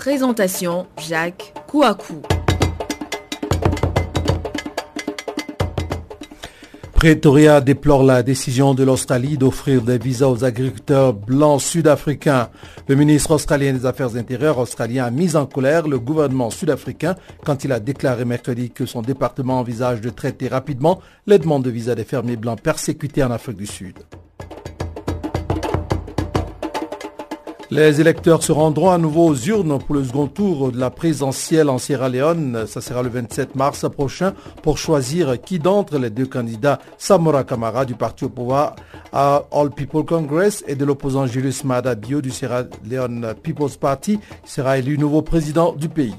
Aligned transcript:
Présentation 0.00 0.86
Jacques 0.96 1.52
Kouakou. 1.66 2.22
Pretoria 6.92 7.60
déplore 7.60 8.02
la 8.02 8.22
décision 8.22 8.72
de 8.72 8.82
l'Australie 8.82 9.36
d'offrir 9.36 9.82
des 9.82 9.98
visas 9.98 10.28
aux 10.28 10.42
agriculteurs 10.42 11.12
blancs 11.12 11.60
sud-africains. 11.60 12.48
Le 12.88 12.94
ministre 12.94 13.32
australien 13.32 13.74
des 13.74 13.84
Affaires 13.84 14.16
intérieures 14.16 14.56
australien 14.56 15.04
a 15.04 15.10
mis 15.10 15.36
en 15.36 15.44
colère 15.44 15.86
le 15.86 15.98
gouvernement 15.98 16.48
sud-africain 16.48 17.14
quand 17.44 17.64
il 17.64 17.72
a 17.72 17.78
déclaré 17.78 18.24
mercredi 18.24 18.70
que 18.70 18.86
son 18.86 19.02
département 19.02 19.58
envisage 19.58 20.00
de 20.00 20.08
traiter 20.08 20.48
rapidement 20.48 21.02
les 21.26 21.38
demandes 21.38 21.64
de 21.64 21.70
visa 21.70 21.94
des 21.94 22.04
fermiers 22.04 22.36
blancs 22.36 22.62
persécutés 22.62 23.22
en 23.22 23.30
Afrique 23.30 23.58
du 23.58 23.66
Sud. 23.66 23.98
Les 27.72 28.00
électeurs 28.00 28.42
se 28.42 28.50
rendront 28.50 28.90
à 28.90 28.98
nouveau 28.98 29.28
aux 29.28 29.36
urnes 29.36 29.78
pour 29.78 29.94
le 29.94 30.02
second 30.02 30.26
tour 30.26 30.72
de 30.72 30.80
la 30.80 30.90
présidentielle 30.90 31.68
en 31.68 31.78
Sierra 31.78 32.08
Leone. 32.08 32.66
Ça 32.66 32.80
sera 32.80 33.00
le 33.00 33.08
27 33.08 33.54
mars 33.54 33.86
prochain 33.88 34.34
pour 34.64 34.76
choisir 34.76 35.40
qui 35.40 35.60
d'entre 35.60 35.96
les 35.96 36.10
deux 36.10 36.26
candidats, 36.26 36.80
Samora 36.98 37.44
Kamara 37.44 37.84
du 37.84 37.94
parti 37.94 38.24
au 38.24 38.28
pouvoir 38.28 38.74
à 39.12 39.44
All 39.52 39.70
People 39.70 40.04
Congress 40.04 40.64
et 40.66 40.74
de 40.74 40.84
l'opposant 40.84 41.28
Julius 41.28 41.62
Maada 41.62 41.94
Bio 41.94 42.20
du 42.20 42.32
Sierra 42.32 42.64
Leone 42.84 43.34
People's 43.40 43.76
Party, 43.76 44.18
sera 44.44 44.78
élu 44.78 44.98
nouveau 44.98 45.22
président 45.22 45.72
du 45.72 45.88
pays. 45.88 46.16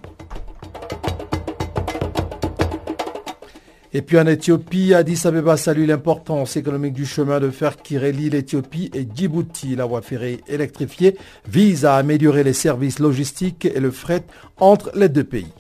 Et 3.94 4.02
puis 4.02 4.18
en 4.18 4.26
Éthiopie, 4.26 4.94
Addis 4.94 5.22
Abeba 5.26 5.58
salue 5.58 5.86
l'importance 5.86 6.56
économique 6.56 6.94
du 6.94 7.06
chemin 7.06 7.42
de 7.42 7.50
fer 7.50 7.76
qui 7.76 7.98
relie 7.98 8.30
l'Éthiopie 8.30 8.90
et 8.94 9.06
Djibouti. 9.14 9.76
La 9.76 9.86
voie 9.86 10.02
ferrée 10.02 10.40
électrifiée 10.48 11.18
vise 11.46 11.84
à 11.84 11.96
améliorer 11.96 12.44
les 12.44 12.54
services 12.54 13.00
logistiques 13.00 13.66
et 13.66 13.82
le 13.82 13.92
fret 13.92 14.24
entre 14.60 14.92
les 14.96 15.10
deux 15.10 15.26
pays. 15.26 15.54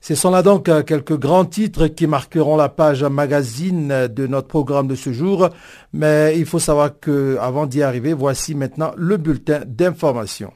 Ce 0.00 0.14
sont 0.14 0.30
là 0.30 0.42
donc 0.42 0.70
quelques 0.86 1.18
grands 1.18 1.44
titres 1.44 1.88
qui 1.88 2.06
marqueront 2.06 2.56
la 2.56 2.68
page 2.68 3.02
magazine 3.02 4.06
de 4.06 4.26
notre 4.28 4.46
programme 4.46 4.86
de 4.86 4.94
ce 4.94 5.12
jour. 5.12 5.50
Mais 5.92 6.38
il 6.38 6.46
faut 6.46 6.60
savoir 6.60 7.00
que 7.00 7.36
avant 7.40 7.66
d'y 7.66 7.82
arriver, 7.82 8.12
voici 8.12 8.54
maintenant 8.54 8.92
le 8.96 9.16
bulletin 9.16 9.62
d'information. 9.66 10.52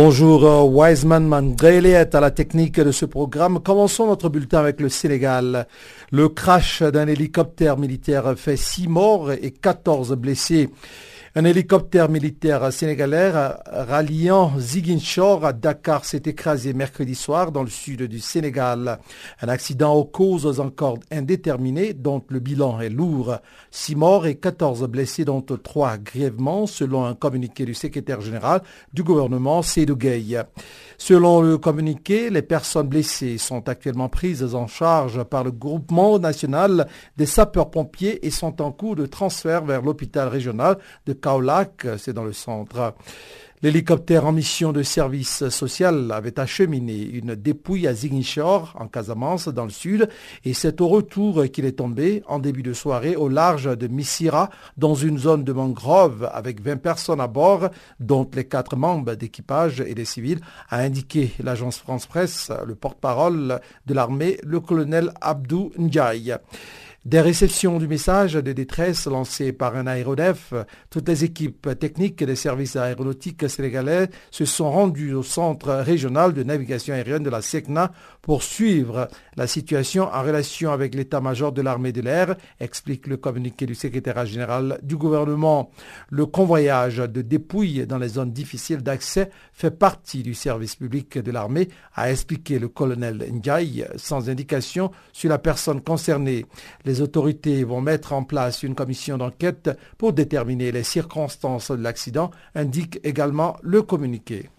Bonjour, 0.00 0.44
euh, 0.46 0.62
Wiseman 0.62 1.26
Mandrele 1.26 1.86
est 1.86 2.14
à 2.14 2.20
la 2.20 2.30
technique 2.30 2.78
de 2.78 2.92
ce 2.92 3.04
programme. 3.04 3.58
Commençons 3.58 4.06
notre 4.06 4.28
bulletin 4.28 4.60
avec 4.60 4.80
le 4.80 4.88
Sénégal. 4.88 5.66
Le 6.12 6.28
crash 6.28 6.82
d'un 6.82 7.08
hélicoptère 7.08 7.76
militaire 7.76 8.34
fait 8.36 8.56
6 8.56 8.86
morts 8.86 9.32
et 9.32 9.50
14 9.50 10.12
blessés. 10.14 10.70
Un 11.34 11.44
hélicoptère 11.44 12.08
militaire 12.08 12.72
sénégalais 12.72 13.30
ralliant 13.66 14.52
Ziguinchor 14.58 15.44
à 15.44 15.52
Dakar 15.52 16.06
s'est 16.06 16.22
écrasé 16.24 16.72
mercredi 16.72 17.14
soir 17.14 17.52
dans 17.52 17.62
le 17.62 17.68
sud 17.68 18.04
du 18.04 18.18
Sénégal. 18.18 18.98
Un 19.42 19.48
accident 19.48 19.94
aux 19.94 20.06
causes 20.06 20.58
encore 20.58 20.98
indéterminées 21.12 21.92
dont 21.92 22.24
le 22.30 22.40
bilan 22.40 22.80
est 22.80 22.88
lourd. 22.88 23.36
Six 23.70 23.94
morts 23.94 24.26
et 24.26 24.36
14 24.36 24.84
blessés 24.88 25.26
dont 25.26 25.42
trois 25.42 25.98
grièvement 25.98 26.66
selon 26.66 27.04
un 27.04 27.14
communiqué 27.14 27.66
du 27.66 27.74
secrétaire 27.74 28.22
général 28.22 28.62
du 28.94 29.02
gouvernement 29.02 29.60
Seydou. 29.60 29.98
Selon 30.96 31.42
le 31.42 31.58
communiqué, 31.58 32.30
les 32.30 32.42
personnes 32.42 32.88
blessées 32.88 33.36
sont 33.36 33.68
actuellement 33.68 34.08
prises 34.08 34.54
en 34.54 34.66
charge 34.66 35.22
par 35.24 35.44
le 35.44 35.50
groupement 35.50 36.18
national 36.18 36.88
des 37.18 37.26
sapeurs-pompiers 37.26 38.26
et 38.26 38.30
sont 38.30 38.62
en 38.62 38.72
cours 38.72 38.96
de 38.96 39.06
transfert 39.06 39.64
vers 39.64 39.82
l'hôpital 39.82 40.28
régional 40.28 40.78
de 41.06 41.12
Kaolac, 41.20 41.86
c'est 41.98 42.12
dans 42.12 42.24
le 42.24 42.32
centre. 42.32 42.94
L'hélicoptère 43.60 44.24
en 44.24 44.30
mission 44.30 44.70
de 44.70 44.84
service 44.84 45.48
social 45.48 46.12
avait 46.12 46.38
acheminé 46.38 47.02
une 47.02 47.34
dépouille 47.34 47.88
à 47.88 47.92
Ziguinchor, 47.92 48.72
en 48.78 48.86
Casamance, 48.86 49.48
dans 49.48 49.64
le 49.64 49.70
sud, 49.70 50.08
et 50.44 50.54
c'est 50.54 50.80
au 50.80 50.86
retour 50.86 51.42
qu'il 51.52 51.64
est 51.64 51.72
tombé 51.78 52.22
en 52.28 52.38
début 52.38 52.62
de 52.62 52.72
soirée 52.72 53.16
au 53.16 53.28
large 53.28 53.76
de 53.76 53.88
Missira, 53.88 54.48
dans 54.76 54.94
une 54.94 55.18
zone 55.18 55.42
de 55.42 55.52
mangrove 55.52 56.30
avec 56.32 56.60
20 56.62 56.76
personnes 56.76 57.20
à 57.20 57.26
bord, 57.26 57.70
dont 57.98 58.30
les 58.32 58.44
quatre 58.46 58.76
membres 58.76 59.16
d'équipage 59.16 59.80
et 59.80 59.94
des 59.94 60.04
civils, 60.04 60.40
a 60.70 60.78
indiqué 60.78 61.32
l'agence 61.42 61.78
France 61.78 62.06
Presse, 62.06 62.52
le 62.64 62.76
porte-parole 62.76 63.58
de 63.86 63.94
l'armée, 63.94 64.38
le 64.44 64.60
colonel 64.60 65.10
Abdou 65.20 65.72
Ndiaye. 65.76 66.36
Des 67.08 67.22
réceptions 67.22 67.78
du 67.78 67.88
message 67.88 68.34
de 68.34 68.52
détresse 68.52 69.06
lancé 69.06 69.54
par 69.54 69.76
un 69.76 69.86
aéronef, 69.86 70.52
toutes 70.90 71.08
les 71.08 71.24
équipes 71.24 71.70
techniques 71.80 72.22
des 72.22 72.36
services 72.36 72.76
aéronautiques 72.76 73.48
sénégalais 73.48 74.10
se 74.30 74.44
sont 74.44 74.70
rendues 74.70 75.14
au 75.14 75.22
centre 75.22 75.72
régional 75.72 76.34
de 76.34 76.42
navigation 76.42 76.92
aérienne 76.92 77.22
de 77.22 77.30
la 77.30 77.40
SECNA 77.40 77.92
pour 78.28 78.42
suivre 78.42 79.08
la 79.38 79.46
situation 79.46 80.02
en 80.12 80.22
relation 80.22 80.70
avec 80.70 80.94
l'état-major 80.94 81.50
de 81.50 81.62
l'armée 81.62 81.92
de 81.92 82.02
l'air, 82.02 82.36
explique 82.60 83.06
le 83.06 83.16
communiqué 83.16 83.64
du 83.64 83.74
secrétaire 83.74 84.26
général 84.26 84.78
du 84.82 84.98
gouvernement. 84.98 85.70
Le 86.10 86.26
convoyage 86.26 86.98
de 86.98 87.22
dépouilles 87.22 87.86
dans 87.86 87.96
les 87.96 88.08
zones 88.08 88.30
difficiles 88.34 88.82
d'accès 88.82 89.30
fait 89.54 89.70
partie 89.70 90.22
du 90.22 90.34
service 90.34 90.76
public 90.76 91.16
de 91.16 91.32
l'armée, 91.32 91.70
a 91.94 92.10
expliqué 92.10 92.58
le 92.58 92.68
colonel 92.68 93.24
Ndiaye, 93.32 93.86
sans 93.96 94.28
indication 94.28 94.90
sur 95.14 95.30
la 95.30 95.38
personne 95.38 95.80
concernée. 95.80 96.44
Les 96.84 97.00
autorités 97.00 97.64
vont 97.64 97.80
mettre 97.80 98.12
en 98.12 98.24
place 98.24 98.62
une 98.62 98.74
commission 98.74 99.16
d'enquête 99.16 99.70
pour 99.96 100.12
déterminer 100.12 100.70
les 100.70 100.82
circonstances 100.82 101.70
de 101.70 101.82
l'accident, 101.82 102.30
indique 102.54 103.00
également 103.04 103.56
le 103.62 103.80
communiqué. 103.80 104.50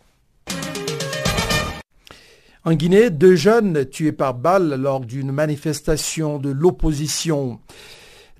En 2.65 2.73
Guinée, 2.73 3.09
deux 3.09 3.35
jeunes 3.35 3.85
tués 3.85 4.11
par 4.11 4.33
balle 4.33 4.75
lors 4.75 4.99
d'une 4.99 5.31
manifestation 5.31 6.39
de 6.39 6.49
l'opposition. 6.49 7.61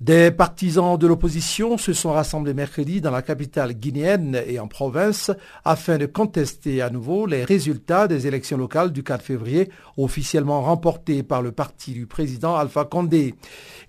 Des 0.00 0.30
partisans 0.30 0.96
de 0.96 1.06
l'opposition 1.06 1.76
se 1.76 1.92
sont 1.92 2.12
rassemblés 2.12 2.54
mercredi 2.54 3.02
dans 3.02 3.10
la 3.10 3.20
capitale 3.20 3.74
guinéenne 3.74 4.40
et 4.46 4.58
en 4.58 4.66
province 4.66 5.30
afin 5.62 5.98
de 5.98 6.06
contester 6.06 6.80
à 6.80 6.88
nouveau 6.88 7.26
les 7.26 7.44
résultats 7.44 8.08
des 8.08 8.26
élections 8.26 8.56
locales 8.56 8.92
du 8.92 9.02
4 9.02 9.22
février 9.22 9.68
officiellement 9.98 10.62
remportées 10.62 11.22
par 11.22 11.42
le 11.42 11.52
parti 11.52 11.92
du 11.92 12.06
président 12.06 12.56
Alpha 12.56 12.86
Condé. 12.86 13.34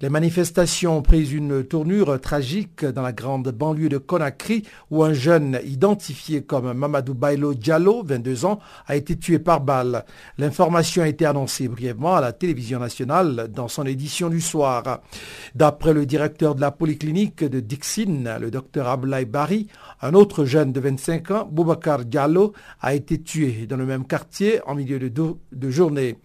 Les 0.02 0.10
manifestations 0.10 0.98
ont 0.98 1.02
pris 1.02 1.32
une 1.32 1.64
tournure 1.64 2.20
tragique 2.20 2.84
dans 2.84 3.04
la 3.04 3.14
grande 3.14 3.50
banlieue 3.50 3.88
de 3.88 3.98
Conakry 3.98 4.64
où 4.90 5.06
un 5.06 5.14
jeune 5.14 5.62
identifié 5.64 6.41
comme 6.41 6.74
Mamadou 6.74 7.14
Bailo 7.14 7.53
Diallo, 7.53 8.03
22 8.03 8.44
ans, 8.44 8.59
a 8.85 8.97
été 8.97 9.16
tué 9.16 9.40
par 9.40 9.62
balle. 9.62 10.03
L'information 10.38 11.03
a 11.03 11.08
été 11.08 11.26
annoncée 11.26 11.70
brièvement 11.70 12.16
à 12.16 12.22
la 12.22 12.34
télévision 12.34 12.80
nationale 12.80 13.47
dans 13.50 13.70
son 13.70 13.85
édition 13.85 14.28
du 14.28 14.41
soir. 14.41 15.00
D'après 15.56 15.94
le 15.94 16.01
le 16.02 16.08
directeur 16.08 16.56
de 16.56 16.62
la 16.62 16.72
polyclinique 16.72 17.44
de 17.44 17.59
Dixine, 17.59 18.28
le 18.42 18.50
docteur 18.50 18.88
Ablaï 18.88 19.26
Bari, 19.26 19.68
un 20.02 20.16
autre 20.16 20.46
jeune 20.46 20.74
de 20.74 20.80
25 20.80 21.30
ans, 21.30 21.50
Boubacar 21.52 22.06
Diallo, 22.06 22.53
a 22.80 22.96
été 22.96 23.22
tué 23.22 23.68
dans 23.68 23.78
le 23.78 23.86
même 23.86 24.08
quartier 24.08 24.62
en 24.66 24.74
milieu 24.74 24.98
de, 24.98 25.70
journée. 25.70 26.18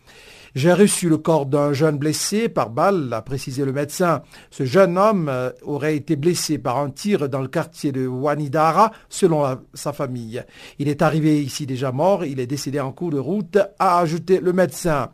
J'ai 0.55 0.73
reçu 0.73 1.11
le 1.11 1.19
corps 1.19 1.45
d'un 1.45 1.75
jeune 1.75 1.99
blessé 1.99 2.49
par 2.49 2.71
balle, 2.71 3.13
a 3.13 3.21
précisé 3.21 3.67
le 3.67 3.75
médecin. 3.75 4.23
Ce 4.51 4.65
jeune 4.65 4.97
homme 4.97 5.29
euh, 5.29 5.51
aurait 5.61 5.95
été 5.95 6.17
blessé 6.17 6.57
par 6.57 6.79
un 6.79 6.89
tir 6.89 7.29
dans 7.29 7.43
le 7.43 7.49
quartier 7.49 7.93
de 7.93 8.07
Wanidara, 8.07 8.93
selon 9.11 9.59
sa 9.75 9.93
famille. 9.93 10.43
Il 10.79 10.89
est 10.89 11.03
arrivé 11.03 11.43
ici 11.43 11.67
déjà 11.67 11.93
mort, 11.93 12.25
il 12.25 12.41
est 12.41 12.47
décédé 12.47 12.81
en 12.81 12.93
cours 12.93 13.11
de 13.11 13.19
route, 13.19 13.59
a 13.79 13.99
ajouté 13.99 14.41
le 14.41 14.55
médecin. 14.55 15.11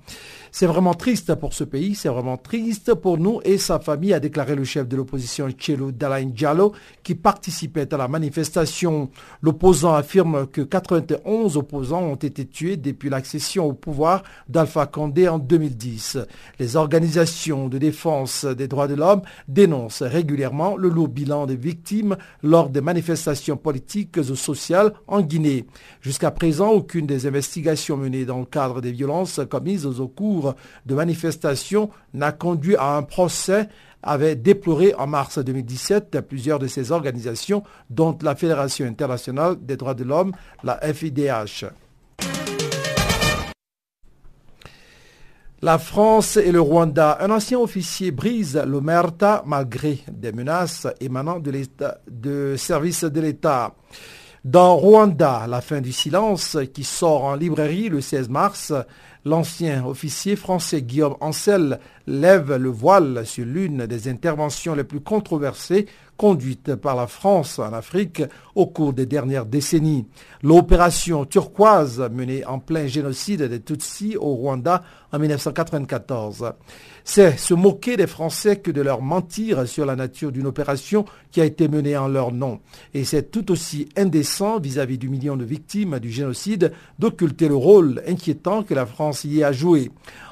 C'est 0.54 0.66
vraiment 0.66 0.92
triste 0.92 1.34
pour 1.36 1.54
ce 1.54 1.64
pays, 1.64 1.94
c'est 1.94 2.10
vraiment 2.10 2.36
triste 2.36 2.92
pour 2.92 3.16
nous 3.16 3.40
et 3.42 3.56
sa 3.56 3.78
famille, 3.78 4.12
a 4.12 4.20
déclaré 4.20 4.54
le 4.54 4.64
chef 4.64 4.86
de 4.86 4.96
l'opposition 4.98 5.48
Chelo 5.56 5.92
Dalain 5.92 6.26
Diallo, 6.26 6.74
qui 7.02 7.14
participait 7.14 7.92
à 7.94 7.96
la 7.96 8.06
manifestation. 8.06 9.08
L'opposant 9.40 9.94
affirme 9.94 10.46
que 10.46 10.60
91 10.60 11.56
opposants 11.56 12.02
ont 12.02 12.16
été 12.16 12.44
tués 12.44 12.76
depuis 12.76 13.08
l'accession 13.08 13.64
au 13.64 13.72
pouvoir 13.72 14.24
d'Alpha 14.46 14.84
Condé 14.84 15.26
en 15.26 15.38
2010. 15.38 16.18
Les 16.58 16.76
organisations 16.76 17.68
de 17.68 17.78
défense 17.78 18.44
des 18.44 18.68
droits 18.68 18.88
de 18.88 18.94
l'homme 18.94 19.22
dénoncent 19.48 20.02
régulièrement 20.02 20.76
le 20.76 20.90
lourd 20.90 21.08
bilan 21.08 21.46
des 21.46 21.56
victimes 21.56 22.18
lors 22.42 22.68
des 22.68 22.82
manifestations 22.82 23.56
politiques 23.56 24.18
ou 24.18 24.36
sociales 24.36 24.92
en 25.06 25.22
Guinée. 25.22 25.64
Jusqu'à 26.02 26.30
présent, 26.30 26.72
aucune 26.72 27.06
des 27.06 27.26
investigations 27.26 27.96
menées 27.96 28.26
dans 28.26 28.40
le 28.40 28.44
cadre 28.44 28.82
des 28.82 28.92
violences 28.92 29.40
commises 29.48 29.86
au 29.86 30.08
cours 30.08 30.41
de 30.86 30.94
manifestations 30.94 31.90
n'a 32.14 32.32
conduit 32.32 32.76
à 32.76 32.96
un 32.96 33.02
procès 33.02 33.68
avait 34.02 34.36
déploré 34.36 34.94
en 34.94 35.06
mars 35.06 35.38
2017 35.38 36.20
plusieurs 36.22 36.58
de 36.58 36.66
ces 36.66 36.92
organisations, 36.92 37.62
dont 37.88 38.16
la 38.22 38.34
Fédération 38.34 38.86
internationale 38.86 39.56
des 39.60 39.76
droits 39.76 39.94
de 39.94 40.04
l'homme, 40.04 40.32
la 40.64 40.78
FIDH. 40.92 41.66
La 45.64 45.78
France 45.78 46.36
et 46.36 46.50
le 46.50 46.60
Rwanda, 46.60 47.18
un 47.20 47.30
ancien 47.30 47.60
officier 47.60 48.10
brise 48.10 48.60
l'Omerta 48.66 49.44
malgré 49.46 50.00
des 50.10 50.32
menaces 50.32 50.88
émanant 51.00 51.38
de, 51.38 51.52
de 52.10 52.56
services 52.56 53.04
de 53.04 53.20
l'État. 53.20 53.72
Dans 54.44 54.74
Rwanda, 54.74 55.46
la 55.46 55.60
fin 55.60 55.80
du 55.80 55.92
silence, 55.92 56.58
qui 56.74 56.82
sort 56.82 57.22
en 57.22 57.36
librairie 57.36 57.88
le 57.88 58.00
16 58.00 58.28
mars, 58.28 58.72
l'ancien 59.24 59.86
officier 59.86 60.34
français 60.34 60.82
Guillaume 60.82 61.14
Ancel 61.20 61.78
lève 62.08 62.56
le 62.56 62.68
voile 62.68 63.24
sur 63.24 63.46
l'une 63.46 63.86
des 63.86 64.08
interventions 64.08 64.74
les 64.74 64.82
plus 64.82 64.98
controversées 64.98 65.86
conduites 66.16 66.74
par 66.74 66.96
la 66.96 67.06
France 67.06 67.60
en 67.60 67.72
Afrique 67.72 68.24
au 68.56 68.66
cours 68.66 68.92
des 68.92 69.06
dernières 69.06 69.46
décennies. 69.46 70.08
L'opération 70.42 71.24
turquoise 71.24 72.00
menée 72.12 72.44
en 72.44 72.58
plein 72.58 72.88
génocide 72.88 73.44
des 73.44 73.60
Tutsis 73.60 74.16
au 74.16 74.34
Rwanda 74.34 74.82
en 75.12 75.20
1994. 75.20 76.52
C'est 77.04 77.36
se 77.38 77.54
moquer 77.54 77.96
des 77.96 78.06
Français 78.06 78.56
que 78.56 78.70
de 78.70 78.80
leur 78.80 79.02
mentir 79.02 79.66
sur 79.66 79.84
la 79.84 79.96
nature 79.96 80.32
d'une 80.32 80.46
opération 80.46 81.04
qui 81.30 81.40
a 81.40 81.44
été 81.44 81.68
menée 81.68 81.96
en 81.96 82.08
leur 82.08 82.32
nom. 82.32 82.60
Et 82.94 83.04
c'est 83.04 83.30
tout 83.30 83.50
aussi 83.50 83.88
indécent 83.96 84.60
vis-à-vis 84.60 84.98
du 84.98 85.08
million 85.08 85.36
de 85.36 85.44
victimes 85.44 85.98
du 85.98 86.10
génocide 86.10 86.72
d'occulter 86.98 87.48
le 87.48 87.56
rôle 87.56 88.02
inquiétant 88.06 88.62
que 88.62 88.74
la 88.74 88.86
France 88.86 89.24
y 89.24 89.42
a 89.42 89.52
joué. 89.52 89.90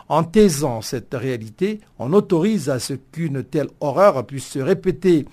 En 0.08 0.24
taisant 0.24 0.82
cette 0.82 1.14
réalité, 1.14 1.80
on 2.00 2.12
autorise 2.12 2.68
à 2.68 2.80
ce 2.80 2.94
qu'une 2.94 3.44
telle 3.44 3.68
horreur 3.80 4.26
puisse 4.26 4.48
se 4.48 4.58
répéter. 4.58 5.24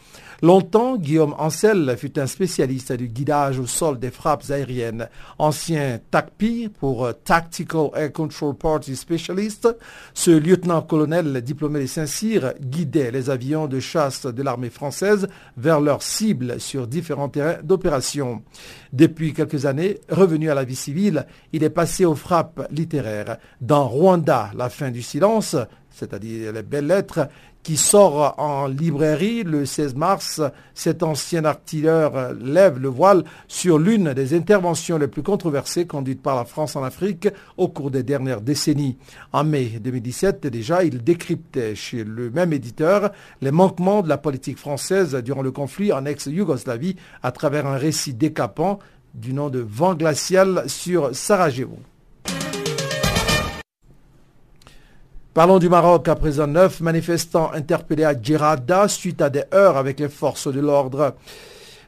Longtemps, 0.43 0.97
Guillaume 0.97 1.33
Ancel 1.39 1.95
fut 1.97 2.19
un 2.19 2.27
spécialiste 2.27 2.93
du 2.93 3.07
guidage 3.07 3.57
au 3.57 3.65
sol 3.65 3.97
des 3.97 4.11
frappes 4.11 4.43
aériennes. 4.51 5.09
Ancien 5.39 5.99
TACPI 6.11 6.69
pour 6.69 7.09
Tactical 7.23 7.89
Air 7.95 8.13
Control 8.13 8.55
Party 8.55 8.95
Specialist, 8.95 9.67
ce 10.13 10.29
lieutenant-colonel 10.29 11.41
diplômé 11.41 11.81
de 11.81 11.87
Saint-Cyr 11.87 12.53
guidait 12.61 13.09
les 13.09 13.31
avions 13.31 13.67
de 13.67 13.79
chasse 13.79 14.27
de 14.27 14.43
l'armée 14.43 14.69
française 14.69 15.27
vers 15.57 15.81
leurs 15.81 16.03
cibles 16.03 16.59
sur 16.59 16.85
différents 16.85 17.29
terrains 17.29 17.57
d'opération. 17.63 18.43
Depuis 18.93 19.33
quelques 19.33 19.65
années, 19.65 19.99
revenu 20.07 20.51
à 20.51 20.55
la 20.55 20.65
vie 20.65 20.75
civile, 20.75 21.25
il 21.51 21.63
est 21.63 21.71
passé 21.71 22.05
aux 22.05 22.15
frappes 22.15 22.67
littéraires. 22.69 23.37
Dans 23.59 23.87
Rwanda, 23.87 24.51
la 24.55 24.69
fin 24.69 24.91
du 24.91 25.01
silence, 25.01 25.55
c'est-à-dire 25.89 26.53
les 26.53 26.61
belles 26.61 26.85
lettres, 26.85 27.27
qui 27.67 27.75
sort 27.75 28.35
en 28.37 28.67
librairie 28.67 29.43
le 29.43 29.65
16 29.65 29.95
mars. 29.95 30.41
Cet 30.73 31.03
ancien 31.03 31.43
artilleur 31.43 32.33
lève 32.41 32.79
le 32.79 32.87
voile 32.87 33.25
sur 33.49 33.77
l'une 33.77 34.13
des 34.13 34.33
interventions 34.33 34.97
les 34.97 35.09
plus 35.09 35.21
controversées 35.21 35.85
conduites 35.85 36.21
par 36.21 36.37
la 36.37 36.45
France 36.45 36.77
en 36.77 36.83
Afrique 36.85 37.27
au 37.57 37.67
cours 37.67 37.91
des 37.91 38.03
dernières 38.03 38.39
décennies. 38.39 38.95
En 39.33 39.43
mai 39.43 39.81
2017, 39.81 40.47
déjà, 40.47 40.85
il 40.85 41.03
décryptait 41.03 41.75
chez 41.75 42.05
le 42.05 42.29
même 42.29 42.53
éditeur 42.53 43.11
les 43.41 43.51
manquements 43.51 44.01
de 44.01 44.07
la 44.07 44.17
politique 44.17 44.59
française 44.59 45.13
durant 45.15 45.41
le 45.41 45.51
conflit 45.51 45.91
en 45.91 46.05
ex-Yougoslavie 46.05 46.95
à 47.21 47.33
travers 47.33 47.67
un 47.67 47.75
récit 47.75 48.13
décapant 48.13 48.79
du 49.13 49.33
nom 49.33 49.49
de 49.49 49.59
Vent 49.59 49.93
glacial 49.93 50.63
sur 50.67 51.13
Sarajevo. 51.13 51.79
Parlons 55.37 55.59
du 55.59 55.69
Maroc. 55.69 56.07
À 56.07 56.15
présent, 56.15 56.47
neuf 56.47 56.81
manifestants 56.81 57.51
interpellés 57.53 58.05
à 58.05 58.19
Djerada 58.19 58.87
suite 58.87 59.21
à 59.21 59.29
des 59.29 59.43
heurts 59.53 59.77
avec 59.77 59.99
les 59.99 60.09
forces 60.09 60.51
de 60.51 60.59
l'ordre. 60.59 61.13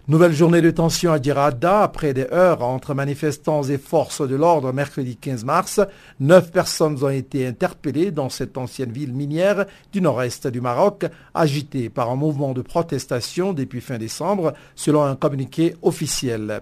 Nouvelle 0.07 0.33
journée 0.33 0.61
de 0.61 0.69
tension 0.69 1.11
à 1.11 1.19
Djerada 1.19 1.81
après 1.81 2.13
des 2.13 2.27
heurts 2.31 2.61
entre 2.61 2.93
manifestants 2.93 3.63
et 3.63 3.79
forces 3.79 4.21
de 4.21 4.35
l'ordre 4.35 4.71
mercredi 4.71 5.17
15 5.17 5.45
mars. 5.45 5.81
Neuf 6.19 6.51
personnes 6.51 7.03
ont 7.03 7.09
été 7.09 7.47
interpellées 7.47 8.11
dans 8.11 8.29
cette 8.29 8.55
ancienne 8.55 8.91
ville 8.91 9.13
minière 9.13 9.65
du 9.91 9.99
nord-est 9.99 10.45
du 10.45 10.61
Maroc, 10.61 11.07
agitée 11.33 11.89
par 11.89 12.11
un 12.11 12.15
mouvement 12.15 12.53
de 12.53 12.61
protestation 12.61 13.53
depuis 13.53 13.81
fin 13.81 13.97
décembre, 13.97 14.53
selon 14.75 15.01
un 15.01 15.15
communiqué 15.15 15.73
officiel. 15.81 16.61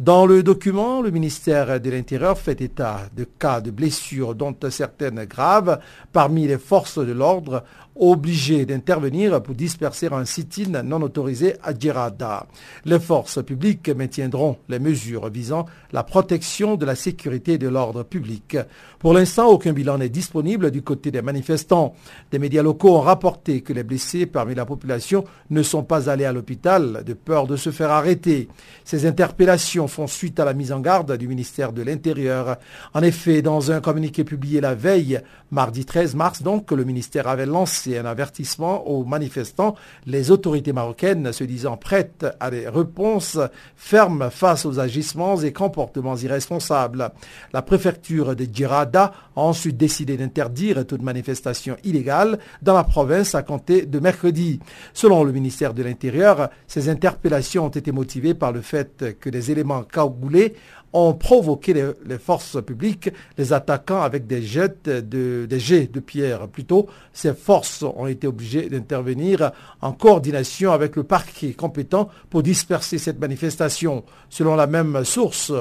Dans 0.00 0.26
le 0.26 0.42
document, 0.42 1.02
le 1.02 1.12
ministère 1.12 1.80
de 1.80 1.88
l'Intérieur 1.88 2.36
fait 2.36 2.60
état 2.60 3.02
de 3.16 3.22
cas 3.22 3.60
de 3.60 3.70
blessures, 3.70 4.34
dont 4.34 4.56
certaines 4.68 5.24
graves, 5.24 5.78
parmi 6.12 6.48
les 6.48 6.58
forces 6.58 6.98
de 6.98 7.12
l'ordre 7.12 7.62
obligés 7.96 8.66
d'intervenir 8.66 9.42
pour 9.42 9.54
disperser 9.54 10.08
un 10.12 10.24
sit-in 10.24 10.82
non 10.82 11.02
autorisé 11.02 11.54
à 11.62 11.72
Djerada. 11.78 12.46
Les 12.84 12.98
forces 12.98 13.42
publiques 13.42 13.88
maintiendront 13.88 14.58
les 14.68 14.78
mesures 14.78 15.28
visant 15.28 15.66
la 15.92 16.02
protection 16.02 16.76
de 16.76 16.84
la 16.84 16.96
sécurité 16.96 17.52
et 17.52 17.58
de 17.58 17.68
l'ordre 17.68 18.02
public. 18.02 18.56
Pour 18.98 19.14
l'instant, 19.14 19.48
aucun 19.48 19.72
bilan 19.72 19.98
n'est 19.98 20.08
disponible 20.08 20.70
du 20.70 20.82
côté 20.82 21.10
des 21.10 21.22
manifestants. 21.22 21.94
Des 22.30 22.38
médias 22.38 22.62
locaux 22.62 22.96
ont 22.96 23.00
rapporté 23.00 23.60
que 23.60 23.72
les 23.72 23.84
blessés 23.84 24.26
parmi 24.26 24.54
la 24.54 24.64
population 24.64 25.24
ne 25.50 25.62
sont 25.62 25.84
pas 25.84 26.08
allés 26.10 26.24
à 26.24 26.32
l'hôpital 26.32 27.04
de 27.04 27.12
peur 27.12 27.46
de 27.46 27.56
se 27.56 27.70
faire 27.70 27.90
arrêter. 27.90 28.48
Ces 28.84 29.06
interpellations 29.06 29.88
font 29.88 30.06
suite 30.06 30.40
à 30.40 30.44
la 30.44 30.54
mise 30.54 30.72
en 30.72 30.80
garde 30.80 31.16
du 31.16 31.28
ministère 31.28 31.72
de 31.72 31.82
l'Intérieur. 31.82 32.56
En 32.92 33.02
effet, 33.02 33.42
dans 33.42 33.70
un 33.70 33.80
communiqué 33.80 34.24
publié 34.24 34.60
la 34.60 34.74
veille, 34.74 35.20
mardi 35.50 35.84
13 35.84 36.14
mars 36.14 36.42
donc, 36.42 36.72
le 36.72 36.84
ministère 36.84 37.28
avait 37.28 37.46
lancé 37.46 37.83
c'est 37.84 37.98
un 37.98 38.06
avertissement 38.06 38.88
aux 38.88 39.04
manifestants, 39.04 39.74
les 40.06 40.30
autorités 40.30 40.72
marocaines 40.72 41.32
se 41.32 41.44
disant 41.44 41.76
prêtes 41.76 42.26
à 42.40 42.50
des 42.50 42.66
réponses 42.66 43.38
fermes 43.76 44.30
face 44.30 44.64
aux 44.64 44.80
agissements 44.80 45.36
et 45.40 45.52
comportements 45.52 46.16
irresponsables. 46.16 47.10
La 47.52 47.60
préfecture 47.60 48.34
de 48.34 48.46
Djerada 48.50 49.12
a 49.36 49.40
ensuite 49.40 49.76
décidé 49.76 50.16
d'interdire 50.16 50.86
toute 50.86 51.02
manifestation 51.02 51.76
illégale 51.84 52.38
dans 52.62 52.74
la 52.74 52.84
province 52.84 53.34
à 53.34 53.42
compter 53.42 53.84
de 53.84 53.98
mercredi. 53.98 54.60
Selon 54.94 55.22
le 55.22 55.32
ministère 55.32 55.74
de 55.74 55.82
l'Intérieur, 55.82 56.48
ces 56.66 56.88
interpellations 56.88 57.66
ont 57.66 57.68
été 57.68 57.92
motivées 57.92 58.34
par 58.34 58.52
le 58.52 58.62
fait 58.62 59.18
que 59.20 59.28
des 59.28 59.50
éléments 59.50 59.82
cagoulés 59.82 60.54
ont 60.94 61.12
provoqué 61.12 61.74
les, 61.74 62.18
forces 62.18 62.62
publiques, 62.64 63.10
les 63.36 63.52
attaquant 63.52 64.00
avec 64.00 64.28
des 64.28 64.40
jets 64.42 64.86
de, 64.86 65.44
des 65.44 65.60
jets 65.60 65.90
de 65.92 65.98
pierre. 65.98 66.46
Plutôt, 66.46 66.86
ces 67.12 67.34
forces 67.34 67.82
ont 67.82 68.06
été 68.06 68.28
obligées 68.28 68.68
d'intervenir 68.68 69.50
en 69.82 69.92
coordination 69.92 70.72
avec 70.72 70.94
le 70.94 71.02
parquet 71.02 71.52
compétent 71.52 72.08
pour 72.30 72.44
disperser 72.44 72.98
cette 72.98 73.18
manifestation. 73.18 74.04
Selon 74.30 74.54
la 74.54 74.68
même 74.68 75.04
source, 75.04 75.52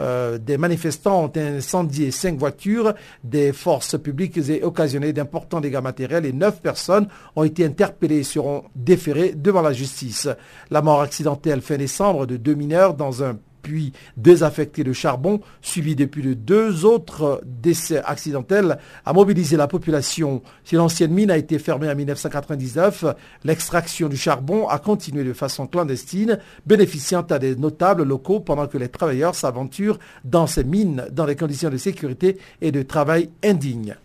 euh, 0.00 0.38
des 0.38 0.56
manifestants 0.56 1.24
ont 1.24 1.32
incendié 1.36 2.10
cinq 2.10 2.38
voitures 2.38 2.94
des 3.22 3.52
forces 3.52 3.98
publiques 3.98 4.38
et 4.48 4.62
occasionné 4.62 5.12
d'importants 5.12 5.60
dégâts 5.60 5.82
matériels 5.82 6.24
et 6.24 6.32
neuf 6.32 6.62
personnes 6.62 7.08
ont 7.36 7.44
été 7.44 7.64
interpellées 7.64 8.20
et 8.20 8.24
seront 8.24 8.64
déférées 8.74 9.34
devant 9.36 9.60
la 9.60 9.74
justice. 9.74 10.28
La 10.70 10.80
mort 10.80 11.02
accidentelle 11.02 11.60
fin 11.60 11.76
décembre 11.76 12.26
de 12.26 12.38
deux 12.38 12.54
mineurs 12.54 12.94
dans 12.94 13.22
un 13.22 13.36
puis 13.62 13.92
désaffecté 14.16 14.84
de 14.84 14.92
charbon, 14.92 15.40
suivi 15.62 15.94
depuis 15.94 16.22
de 16.22 16.34
deux 16.34 16.84
autres 16.84 17.42
décès 17.44 18.02
accidentels, 18.04 18.78
a 19.04 19.12
mobilisé 19.12 19.56
la 19.56 19.68
population. 19.68 20.42
Si 20.64 20.74
l'ancienne 20.74 21.12
mine 21.12 21.30
a 21.30 21.36
été 21.36 21.58
fermée 21.58 21.90
en 21.90 21.94
1999, 21.94 23.04
l'extraction 23.44 24.08
du 24.08 24.16
charbon 24.16 24.68
a 24.68 24.78
continué 24.78 25.24
de 25.24 25.32
façon 25.32 25.66
clandestine, 25.66 26.38
bénéficiant 26.66 27.22
à 27.22 27.38
des 27.38 27.56
notables 27.56 28.04
locaux 28.04 28.40
pendant 28.40 28.66
que 28.66 28.78
les 28.78 28.88
travailleurs 28.88 29.34
s'aventurent 29.34 29.98
dans 30.24 30.46
ces 30.46 30.64
mines 30.64 31.06
dans 31.12 31.26
des 31.26 31.36
conditions 31.36 31.70
de 31.70 31.76
sécurité 31.76 32.38
et 32.60 32.72
de 32.72 32.82
travail 32.82 33.30
indignes. 33.44 33.96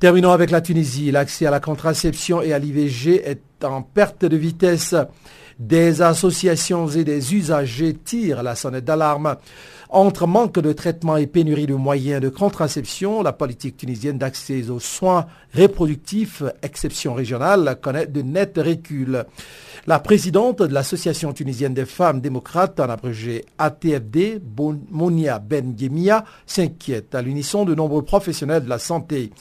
Terminons 0.00 0.30
avec 0.30 0.52
la 0.52 0.60
Tunisie. 0.60 1.10
L'accès 1.10 1.46
à 1.46 1.50
la 1.50 1.58
contraception 1.58 2.40
et 2.40 2.52
à 2.52 2.60
l'IVG 2.60 3.20
est 3.28 3.64
en 3.64 3.82
perte 3.82 4.24
de 4.24 4.36
vitesse. 4.36 4.94
Des 5.58 6.02
associations 6.02 6.86
et 6.86 7.02
des 7.02 7.34
usagers 7.34 7.94
tirent 7.94 8.44
la 8.44 8.54
sonnette 8.54 8.84
d'alarme. 8.84 9.34
Entre 9.88 10.28
manque 10.28 10.60
de 10.60 10.72
traitement 10.72 11.16
et 11.16 11.26
pénurie 11.26 11.66
de 11.66 11.74
moyens 11.74 12.20
de 12.20 12.28
contraception, 12.28 13.24
la 13.24 13.32
politique 13.32 13.76
tunisienne 13.76 14.18
d'accès 14.18 14.70
aux 14.70 14.78
soins 14.78 15.26
reproductifs, 15.52 16.44
exception 16.62 17.14
régionale, 17.14 17.76
connaît 17.82 18.06
de 18.06 18.22
nets 18.22 18.56
reculs. 18.56 19.24
La 19.88 19.98
présidente 19.98 20.62
de 20.62 20.72
l'Association 20.72 21.32
tunisienne 21.32 21.74
des 21.74 21.86
femmes 21.86 22.20
démocrates, 22.20 22.78
en 22.78 22.88
abrégé 22.88 23.46
ATFD, 23.58 24.40
Monia 24.90 25.40
Ben 25.40 25.74
s'inquiète 26.46 27.16
à 27.16 27.22
l'unisson 27.22 27.64
de 27.64 27.74
nombreux 27.74 28.02
professionnels 28.02 28.62
de 28.62 28.68
la 28.68 28.78
santé. 28.78 29.32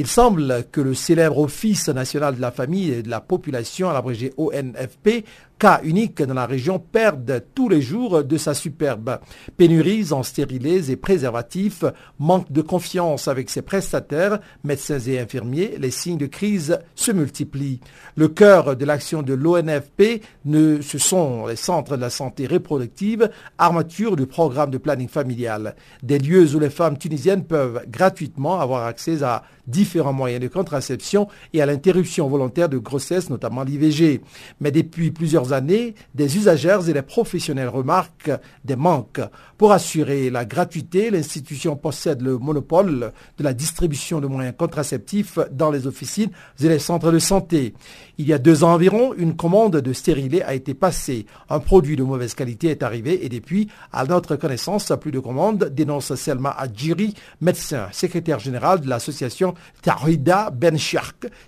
Il 0.00 0.06
semble 0.06 0.64
que 0.70 0.80
le 0.80 0.94
célèbre 0.94 1.38
Office 1.38 1.88
national 1.88 2.36
de 2.36 2.40
la 2.40 2.52
famille 2.52 2.92
et 2.92 3.02
de 3.02 3.10
la 3.10 3.20
population, 3.20 3.90
à 3.90 3.92
l'abrégé 3.92 4.32
ONFP, 4.36 5.24
cas 5.58 5.80
unique 5.82 6.22
dans 6.22 6.34
la 6.34 6.46
région, 6.46 6.78
perdent 6.78 7.44
tous 7.54 7.68
les 7.68 7.82
jours 7.82 8.24
de 8.24 8.36
sa 8.36 8.54
superbe. 8.54 9.18
Pénuries 9.56 10.12
en 10.12 10.22
stérilés 10.22 10.90
et 10.90 10.96
préservatifs, 10.96 11.84
manque 12.18 12.50
de 12.52 12.62
confiance 12.62 13.28
avec 13.28 13.50
ses 13.50 13.62
prestataires, 13.62 14.40
médecins 14.64 15.00
et 15.00 15.18
infirmiers, 15.18 15.76
les 15.78 15.90
signes 15.90 16.18
de 16.18 16.26
crise 16.26 16.78
se 16.94 17.12
multiplient. 17.12 17.80
Le 18.16 18.28
cœur 18.28 18.76
de 18.76 18.84
l'action 18.84 19.22
de 19.22 19.34
l'ONFP, 19.34 20.22
ce 20.46 20.98
sont 20.98 21.46
les 21.46 21.56
centres 21.56 21.96
de 21.96 22.00
la 22.00 22.10
santé 22.10 22.46
reproductive, 22.46 23.30
armature 23.58 24.16
du 24.16 24.26
programme 24.26 24.70
de 24.70 24.78
planning 24.78 25.08
familial. 25.08 25.74
Des 26.02 26.18
lieux 26.18 26.54
où 26.54 26.60
les 26.60 26.70
femmes 26.70 26.98
tunisiennes 26.98 27.44
peuvent 27.44 27.84
gratuitement 27.88 28.60
avoir 28.60 28.84
accès 28.84 29.22
à 29.22 29.42
différents 29.66 30.12
moyens 30.12 30.42
de 30.42 30.48
contraception 30.48 31.28
et 31.52 31.60
à 31.60 31.66
l'interruption 31.66 32.28
volontaire 32.28 32.68
de 32.68 32.78
grossesse, 32.78 33.30
notamment 33.30 33.64
l'IVG. 33.64 34.22
Mais 34.60 34.70
depuis 34.70 35.10
plusieurs 35.10 35.47
années, 35.52 35.94
des 36.14 36.36
usagères 36.36 36.88
et 36.88 36.92
des 36.92 37.02
professionnels 37.02 37.68
remarquent 37.68 38.32
des 38.64 38.76
manques. 38.76 39.20
Pour 39.56 39.72
assurer 39.72 40.30
la 40.30 40.44
gratuité, 40.44 41.10
l'institution 41.10 41.76
possède 41.76 42.22
le 42.22 42.38
monopole 42.38 43.12
de 43.38 43.44
la 43.44 43.52
distribution 43.52 44.20
de 44.20 44.26
moyens 44.26 44.54
contraceptifs 44.56 45.38
dans 45.52 45.70
les 45.70 45.86
officines 45.86 46.30
et 46.60 46.68
les 46.68 46.78
centres 46.78 47.12
de 47.12 47.18
santé. 47.18 47.74
Il 48.18 48.26
y 48.26 48.32
a 48.32 48.38
deux 48.38 48.64
ans 48.64 48.72
environ, 48.72 49.14
une 49.14 49.36
commande 49.36 49.76
de 49.76 49.92
stérilé 49.92 50.42
a 50.42 50.54
été 50.54 50.74
passée. 50.74 51.26
Un 51.48 51.60
produit 51.60 51.96
de 51.96 52.02
mauvaise 52.02 52.34
qualité 52.34 52.68
est 52.68 52.82
arrivé 52.82 53.24
et 53.24 53.28
depuis, 53.28 53.68
à 53.92 54.04
notre 54.04 54.36
connaissance, 54.36 54.92
plus 55.00 55.12
de 55.12 55.20
commandes, 55.20 55.70
dénonce 55.72 56.14
Selma 56.14 56.50
Adjiri, 56.50 57.14
médecin, 57.40 57.88
secrétaire 57.92 58.38
général 58.38 58.80
de 58.80 58.88
l'association 58.88 59.54
Tahida 59.82 60.50
Ben 60.50 60.76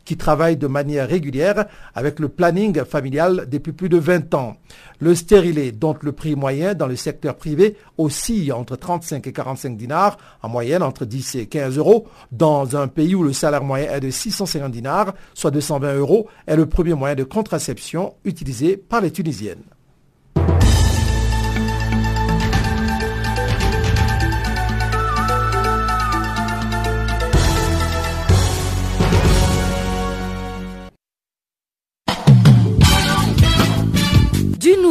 qui 0.04 0.16
travaille 0.16 0.56
de 0.56 0.66
manière 0.66 1.08
régulière 1.08 1.66
avec 1.94 2.18
le 2.18 2.28
planning 2.28 2.84
familial 2.84 3.46
depuis 3.50 3.72
plus 3.72 3.88
de 3.90 3.98
20 3.98 4.32
ans. 4.32 4.56
Le 5.00 5.14
stérilet, 5.14 5.72
dont 5.72 5.94
le 6.00 6.12
prix 6.12 6.34
moyen 6.34 6.74
dans 6.74 6.86
le 6.86 6.96
secteur 6.96 7.36
privé 7.36 7.76
oscille 7.98 8.52
entre 8.52 8.76
35 8.76 9.26
et 9.26 9.32
45 9.32 9.76
dinars, 9.76 10.16
en 10.42 10.48
moyenne 10.48 10.82
entre 10.82 11.04
10 11.04 11.34
et 11.34 11.46
15 11.46 11.76
euros, 11.76 12.06
dans 12.32 12.76
un 12.76 12.88
pays 12.88 13.14
où 13.14 13.22
le 13.22 13.34
salaire 13.34 13.64
moyen 13.64 13.92
est 13.92 14.00
de 14.00 14.10
650 14.10 14.72
dinars, 14.72 15.12
soit 15.34 15.50
220 15.50 15.94
euros, 15.96 16.26
est 16.46 16.56
le 16.56 16.66
premier 16.66 16.94
moyen 16.94 17.14
de 17.14 17.24
contraception 17.24 18.14
utilisé 18.24 18.78
par 18.78 19.02
les 19.02 19.10
Tunisiennes. 19.10 19.64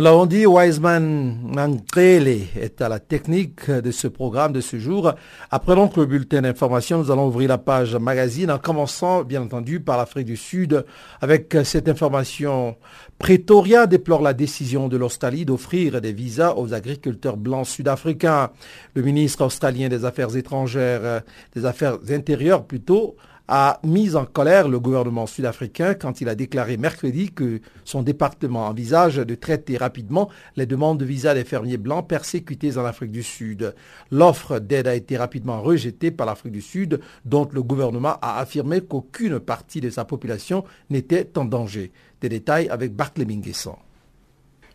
Nous 0.00 0.04
l'avons 0.04 0.24
dit, 0.24 0.46
Wiseman 0.46 1.36
Mangrele 1.42 2.46
est 2.58 2.80
à 2.80 2.88
la 2.88 3.00
technique 3.00 3.70
de 3.70 3.90
ce 3.90 4.08
programme 4.08 4.50
de 4.50 4.62
ce 4.62 4.78
jour. 4.78 5.12
Après 5.50 5.74
donc 5.74 5.98
le 5.98 6.06
bulletin 6.06 6.40
d'information, 6.40 7.00
nous 7.00 7.10
allons 7.10 7.26
ouvrir 7.26 7.50
la 7.50 7.58
page 7.58 7.94
magazine 7.96 8.50
en 8.50 8.56
commençant 8.56 9.24
bien 9.24 9.42
entendu 9.42 9.78
par 9.78 9.98
l'Afrique 9.98 10.24
du 10.24 10.38
Sud 10.38 10.86
avec 11.20 11.54
cette 11.64 11.86
information. 11.86 12.76
Pretoria 13.18 13.86
déplore 13.86 14.22
la 14.22 14.32
décision 14.32 14.88
de 14.88 14.96
l'Australie 14.96 15.44
d'offrir 15.44 16.00
des 16.00 16.14
visas 16.14 16.54
aux 16.54 16.72
agriculteurs 16.72 17.36
blancs 17.36 17.66
sud-africains. 17.66 18.52
Le 18.94 19.02
ministre 19.02 19.44
australien 19.44 19.90
des 19.90 20.06
Affaires 20.06 20.34
étrangères, 20.34 21.20
des 21.54 21.66
Affaires 21.66 21.98
intérieures 22.08 22.64
plutôt, 22.64 23.16
a 23.52 23.80
mis 23.82 24.14
en 24.14 24.26
colère 24.26 24.68
le 24.68 24.78
gouvernement 24.78 25.26
sud-africain 25.26 25.94
quand 25.94 26.20
il 26.20 26.28
a 26.28 26.36
déclaré 26.36 26.76
mercredi 26.76 27.32
que 27.32 27.60
son 27.84 28.02
département 28.02 28.68
envisage 28.68 29.16
de 29.16 29.34
traiter 29.34 29.76
rapidement 29.76 30.30
les 30.54 30.66
demandes 30.66 30.98
de 30.98 31.04
visa 31.04 31.34
des 31.34 31.42
fermiers 31.42 31.76
blancs 31.76 32.06
persécutés 32.06 32.78
en 32.78 32.84
Afrique 32.84 33.10
du 33.10 33.24
Sud. 33.24 33.74
L'offre 34.12 34.60
d'aide 34.60 34.86
a 34.86 34.94
été 34.94 35.16
rapidement 35.16 35.62
rejetée 35.62 36.12
par 36.12 36.28
l'Afrique 36.28 36.52
du 36.52 36.62
Sud, 36.62 37.00
dont 37.24 37.48
le 37.50 37.64
gouvernement 37.64 38.18
a 38.22 38.38
affirmé 38.38 38.82
qu'aucune 38.82 39.40
partie 39.40 39.80
de 39.80 39.90
sa 39.90 40.04
population 40.04 40.64
n'était 40.88 41.36
en 41.36 41.44
danger. 41.44 41.90
Des 42.20 42.28
détails 42.28 42.68
avec 42.68 42.94
Barclay 42.94 43.24
Minguesson. 43.24 43.74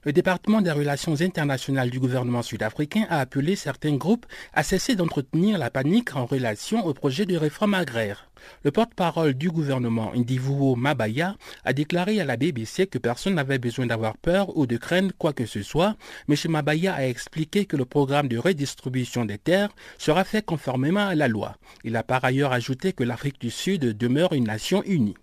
Le 0.05 0.13
département 0.13 0.61
des 0.61 0.71
relations 0.71 1.19
internationales 1.19 1.89
du 1.89 1.99
gouvernement 1.99 2.43
sud-africain 2.43 3.07
a 3.09 3.21
appelé 3.21 3.55
certains 3.55 3.95
groupes 3.95 4.27
à 4.53 4.61
cesser 4.61 4.95
d'entretenir 4.95 5.57
la 5.57 5.71
panique 5.71 6.15
en 6.15 6.27
relation 6.27 6.85
au 6.85 6.93
projet 6.93 7.25
de 7.25 7.35
réforme 7.35 7.73
agraire. 7.73 8.29
Le 8.63 8.71
porte-parole 8.71 9.33
du 9.33 9.49
gouvernement, 9.49 10.11
Indivuo 10.13 10.75
Mabaya, 10.75 11.35
a 11.63 11.73
déclaré 11.73 12.19
à 12.19 12.25
la 12.25 12.37
BBC 12.37 12.87
que 12.87 12.97
personne 12.97 13.35
n'avait 13.35 13.59
besoin 13.59 13.85
d'avoir 13.85 14.17
peur 14.17 14.57
ou 14.57 14.65
de 14.65 14.77
craindre 14.77 15.11
quoi 15.17 15.33
que 15.33 15.45
ce 15.45 15.61
soit. 15.61 15.95
M. 16.29 16.35
Mabaya 16.49 16.93
a 16.93 17.07
expliqué 17.07 17.65
que 17.65 17.77
le 17.77 17.85
programme 17.85 18.27
de 18.27 18.37
redistribution 18.37 19.25
des 19.25 19.37
terres 19.37 19.75
sera 19.97 20.23
fait 20.23 20.43
conformément 20.45 21.07
à 21.07 21.15
la 21.15 21.27
loi. 21.27 21.57
Il 21.83 21.95
a 21.95 22.03
par 22.03 22.23
ailleurs 22.23 22.53
ajouté 22.53 22.93
que 22.93 23.03
l'Afrique 23.03 23.39
du 23.39 23.51
Sud 23.51 23.97
demeure 23.97 24.33
une 24.33 24.45
nation 24.45 24.83
unie. 24.85 25.15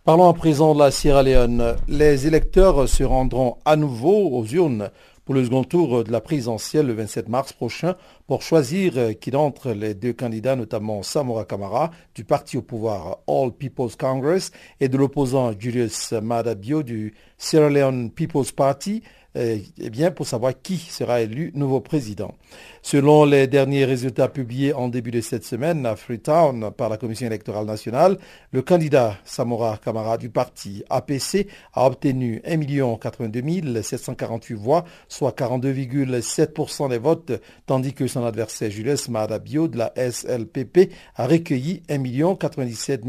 Parlons 0.06 0.30
à 0.30 0.34
présent 0.36 0.76
de 0.76 0.80
la 0.80 0.92
Sierra 0.92 1.24
Leone. 1.24 1.78
Les 1.88 2.28
électeurs 2.28 2.88
se 2.88 3.04
rendront 3.04 3.58
à 3.66 3.76
nouveau 3.76 4.30
aux 4.38 4.46
urnes 4.46 4.92
pour 5.26 5.34
le 5.34 5.44
second 5.44 5.64
tour 5.64 6.04
de 6.04 6.12
la 6.12 6.22
présidentielle 6.22 6.86
le 6.86 6.94
27 6.94 7.28
mars 7.28 7.54
prochain 7.54 7.96
pour 8.28 8.44
choisir 8.44 9.18
qui 9.20 9.32
d'entre 9.32 9.72
les 9.72 9.96
deux 9.96 10.14
candidats, 10.14 10.56
notamment 10.56 11.02
Samora 11.02 11.44
Kamara 11.44 11.90
du 12.14 12.24
parti 12.24 12.56
au 12.56 12.62
pouvoir 12.62 13.18
All 13.28 13.52
People's 13.52 13.96
Congress 13.96 14.52
et 14.80 14.90
de 14.90 14.98
l'opposant 15.00 15.54
Julius 15.58 16.12
Madabio 16.12 16.84
du 16.84 17.16
Sierra 17.40 17.72
Leone 17.72 18.12
People's 18.12 18.52
Party, 18.52 19.02
eh, 19.36 19.64
eh 19.80 19.90
bien, 19.90 20.12
pour 20.12 20.26
savoir 20.26 20.54
qui 20.62 20.78
sera 20.78 21.22
élu 21.22 21.52
nouveau 21.56 21.82
président. 21.82 22.34
Selon 22.82 23.26
les 23.26 23.48
derniers 23.48 23.84
résultats 23.84 24.30
publiés 24.30 24.74
en 24.74 24.88
début 24.88 25.12
de 25.12 25.20
cette 25.20 25.44
semaine 25.44 25.86
à 25.86 25.96
Freetown 25.96 26.72
par 26.72 26.88
la 26.88 26.98
Commission 26.98 27.28
électorale 27.28 27.66
nationale, 27.66 28.18
le 28.52 28.62
candidat 28.62 29.18
Samora 29.26 29.78
Kamara 29.84 30.18
du 30.18 30.30
parti 30.30 30.84
APC 30.90 31.48
a 31.74 31.86
obtenu 31.86 32.42
1 32.46 32.98
82 32.98 33.82
748 33.82 34.54
voix, 34.56 34.86
soit 35.10 35.38
42,7% 35.38 36.90
des 36.90 36.98
votes, 36.98 37.34
tandis 37.66 37.94
que 37.94 38.08
son 38.08 38.24
adversaire 38.24 38.72
Julius 38.72 39.10
Madabio 39.10 39.68
de 39.68 39.80
la 39.80 39.94
SLPP 39.96 40.92
a 41.16 41.28
recueilli 41.28 41.84
1 41.90 42.36
97 42.36 43.02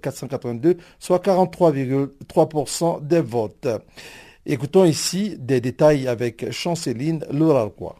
482, 0.00 0.76
soit 0.98 1.22
43,3% 1.22 3.06
des 3.06 3.20
votes. 3.20 3.68
Écoutons 4.46 4.84
ici 4.84 5.36
des 5.38 5.62
détails 5.62 6.06
avec 6.06 6.50
Chanceline 6.52 7.24
Louralquois. 7.30 7.96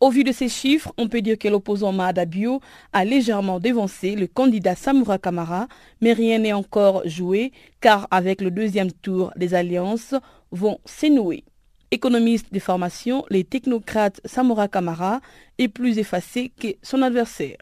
Au 0.00 0.10
vu 0.10 0.24
de 0.24 0.32
ces 0.32 0.48
chiffres, 0.48 0.92
on 0.98 1.06
peut 1.06 1.22
dire 1.22 1.38
que 1.38 1.46
l'opposant 1.46 1.92
Mahadabio 1.92 2.60
a 2.92 3.04
légèrement 3.04 3.60
dévancé 3.60 4.16
le 4.16 4.26
candidat 4.26 4.74
Samura 4.74 5.18
Kamara, 5.18 5.68
mais 6.00 6.14
rien 6.14 6.40
n'est 6.40 6.52
encore 6.52 7.08
joué 7.08 7.52
car 7.80 8.08
avec 8.10 8.40
le 8.40 8.50
deuxième 8.50 8.90
tour, 8.90 9.30
des 9.36 9.54
alliances 9.54 10.16
vont 10.50 10.80
s'énouer. 10.84 11.44
Économiste 11.92 12.52
de 12.52 12.58
formation, 12.58 13.24
les 13.30 13.44
technocrates 13.44 14.20
Samura 14.24 14.66
Kamara 14.66 15.20
est 15.58 15.68
plus 15.68 15.98
effacé 15.98 16.50
que 16.60 16.74
son 16.82 17.02
adversaire. 17.02 17.58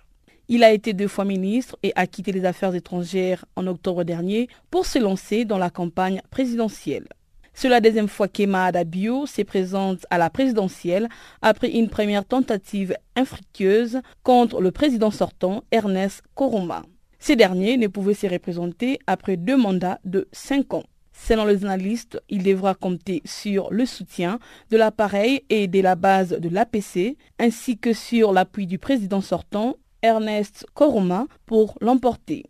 Il 0.49 0.65
a 0.65 0.73
été 0.73 0.95
deux 0.95 1.09
fois 1.09 1.27
ministre 1.27 1.77
et 1.83 1.93
a 1.97 2.07
quitté 2.07 2.33
les 2.33 2.47
affaires 2.47 2.75
étrangères 2.75 3.45
en 3.57 3.67
octobre 3.67 4.05
dernier 4.05 4.49
pour 4.71 4.87
se 4.87 4.99
lancer 4.99 5.45
dans 5.45 5.59
la 5.59 5.69
campagne 5.69 6.23
présidentielle. 6.31 7.09
C'est 7.57 7.69
la 7.69 7.81
deuxième 7.81 8.09
fois 8.09 8.27
qu'Emma 8.27 8.67
Adabio 8.67 9.27
se 9.27 9.43
présente 9.43 10.05
à 10.11 10.19
la 10.19 10.29
présidentielle 10.29 11.09
après 11.41 11.71
une 11.71 11.89
première 11.89 12.25
tentative 12.25 12.97
infructueuse 13.15 14.01
contre 14.25 14.61
le 14.61 14.73
président 14.73 15.13
sortant 15.13 15.63
Ernest 15.71 16.23
Koroma. 16.35 16.83
Ces 17.21 17.37
derniers 17.37 17.77
ne 17.77 17.87
pouvaient 17.87 18.13
se 18.13 18.27
représenter 18.27 18.99
après 19.07 19.37
deux 19.37 19.57
mandats 19.57 20.01
de 20.05 20.27
cinq 20.33 20.75
ans. 20.75 20.83
Selon 21.13 21.45
les 21.45 21.65
analystes, 21.65 22.21
il 22.29 22.43
devra 22.43 22.75
compter 22.75 23.23
sur 23.25 23.73
le 23.73 23.87
soutien 23.87 24.41
de 24.71 24.77
l'appareil 24.77 25.43
et 25.49 25.69
de 25.69 25.81
la 25.81 25.95
base 25.95 26.31
de 26.31 26.49
l'APC, 26.49 27.17
ainsi 27.39 27.79
que 27.79 27.93
sur 27.93 28.33
l'appui 28.33 28.67
du 28.67 28.79
président 28.79 29.21
sortant, 29.21 29.77
Ernest 30.03 30.67
Koroma, 30.75 31.27
pour 31.47 31.79
l'emporter. 31.81 32.45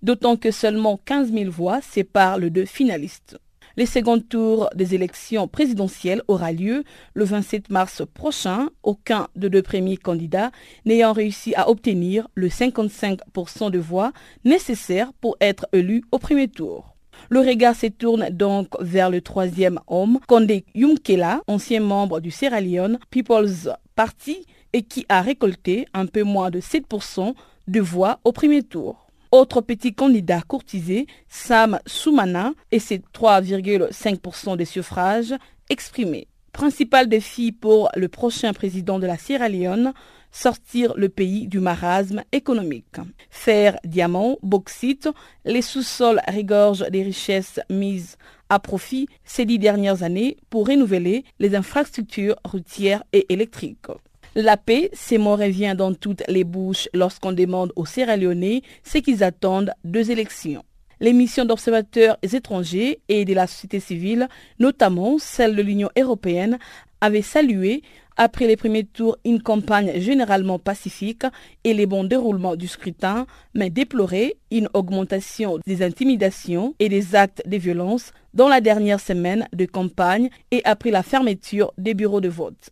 D'autant 0.00 0.36
que 0.36 0.52
seulement 0.52 0.98
15 1.04 1.32
000 1.32 1.50
voix 1.50 1.80
séparent 1.82 2.38
les 2.38 2.50
deux 2.50 2.66
finalistes. 2.66 3.36
Le 3.76 3.86
second 3.86 4.20
tour 4.20 4.70
des 4.76 4.94
élections 4.94 5.48
présidentielles 5.48 6.22
aura 6.28 6.52
lieu 6.52 6.84
le 7.14 7.24
27 7.24 7.70
mars 7.70 8.02
prochain, 8.14 8.68
aucun 8.84 9.26
de 9.34 9.48
deux 9.48 9.62
premiers 9.62 9.96
candidats 9.96 10.52
n'ayant 10.84 11.12
réussi 11.12 11.56
à 11.56 11.68
obtenir 11.68 12.28
le 12.36 12.48
55% 12.48 13.72
de 13.72 13.78
voix 13.80 14.12
nécessaires 14.44 15.12
pour 15.20 15.36
être 15.40 15.66
élu 15.72 16.04
au 16.12 16.20
premier 16.20 16.46
tour. 16.46 16.94
Le 17.30 17.40
regard 17.40 17.74
se 17.74 17.86
tourne 17.86 18.28
donc 18.30 18.68
vers 18.80 19.10
le 19.10 19.20
troisième 19.20 19.80
homme, 19.88 20.20
Kondé 20.28 20.64
Yumkela, 20.76 21.42
ancien 21.48 21.80
membre 21.80 22.20
du 22.20 22.30
Sierra 22.30 22.60
Leone 22.60 23.00
People's 23.10 23.68
Party 23.96 24.46
et 24.72 24.82
qui 24.82 25.04
a 25.08 25.20
récolté 25.20 25.86
un 25.94 26.06
peu 26.06 26.22
moins 26.22 26.50
de 26.50 26.60
7% 26.60 27.34
de 27.66 27.80
voix 27.80 28.20
au 28.24 28.30
premier 28.30 28.62
tour. 28.62 29.03
Autre 29.34 29.62
petit 29.62 29.92
candidat 29.92 30.42
courtisé, 30.42 31.08
Sam 31.26 31.80
Soumana, 31.86 32.52
et 32.70 32.78
ses 32.78 32.98
3,5% 32.98 34.56
des 34.56 34.64
suffrages 34.64 35.34
exprimés. 35.68 36.28
Principal 36.52 37.08
défi 37.08 37.50
pour 37.50 37.88
le 37.96 38.06
prochain 38.06 38.52
président 38.52 39.00
de 39.00 39.08
la 39.08 39.18
Sierra 39.18 39.48
Leone, 39.48 39.92
sortir 40.30 40.94
le 40.96 41.08
pays 41.08 41.48
du 41.48 41.58
marasme 41.58 42.22
économique. 42.30 43.00
Fer, 43.28 43.76
diamant, 43.82 44.36
bauxite, 44.44 45.08
les 45.44 45.62
sous-sols 45.62 46.20
regorgent 46.28 46.88
des 46.88 47.02
richesses 47.02 47.58
mises 47.68 48.18
à 48.48 48.60
profit 48.60 49.08
ces 49.24 49.46
dix 49.46 49.58
dernières 49.58 50.04
années 50.04 50.36
pour 50.48 50.68
renouveler 50.68 51.24
les 51.40 51.56
infrastructures 51.56 52.36
routières 52.44 53.02
et 53.12 53.26
électriques. 53.32 53.88
La 54.36 54.56
paix, 54.56 54.90
ces 54.92 55.16
mots 55.16 55.36
revient 55.36 55.76
dans 55.78 55.94
toutes 55.94 56.24
les 56.26 56.42
bouches 56.42 56.88
lorsqu'on 56.92 57.30
demande 57.30 57.72
aux 57.76 57.86
Sierra 57.86 58.16
Leone 58.16 58.60
ce 58.82 58.98
qu'ils 58.98 59.22
attendent 59.22 59.70
deux 59.84 60.10
élections. 60.10 60.64
Les 60.98 61.12
missions 61.12 61.44
d'observateurs 61.44 62.16
étrangers 62.20 62.98
et 63.08 63.24
de 63.24 63.32
la 63.32 63.46
société 63.46 63.78
civile, 63.78 64.28
notamment 64.58 65.18
celle 65.18 65.54
de 65.54 65.62
l'Union 65.62 65.88
européenne, 65.96 66.58
avaient 67.00 67.22
salué 67.22 67.82
après 68.16 68.48
les 68.48 68.56
premiers 68.56 68.82
tours 68.82 69.16
une 69.24 69.40
campagne 69.40 70.00
généralement 70.00 70.58
pacifique 70.58 71.22
et 71.62 71.72
les 71.72 71.86
bons 71.86 72.02
déroulements 72.02 72.56
du 72.56 72.66
scrutin, 72.66 73.26
mais 73.54 73.70
déploré 73.70 74.36
une 74.50 74.68
augmentation 74.74 75.58
des 75.64 75.82
intimidations 75.84 76.74
et 76.80 76.88
des 76.88 77.14
actes 77.14 77.42
de 77.46 77.56
violence 77.56 78.10
dans 78.32 78.48
la 78.48 78.60
dernière 78.60 78.98
semaine 78.98 79.46
de 79.52 79.64
campagne 79.64 80.28
et 80.50 80.60
après 80.64 80.90
la 80.90 81.04
fermeture 81.04 81.72
des 81.78 81.94
bureaux 81.94 82.20
de 82.20 82.28
vote. 82.28 82.70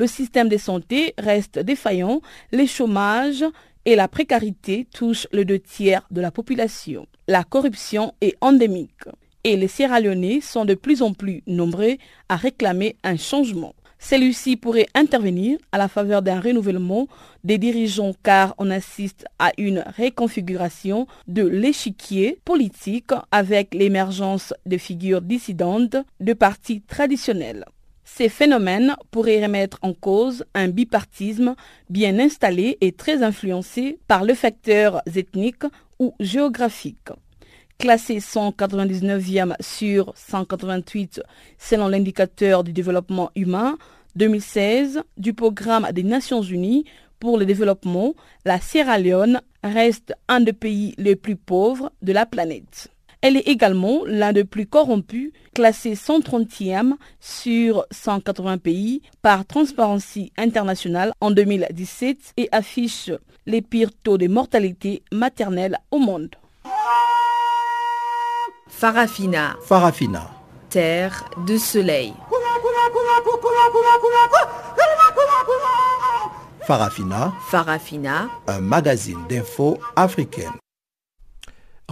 Le 0.00 0.06
système 0.06 0.48
de 0.48 0.56
santé 0.56 1.12
reste 1.18 1.58
défaillant, 1.58 2.22
les 2.52 2.66
chômages 2.66 3.44
et 3.84 3.96
la 3.96 4.08
précarité 4.08 4.86
touchent 4.94 5.26
le 5.30 5.44
deux 5.44 5.58
tiers 5.58 6.06
de 6.10 6.22
la 6.22 6.30
population. 6.30 7.06
La 7.28 7.44
corruption 7.44 8.14
est 8.22 8.34
endémique 8.40 9.04
et 9.44 9.58
les 9.58 9.68
Sierra 9.68 10.00
Leone 10.00 10.40
sont 10.40 10.64
de 10.64 10.72
plus 10.72 11.02
en 11.02 11.12
plus 11.12 11.42
nombreux 11.46 11.98
à 12.30 12.36
réclamer 12.36 12.96
un 13.04 13.18
changement. 13.18 13.74
Celui-ci 13.98 14.56
pourrait 14.56 14.86
intervenir 14.94 15.58
à 15.70 15.76
la 15.76 15.86
faveur 15.86 16.22
d'un 16.22 16.40
renouvellement 16.40 17.06
des 17.44 17.58
dirigeants 17.58 18.14
car 18.22 18.54
on 18.56 18.70
assiste 18.70 19.26
à 19.38 19.52
une 19.58 19.84
réconfiguration 19.86 21.08
de 21.28 21.44
l'échiquier 21.46 22.40
politique 22.46 23.12
avec 23.32 23.74
l'émergence 23.74 24.54
de 24.64 24.78
figures 24.78 25.20
dissidentes 25.20 25.96
de 26.20 26.32
partis 26.32 26.80
traditionnels. 26.80 27.66
Ces 28.16 28.28
phénomènes 28.28 28.96
pourraient 29.10 29.42
remettre 29.42 29.78
en 29.82 29.94
cause 29.94 30.44
un 30.54 30.68
bipartisme 30.68 31.54
bien 31.88 32.18
installé 32.18 32.76
et 32.80 32.92
très 32.92 33.22
influencé 33.22 33.98
par 34.08 34.24
le 34.24 34.34
facteur 34.34 35.00
ethnique 35.14 35.64
ou 35.98 36.12
géographique. 36.20 37.10
classé 37.78 38.18
199e 38.18 39.54
sur 39.60 40.12
188 40.16 41.22
selon 41.56 41.88
l'indicateur 41.88 42.62
du 42.62 42.72
développement 42.72 43.30
humain 43.36 43.78
2016 44.16 45.02
du 45.16 45.32
programme 45.32 45.90
des 45.92 46.02
Nations 46.02 46.42
Unies 46.42 46.84
pour 47.20 47.38
le 47.38 47.46
développement, 47.46 48.14
la 48.44 48.60
Sierra 48.60 48.98
Leone 48.98 49.40
reste 49.62 50.12
un 50.28 50.40
des 50.40 50.52
pays 50.52 50.94
les 50.98 51.16
plus 51.16 51.36
pauvres 51.36 51.92
de 52.02 52.12
la 52.12 52.26
planète. 52.26 52.90
Elle 53.22 53.36
est 53.36 53.48
également 53.48 54.00
l'un 54.06 54.32
des 54.32 54.44
plus 54.44 54.66
corrompus, 54.66 55.32
classé 55.54 55.94
130e 55.94 56.94
sur 57.20 57.84
180 57.90 58.58
pays 58.58 59.02
par 59.20 59.44
Transparency 59.44 60.32
International 60.38 61.12
en 61.20 61.30
2017 61.30 62.16
et 62.38 62.48
affiche 62.50 63.10
les 63.46 63.60
pires 63.60 63.90
taux 64.02 64.16
de 64.16 64.26
mortalité 64.26 65.02
maternelle 65.12 65.76
au 65.90 65.98
monde. 65.98 66.30
Farafina. 68.68 69.56
Farafina. 69.62 70.30
Terre 70.70 71.28
de 71.46 71.58
soleil. 71.58 72.14
Farafina. 76.62 77.32
Farafina. 77.50 78.28
Un 78.46 78.60
magazine 78.60 79.18
d'infos 79.28 79.78
africaine. 79.96 80.52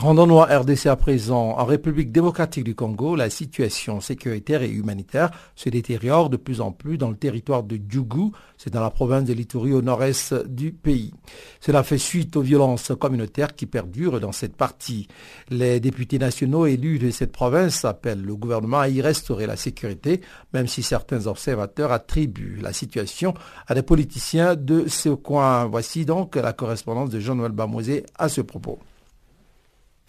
Rendons-nous 0.01 0.39
à 0.39 0.59
RDC 0.59 0.87
à 0.87 0.95
présent. 0.95 1.57
En 1.59 1.65
République 1.65 2.13
démocratique 2.13 2.63
du 2.63 2.77
Congo, 2.77 3.17
la 3.17 3.31
situation 3.31 4.01
sécuritaire 4.01 4.63
et 4.63 4.71
humanitaire 4.71 5.33
se 5.57 5.71
détériore 5.71 6.31
de 6.31 6.37
plus 6.37 6.61
en 6.61 6.71
plus 6.71 6.99
dans 6.99 7.11
le 7.11 7.17
territoire 7.17 7.65
de 7.65 7.81
Djougou, 7.89 8.31
c'est 8.57 8.73
dans 8.73 8.81
la 8.81 8.91
province 8.91 9.25
de 9.25 9.33
l'Itourie 9.33 9.73
au 9.73 9.83
nord-est 9.83 10.47
du 10.47 10.71
pays. 10.71 11.13
Cela 11.59 11.83
fait 11.83 11.99
suite 11.99 12.37
aux 12.37 12.43
violences 12.43 12.93
communautaires 12.97 13.57
qui 13.57 13.67
perdurent 13.67 14.21
dans 14.21 14.31
cette 14.31 14.55
partie. 14.55 15.09
Les 15.51 15.81
députés 15.81 16.21
nationaux 16.21 16.67
élus 16.67 17.01
de 17.01 17.11
cette 17.11 17.33
province 17.33 17.85
appellent 17.85 18.23
le 18.23 18.37
gouvernement 18.37 18.79
à 18.79 18.89
y 18.89 19.03
restaurer 19.03 19.49
la 19.49 19.57
sécurité, 19.57 20.21
même 20.55 20.69
si 20.69 20.85
certains 20.85 21.27
observateurs 21.27 21.91
attribuent 21.91 22.61
la 22.63 22.73
situation 22.73 23.35
à 23.67 23.75
des 23.75 23.83
politiciens 23.83 24.55
de 24.55 24.87
ce 24.87 25.09
coin. 25.09 25.65
Voici 25.65 26.05
donc 26.05 26.37
la 26.37 26.53
correspondance 26.53 27.11
de 27.11 27.19
Jean-Noël 27.19 27.51
Bamosé 27.51 28.07
à 28.17 28.29
ce 28.29 28.43
propos. 28.43 28.79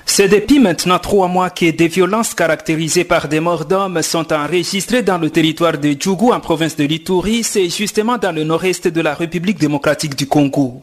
C'est 0.06 0.28
depuis 0.28 0.60
maintenant 0.60 1.00
trois 1.00 1.28
mois 1.28 1.50
que 1.50 1.70
des 1.70 1.88
violences 1.88 2.34
caractérisées 2.34 3.04
par 3.04 3.28
des 3.28 3.40
morts 3.40 3.66
d'hommes 3.66 4.02
sont 4.02 4.34
enregistrées 4.34 5.04
dans 5.04 5.18
le 5.18 5.30
territoire 5.30 5.78
de 5.78 5.96
Djougou 5.98 6.34
en 6.34 6.40
province 6.40 6.76
de 6.76 6.84
Lituri, 6.84 7.44
c'est 7.44 7.70
justement 7.70 8.18
dans 8.18 8.32
le 8.32 8.44
nord-est 8.44 8.88
de 8.88 9.02
la 9.02 9.14
République 9.14 9.60
démocratique 9.60 10.16
du 10.16 10.28
Congo. 10.28 10.82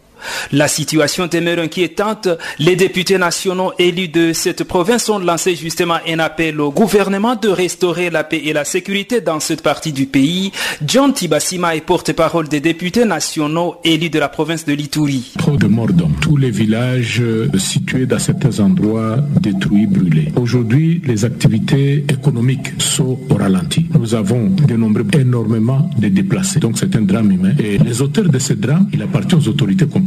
La 0.52 0.68
situation 0.68 1.26
demeure 1.26 1.58
inquiétante. 1.58 2.28
Les 2.58 2.76
députés 2.76 3.18
nationaux 3.18 3.72
élus 3.78 4.08
de 4.08 4.32
cette 4.32 4.64
province 4.64 5.08
ont 5.08 5.18
lancé 5.18 5.54
justement 5.56 5.98
un 6.08 6.18
appel 6.18 6.60
au 6.60 6.70
gouvernement 6.70 7.36
de 7.36 7.48
restaurer 7.48 8.10
la 8.10 8.24
paix 8.24 8.40
et 8.44 8.52
la 8.52 8.64
sécurité 8.64 9.20
dans 9.20 9.40
cette 9.40 9.62
partie 9.62 9.92
du 9.92 10.06
pays. 10.06 10.52
John 10.86 11.12
Tibasima 11.12 11.76
est 11.76 11.80
porte-parole 11.80 12.48
des 12.48 12.60
députés 12.60 13.04
nationaux 13.04 13.76
élus 13.84 14.10
de 14.10 14.18
la 14.18 14.28
province 14.28 14.64
de 14.64 14.72
Lituri. 14.72 15.32
Trop 15.38 15.56
de 15.56 15.66
morts 15.66 15.92
dans 15.92 16.10
tous 16.20 16.36
les 16.36 16.50
villages 16.50 17.20
euh, 17.20 17.48
situés 17.58 18.06
dans 18.06 18.18
certains 18.18 18.60
endroits 18.60 19.16
détruits, 19.40 19.86
brûlés. 19.86 20.32
Aujourd'hui, 20.36 21.02
les 21.04 21.24
activités 21.24 22.04
économiques 22.08 22.80
sont 22.80 23.18
au 23.30 23.34
ralenti. 23.34 23.86
Nous 23.98 24.14
avons 24.14 24.48
dénombré 24.48 25.02
énormément 25.18 25.90
de 25.98 26.08
déplacés. 26.08 26.60
Donc 26.60 26.78
c'est 26.78 26.94
un 26.96 27.02
drame 27.02 27.32
humain. 27.32 27.52
Et 27.58 27.78
les 27.78 28.00
auteurs 28.00 28.28
de 28.28 28.38
ce 28.38 28.52
drame, 28.54 28.88
il 28.92 29.02
appartient 29.02 29.34
aux 29.34 29.48
autorités 29.48 29.86
compétentes 29.86 30.05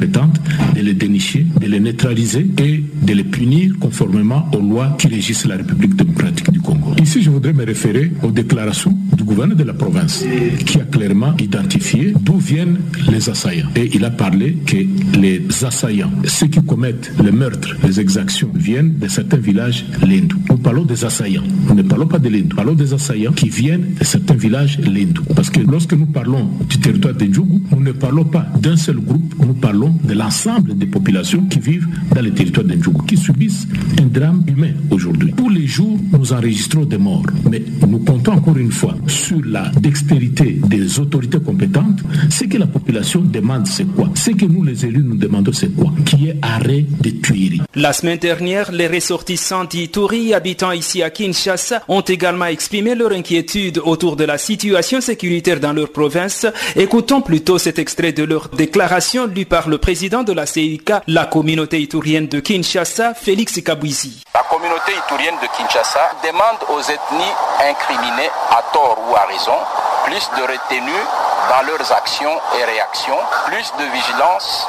de 0.75 0.81
les 0.81 0.93
dénicher, 0.93 1.45
de 1.59 1.67
les 1.67 1.79
neutraliser 1.79 2.47
et 2.57 2.83
de 3.01 3.13
les 3.13 3.23
punir 3.23 3.73
conformément 3.79 4.49
aux 4.53 4.61
lois 4.61 4.95
qui 4.97 5.07
régissent 5.07 5.45
la 5.45 5.57
République 5.57 5.95
démocratique 5.95 6.51
du 6.51 6.59
Congo. 6.59 6.93
Ici, 7.01 7.21
je 7.21 7.29
voudrais 7.29 7.53
me 7.53 7.65
référer 7.65 8.11
aux 8.23 8.31
déclarations 8.31 8.95
du 9.15 9.23
gouverneur 9.23 9.57
de 9.57 9.63
la 9.63 9.73
province 9.73 10.25
qui 10.65 10.79
a 10.79 10.85
clairement 10.85 11.35
identifié 11.37 12.13
d'où 12.19 12.37
viennent 12.37 12.79
les 13.11 13.29
assaillants. 13.29 13.69
Et 13.75 13.89
il 13.93 14.03
a 14.05 14.09
parlé 14.09 14.57
que 14.65 14.77
les 15.17 15.41
assaillants, 15.63 16.11
ceux 16.25 16.47
qui 16.47 16.61
commettent 16.61 17.11
les 17.23 17.31
meurtres, 17.31 17.75
les 17.83 17.99
exactions, 17.99 18.49
viennent 18.53 18.97
de 18.97 19.07
certains 19.07 19.37
villages 19.37 19.85
lindous. 20.07 20.39
Nous 20.49 20.57
parlons 20.57 20.85
des 20.85 21.03
assaillants. 21.05 21.43
Nous 21.67 21.75
ne 21.75 21.83
parlons 21.83 22.07
pas 22.07 22.19
de 22.19 22.29
lindous. 22.29 22.49
Nous 22.49 22.55
parlons 22.55 22.73
des 22.73 22.93
assaillants 22.93 23.33
qui 23.33 23.49
viennent 23.49 23.95
de 23.99 24.03
certains 24.03 24.35
villages 24.35 24.79
lindous. 24.79 25.23
Parce 25.35 25.49
que 25.49 25.59
lorsque 25.59 25.93
nous 25.93 26.05
parlons 26.05 26.49
du 26.69 26.79
territoire 26.79 27.13
de 27.13 27.25
Ndjougou, 27.25 27.61
nous 27.71 27.83
ne 27.83 27.91
parlons 27.91 28.25
pas 28.25 28.47
d'un 28.61 28.77
seul 28.77 28.97
groupe, 28.97 29.35
nous 29.45 29.53
parlons 29.53 29.88
de 30.03 30.13
l'ensemble 30.13 30.77
des 30.77 30.85
populations 30.85 31.43
qui 31.43 31.59
vivent 31.59 31.87
dans 32.13 32.21
les 32.21 32.31
territoires 32.31 32.65
d'Endjougou, 32.65 33.03
qui 33.03 33.17
subissent 33.17 33.67
un 34.01 34.05
drame 34.05 34.43
humain 34.47 34.73
aujourd'hui. 34.91 35.33
Tous 35.35 35.49
les 35.49 35.67
jours, 35.67 35.97
nous 36.11 36.33
enregistrons 36.33 36.85
des 36.85 36.97
morts, 36.97 37.25
mais 37.49 37.63
nous 37.87 37.99
comptons 37.99 38.33
encore 38.33 38.57
une 38.57 38.71
fois 38.71 38.95
sur 39.07 39.41
la 39.45 39.71
dextérité 39.81 40.59
des 40.67 40.99
autorités 40.99 41.39
compétentes. 41.39 41.99
Ce 42.29 42.45
que 42.45 42.57
la 42.57 42.67
population 42.67 43.21
demande, 43.21 43.67
c'est 43.67 43.85
quoi? 43.85 44.09
Ce 44.15 44.31
que 44.31 44.45
nous, 44.45 44.63
les 44.63 44.85
élus, 44.85 45.03
nous 45.03 45.17
demandons, 45.17 45.53
c'est 45.53 45.75
quoi? 45.75 45.91
Qui 46.05 46.27
est 46.27 46.37
arrêt 46.41 46.85
des 47.01 47.15
tueries. 47.15 47.61
La 47.75 47.93
semaine 47.93 48.19
dernière, 48.19 48.71
les 48.71 48.87
ressortissants 48.87 49.65
d'Ituri 49.65 50.33
habitant 50.33 50.71
ici 50.71 51.01
à 51.01 51.09
Kinshasa 51.09 51.83
ont 51.87 52.01
également 52.01 52.45
exprimé 52.45 52.95
leur 52.95 53.11
inquiétude 53.11 53.79
autour 53.83 54.15
de 54.15 54.23
la 54.23 54.37
situation 54.37 55.01
sécuritaire 55.01 55.59
dans 55.59 55.73
leur 55.73 55.91
province. 55.91 56.45
Écoutons 56.75 57.21
plutôt 57.21 57.57
cet 57.57 57.79
extrait 57.79 58.11
de 58.11 58.23
leur 58.23 58.49
déclaration 58.49 59.27
lue 59.27 59.45
par 59.45 59.69
le 59.69 59.77
président 59.79 60.23
de 60.23 60.33
la 60.33 60.45
CIK, 60.45 60.91
la 61.07 61.25
communauté 61.25 61.79
iturienne 61.81 62.27
de 62.27 62.39
Kinshasa, 62.39 63.13
Félix 63.13 63.61
Kabouizi. 63.61 64.23
La 64.33 64.43
communauté 64.49 64.91
iturienne 65.05 65.35
de 65.41 65.47
Kinshasa 65.57 66.11
demande 66.23 66.59
aux 66.69 66.81
ethnies 66.81 67.33
incriminées, 67.59 68.29
à 68.51 68.61
tort 68.71 68.97
ou 69.09 69.15
à 69.15 69.25
raison, 69.25 69.57
plus 70.05 70.29
de 70.37 70.41
retenue 70.43 71.03
dans 71.49 71.65
leurs 71.65 71.91
actions 71.91 72.37
et 72.59 72.63
réactions, 72.63 73.17
plus 73.47 73.71
de 73.79 73.91
vigilance 73.91 74.67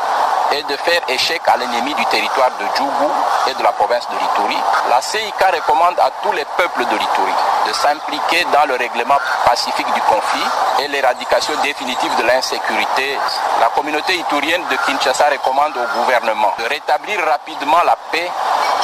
et 0.52 0.62
de 0.64 0.76
faire 0.76 1.00
échec 1.08 1.40
à 1.46 1.56
l'ennemi 1.56 1.94
du 1.94 2.04
territoire 2.06 2.50
de 2.58 2.66
Djougou 2.76 3.10
et 3.48 3.54
de 3.54 3.62
la 3.62 3.72
province 3.72 4.06
de 4.10 4.16
l'Ituri. 4.18 4.58
La 4.88 5.00
CIK 5.00 5.40
recommande 5.54 5.98
à 6.00 6.10
tous 6.22 6.32
les 6.32 6.44
peuples 6.56 6.84
de 6.84 6.96
l'Ituri 6.96 7.32
de 7.66 7.72
s'impliquer 7.72 8.44
dans 8.52 8.66
le 8.66 8.76
règlement 8.76 9.18
pacifique 9.44 9.92
du 9.94 10.00
conflit 10.02 10.46
et 10.80 10.88
l'éradication 10.88 11.54
définitive 11.62 12.14
de 12.16 12.22
l'insécurité. 12.24 13.18
La 13.60 13.68
communauté 13.68 14.14
iturienne 14.16 14.62
de 14.70 14.76
Kinshasa 14.86 15.28
recommande 15.30 15.76
au 15.76 16.00
gouvernement 16.00 16.52
de 16.58 16.64
rétablir 16.64 17.20
rapidement 17.24 17.82
la 17.84 17.96
paix, 18.10 18.30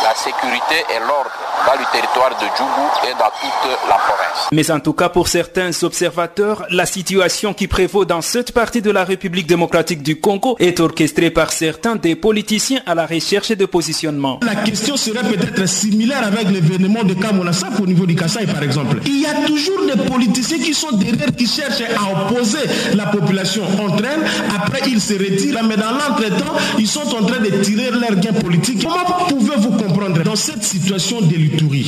la 0.04 0.14
sécurité 0.14 0.84
et 0.90 0.98
l'ordre 1.00 1.30
dans 1.66 1.72
le 1.72 1.84
territoire 1.92 2.30
de 2.40 2.46
Djougou 2.56 2.86
et 3.08 3.12
dans 3.18 3.32
toute 3.40 3.88
la 3.88 3.96
province. 3.96 4.48
Mais 4.52 4.70
en 4.70 4.78
tout 4.78 4.92
cas, 4.92 5.08
pour 5.08 5.26
certains 5.26 5.70
observateurs, 5.82 6.64
la 6.70 6.86
situation 6.86 7.52
qui 7.54 7.66
prévaut 7.66 8.04
dans 8.04 8.20
cette 8.20 8.52
partie 8.52 8.80
de 8.80 8.90
la 8.90 9.04
République 9.04 9.46
démocratique 9.48 10.02
du 10.02 10.20
Congo 10.20 10.56
est 10.60 10.78
orchestrée 10.78 11.30
par 11.30 11.52
certains 11.52 11.96
des 11.96 12.14
politiciens 12.14 12.80
à 12.86 12.94
la 12.94 13.06
recherche 13.06 13.50
de 13.50 13.66
positionnement. 13.66 14.38
La 14.42 14.54
question 14.54 14.96
serait 14.96 15.24
peut-être 15.24 15.66
similaire 15.66 16.24
avec 16.24 16.48
l'événement 16.50 17.02
de 17.02 17.14
Kamonasap 17.14 17.80
au 17.80 17.86
niveau 17.86 18.06
du 18.06 18.14
Kassai 18.14 18.46
par 18.46 18.62
exemple. 18.62 18.98
Il 19.04 19.20
y 19.20 19.26
a 19.26 19.34
toujours 19.46 19.84
des 19.86 20.00
politiciens 20.04 20.58
qui 20.58 20.72
sont 20.72 20.92
derrière, 20.96 21.34
qui 21.36 21.46
cherchent 21.46 21.82
à 21.82 22.12
opposer 22.12 22.58
la 22.94 23.06
population 23.06 23.64
entre 23.64 24.04
elles. 24.04 24.24
Après, 24.54 24.80
ils 24.88 25.00
se 25.00 25.14
retirent. 25.14 25.64
Mais 25.64 25.76
dans 25.76 25.92
l'entretemps, 25.92 26.54
ils 26.78 26.86
sont 26.86 27.08
en 27.16 27.24
train 27.24 27.40
de 27.40 27.50
tirer 27.62 27.90
leur 27.90 28.14
gain 28.20 28.32
politique. 28.32 28.84
Comment 28.86 29.26
pouvez-vous 29.28 29.72
comprendre 29.72 30.22
dans 30.22 30.36
cette 30.36 30.62
situation 30.62 31.20
de 31.20 31.34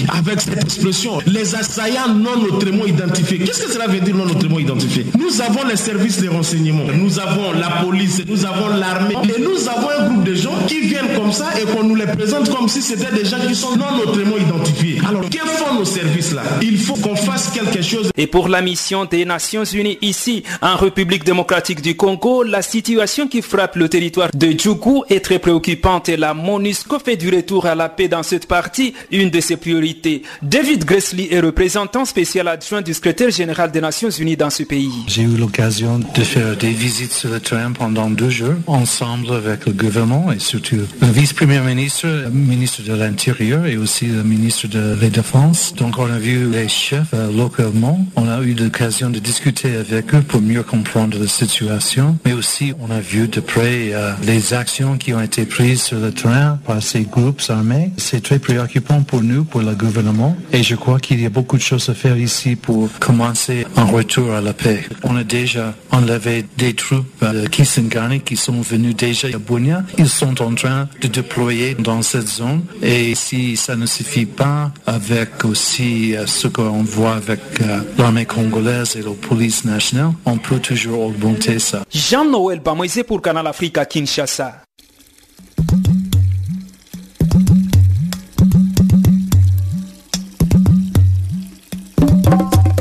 avec 0.09 0.41
cette 0.41 0.63
expression, 0.63 1.19
les 1.27 1.55
assaillants 1.55 2.15
non 2.15 2.43
autrement 2.43 2.87
identifiés 2.87 3.39
Qu'est-ce 3.39 3.67
que 3.67 3.73
cela 3.73 3.87
veut 3.87 4.01
dire 4.01 4.15
non 4.15 4.25
autrement 4.25 4.59
identifiés? 4.59 5.07
Nous 5.19 5.41
avons 5.41 5.67
les 5.67 5.77
services 5.77 6.21
de 6.21 6.29
renseignement, 6.29 6.85
nous 6.95 7.19
avons 7.19 7.53
la 7.53 7.83
police, 7.83 8.23
nous 8.27 8.45
avons 8.45 8.69
l'armée, 8.69 9.15
et 9.25 9.41
nous 9.41 9.69
avons 9.69 9.89
un 9.91 10.09
groupe 10.09 10.25
de 10.25 10.35
gens 10.35 10.55
qui 10.67 10.81
viennent 10.81 11.15
comme 11.17 11.33
ça 11.33 11.51
et 11.61 11.65
qu'on 11.65 11.85
nous 11.85 11.95
les 11.95 12.07
présente 12.07 12.55
comme 12.55 12.69
si 12.69 12.81
c'était 12.83 13.15
des 13.15 13.25
gens 13.25 13.39
qui 13.47 13.55
sont 13.55 13.77
non 13.77 13.99
autrement 14.03 14.37
identifiés. 14.37 15.01
Alors, 15.07 15.29
que 15.29 15.39
font 15.39 15.75
nos 15.75 15.85
services 15.85 16.33
là? 16.33 16.43
Il 16.63 16.79
faut 16.79 16.95
qu'on 16.95 17.17
fasse 17.17 17.51
quelque 17.51 17.83
chose. 17.83 18.11
Et 18.17 18.27
pour 18.27 18.49
la 18.49 18.63
mission 18.63 19.05
des 19.05 19.25
Nations 19.25 19.65
Unies 19.65 19.99
ici, 20.03 20.43
en 20.63 20.77
République 20.77 21.25
démocratique 21.25 21.83
du 21.83 21.97
Congo, 21.97 22.43
la 22.43 22.63
situation 22.63 23.29
qui 23.29 23.43
frappe 23.43 23.77
le 23.77 23.89
territoire 23.89 24.31
de 24.35 24.51
Djougou 24.59 25.05
est 25.09 25.21
très 25.25 25.39
préoccupante 25.39 26.09
et 26.09 26.17
la 26.17 26.35
MONUSCO 26.35 26.99
fait 26.99 27.17
du 27.17 27.29
retour 27.35 27.67
à 27.67 27.75
la 27.75 27.89
paix 27.89 28.09
dans 28.09 28.23
cette 28.23 28.47
partie 28.47 28.95
une 29.11 29.31
de 29.31 29.41
ses 29.41 29.57
priorités. 29.59 30.23
David 30.43 30.85
Gressly 30.85 31.29
est 31.31 31.41
représentant 31.41 32.05
spécial 32.05 32.49
adjoint 32.49 32.83
du 32.83 32.95
secrétaire 32.95 33.31
général 33.31 33.71
des 33.71 33.81
Nations 33.81 34.11
Unies 34.11 34.37
dans 34.37 34.51
ce 34.51 34.63
pays. 34.63 34.91
J'ai 35.07 35.23
eu 35.23 35.37
l'occasion 35.37 35.99
de 35.99 36.23
faire 36.23 36.57
des 36.57 36.71
visites 36.71 37.13
sur 37.13 37.31
le 37.31 37.41
terrain 37.41 37.73
pendant 37.73 38.11
deux 38.11 38.31
jours, 38.31 38.55
ensemble 38.67 39.33
avec 39.35 39.67
le 39.67 39.73
gouvernement 39.73 40.33
et 40.33 40.39
surtout 40.39 40.77
le 41.01 41.09
vice-premier 41.09 41.61
ministre, 41.61 42.07
le 42.07 42.31
ministre 42.31 42.83
de 42.83 42.95
l'Intérieur 42.95 43.67
et 43.67 43.77
aussi 43.77 44.07
le 44.07 44.23
ministre 44.23 44.69
de 44.69 44.97
la 45.01 45.09
Défense. 45.09 45.75
Donc 45.75 45.99
on 45.99 46.11
a 46.11 46.19
vu 46.19 46.51
les 46.51 46.69
chefs 46.69 47.15
euh, 47.15 47.31
localement. 47.33 48.07
On 48.17 48.29
a 48.29 48.41
eu 48.43 48.55
l'occasion 48.55 49.11
de 49.11 49.19
discuter 49.19 49.77
avec 49.77 50.15
eux 50.15 50.23
pour 50.23 50.41
mieux 50.41 50.63
comprendre 50.63 51.19
la 51.19 51.27
situation. 51.27 52.19
Mais 52.25 52.33
aussi 52.33 52.73
on 52.81 52.91
a 52.91 53.01
vu 53.01 53.29
de 53.29 53.41
près 53.41 53.93
euh, 53.93 54.13
les 54.25 54.55
actions 54.55 54.97
qui 54.97 55.13
ont 55.13 55.21
été 55.21 55.45
prises 55.45 55.83
sur 55.83 55.99
le 55.99 56.13
terrain 56.13 56.59
par 56.67 56.83
ces 56.83 57.03
groupes 57.03 57.43
armés. 57.49 57.91
C'est 57.97 58.23
très 58.23 58.39
préoccupant 58.39 59.03
pour 59.03 59.23
nous, 59.23 59.38
pour 59.45 59.61
le 59.63 59.75
gouvernement. 59.75 60.37
Et 60.53 60.63
je 60.63 60.75
crois 60.75 60.99
qu'il 60.99 61.21
y 61.21 61.27
a 61.27 61.31
beaucoup 61.31 61.57
de 61.57 61.63
choses 61.63 61.89
à 61.89 61.95
faire 61.95 62.17
ici 62.17 62.57
pour 62.57 62.89
commencer 63.01 63.67
un 63.77 63.85
retour 63.85 64.33
à 64.33 64.41
la 64.41 64.53
paix. 64.53 64.85
On 65.03 65.17
a 65.17 65.25
déjà 65.25 65.75
enlevé 65.91 66.45
des 66.57 66.75
troupes 66.75 67.07
de 67.23 67.47
Kisangani 67.47 68.21
qui 68.21 68.37
sont 68.37 68.61
venus 68.61 68.97
déjà 68.97 69.29
à 69.29 69.39
Bunia. 69.39 69.83
Ils 69.99 70.09
sont 70.09 70.41
en 70.43 70.55
train 70.55 70.89
de 71.01 71.09
déployer 71.09 71.75
dans 71.75 72.03
cette 72.03 72.29
zone. 72.29 72.63
Et 72.83 73.15
si 73.15 73.57
ça 73.57 73.77
ne 73.77 73.87
suffit 73.87 74.27
pas, 74.27 74.73
avec 74.87 75.45
aussi 75.45 76.17
euh, 76.17 76.27
ce 76.27 76.49
qu'on 76.49 76.83
voit 76.83 77.15
avec 77.15 77.41
euh, 77.63 77.81
l'armée 77.99 78.27
congolaise 78.27 78.97
et 78.97 79.03
la 79.03 79.11
police 79.11 79.65
nationale, 79.65 80.13
on 80.25 80.39
peut 80.39 80.59
toujours 80.59 81.01
augmenter 81.01 81.59
ça. 81.59 81.85
Jean-Noël 81.93 82.61
Bamoisé 82.61 83.03
pour 83.05 83.23
Canal 83.23 83.47
Africa 83.47 83.85
Kinshasa. 83.85 84.63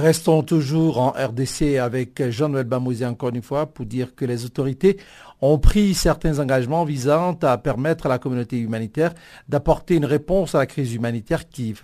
Restons 0.00 0.42
toujours 0.42 0.98
en 0.98 1.10
RDC 1.10 1.76
avec 1.78 2.30
Jean-Noël 2.30 2.64
Bamouzé 2.64 3.04
encore 3.04 3.28
une 3.34 3.42
fois 3.42 3.66
pour 3.66 3.84
dire 3.84 4.14
que 4.14 4.24
les 4.24 4.46
autorités 4.46 4.96
ont 5.42 5.58
pris 5.58 5.92
certains 5.92 6.38
engagements 6.38 6.84
visant 6.84 7.38
à 7.42 7.58
permettre 7.58 8.06
à 8.06 8.08
la 8.08 8.18
communauté 8.18 8.58
humanitaire 8.58 9.12
d'apporter 9.50 9.96
une 9.96 10.06
réponse 10.06 10.54
à 10.54 10.58
la 10.58 10.66
crise 10.66 10.94
humanitaire 10.94 11.50
qui, 11.50 11.74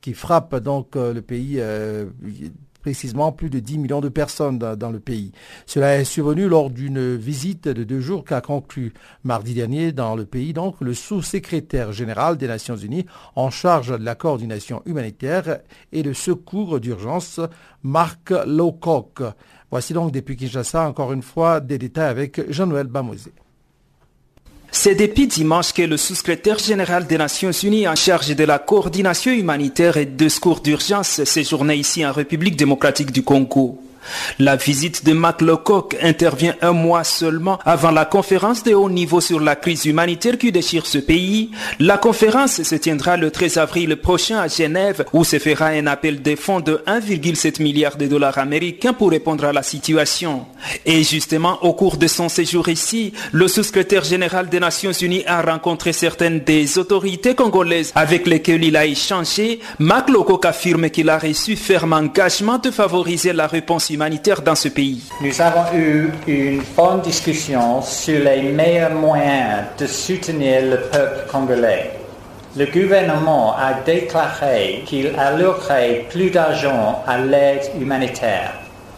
qui 0.00 0.14
frappe 0.14 0.54
donc 0.54 0.94
euh, 0.94 1.12
le 1.12 1.20
pays 1.20 1.56
euh, 1.58 2.06
précisément 2.84 3.32
plus 3.32 3.48
de 3.48 3.60
10 3.60 3.78
millions 3.78 4.02
de 4.02 4.10
personnes 4.10 4.58
dans, 4.58 4.90
le 4.90 5.00
pays. 5.00 5.32
Cela 5.64 5.96
est 5.96 6.04
survenu 6.04 6.48
lors 6.48 6.68
d'une 6.68 7.16
visite 7.16 7.66
de 7.66 7.82
deux 7.82 8.02
jours 8.02 8.24
qu'a 8.24 8.42
conclu 8.42 8.92
mardi 9.22 9.54
dernier 9.54 9.90
dans 9.90 10.14
le 10.14 10.26
pays 10.26 10.52
donc 10.52 10.76
le 10.82 10.92
sous-secrétaire 10.92 11.92
général 11.92 12.36
des 12.36 12.46
Nations 12.46 12.76
Unies 12.76 13.06
en 13.36 13.48
charge 13.48 13.98
de 13.98 14.04
la 14.04 14.14
coordination 14.14 14.82
humanitaire 14.84 15.60
et 15.92 16.02
de 16.02 16.12
secours 16.12 16.78
d'urgence, 16.78 17.40
Marc 17.82 18.34
Lowcock. 18.46 19.22
Voici 19.70 19.94
donc 19.94 20.12
depuis 20.12 20.36
Kinshasa 20.36 20.86
encore 20.86 21.14
une 21.14 21.22
fois 21.22 21.60
des 21.60 21.78
détails 21.78 22.10
avec 22.10 22.50
Jean-Noël 22.52 22.88
Bamosé. 22.88 23.32
C'est 24.76 24.96
depuis 24.96 25.28
dimanche 25.28 25.72
que 25.72 25.82
le 25.82 25.96
sous-secrétaire 25.96 26.58
général 26.58 27.06
des 27.06 27.16
Nations 27.16 27.52
Unies 27.52 27.86
en 27.86 27.94
charge 27.94 28.34
de 28.34 28.44
la 28.44 28.58
coordination 28.58 29.30
humanitaire 29.32 29.96
et 29.96 30.04
de 30.04 30.28
secours 30.28 30.60
d'urgence 30.60 31.22
séjournait 31.22 31.78
ici 31.78 32.04
en 32.04 32.12
République 32.12 32.56
démocratique 32.56 33.12
du 33.12 33.22
Congo. 33.22 33.80
La 34.38 34.56
visite 34.56 35.04
de 35.04 35.12
Mac 35.12 35.40
Lecoq 35.40 35.96
intervient 36.02 36.54
un 36.60 36.72
mois 36.72 37.04
seulement 37.04 37.58
avant 37.64 37.90
la 37.90 38.04
conférence 38.04 38.62
de 38.62 38.74
haut 38.74 38.90
niveau 38.90 39.20
sur 39.20 39.40
la 39.40 39.56
crise 39.56 39.84
humanitaire 39.84 40.38
qui 40.38 40.52
déchire 40.52 40.86
ce 40.86 40.98
pays. 40.98 41.50
La 41.78 41.98
conférence 41.98 42.62
se 42.62 42.74
tiendra 42.74 43.16
le 43.16 43.30
13 43.30 43.58
avril 43.58 43.96
prochain 43.96 44.38
à 44.38 44.48
Genève 44.48 45.04
où 45.12 45.24
se 45.24 45.38
fera 45.38 45.66
un 45.66 45.86
appel 45.86 46.22
de 46.22 46.36
fonds 46.36 46.60
de 46.60 46.82
1,7 46.86 47.62
milliard 47.62 47.96
de 47.96 48.06
dollars 48.06 48.38
américains 48.38 48.92
pour 48.92 49.10
répondre 49.10 49.44
à 49.44 49.52
la 49.52 49.62
situation. 49.62 50.46
Et 50.84 51.02
justement, 51.04 51.58
au 51.62 51.74
cours 51.74 51.96
de 51.96 52.06
son 52.06 52.28
séjour 52.28 52.68
ici, 52.68 53.12
le 53.32 53.48
sous-secrétaire 53.48 54.04
général 54.04 54.48
des 54.48 54.60
Nations 54.60 54.92
Unies 54.92 55.24
a 55.26 55.42
rencontré 55.42 55.92
certaines 55.92 56.40
des 56.40 56.78
autorités 56.78 57.34
congolaises 57.34 57.92
avec 57.94 58.26
lesquelles 58.26 58.64
il 58.64 58.76
a 58.76 58.86
échangé. 58.86 59.60
Mac 59.78 60.08
Lecoq 60.08 60.44
affirme 60.44 60.90
qu'il 60.90 61.10
a 61.10 61.18
reçu 61.18 61.56
ferme 61.56 61.92
engagement 61.92 62.58
de 62.58 62.70
favoriser 62.70 63.32
la 63.32 63.46
réponse 63.46 63.90
Nous 65.20 65.40
avons 65.40 65.76
eu 65.76 66.10
une 66.26 66.62
bonne 66.76 67.00
discussion 67.00 67.80
sur 67.82 68.24
les 68.24 68.42
meilleurs 68.42 68.94
moyens 68.94 69.64
de 69.78 69.86
soutenir 69.86 70.62
le 70.62 70.80
peuple 70.90 71.30
congolais. 71.30 71.92
Le 72.56 72.66
gouvernement 72.66 73.56
a 73.56 73.74
déclaré 73.84 74.82
qu'il 74.86 75.12
allouerait 75.18 76.06
plus 76.10 76.30
d'argent 76.30 77.02
à 77.06 77.18
l'aide 77.18 77.70
humanitaire. 77.80 78.54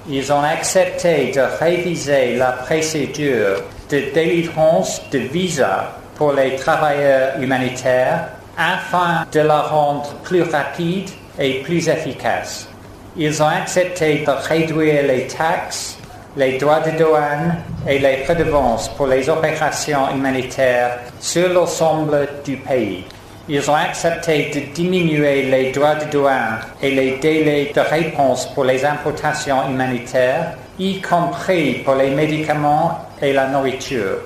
Ils 0.09 0.33
ont 0.33 0.43
accepté 0.43 1.33
de 1.35 1.41
réviser 1.59 2.37
la 2.37 2.53
procédure 2.53 3.63
de 3.91 4.13
délivrance 4.15 5.01
de 5.11 5.19
visa 5.19 5.93
pour 6.17 6.33
les 6.33 6.57
travailleurs 6.57 7.41
humanitaires 7.41 8.29
afin 8.57 9.27
de 9.33 9.41
la 9.41 9.63
rendre 9.63 10.15
plus 10.23 10.43
rapide 10.43 11.11
et 11.39 11.61
plus 11.63 11.89
efficace. 11.89 12.69
Ils 13.19 13.43
ont 13.43 13.49
accepté 13.49 14.25
de 14.27 14.31
réduire 14.31 15.05
les 15.05 15.27
taxes, 15.27 15.97
les 16.37 16.59
droits 16.59 16.81
de 16.81 16.91
douane 16.99 17.63
et 17.89 17.99
les 17.99 18.27
redevances 18.27 18.91
pour 18.91 19.07
les 19.07 19.27
opérations 19.31 20.15
humanitaires 20.15 20.99
sur 21.19 21.49
l'ensemble 21.49 22.29
du 22.45 22.59
pays. 22.59 23.05
Ils 23.49 23.71
ont 23.71 23.75
accepté 23.75 24.51
de 24.55 24.75
diminuer 24.75 25.45
les 25.45 25.73
droits 25.73 25.95
de 25.95 26.11
douane 26.11 26.59
et 26.83 26.91
les 26.91 27.17
délais 27.17 27.73
de 27.75 27.81
réponse 27.81 28.53
pour 28.55 28.65
les 28.65 28.85
importations 28.85 29.67
humanitaires, 29.67 30.53
y 30.79 31.01
compris 31.01 31.81
pour 31.87 31.95
les 31.95 32.11
médicaments 32.11 32.99
et 33.23 33.33
la 33.33 33.47
nourriture. 33.47 34.19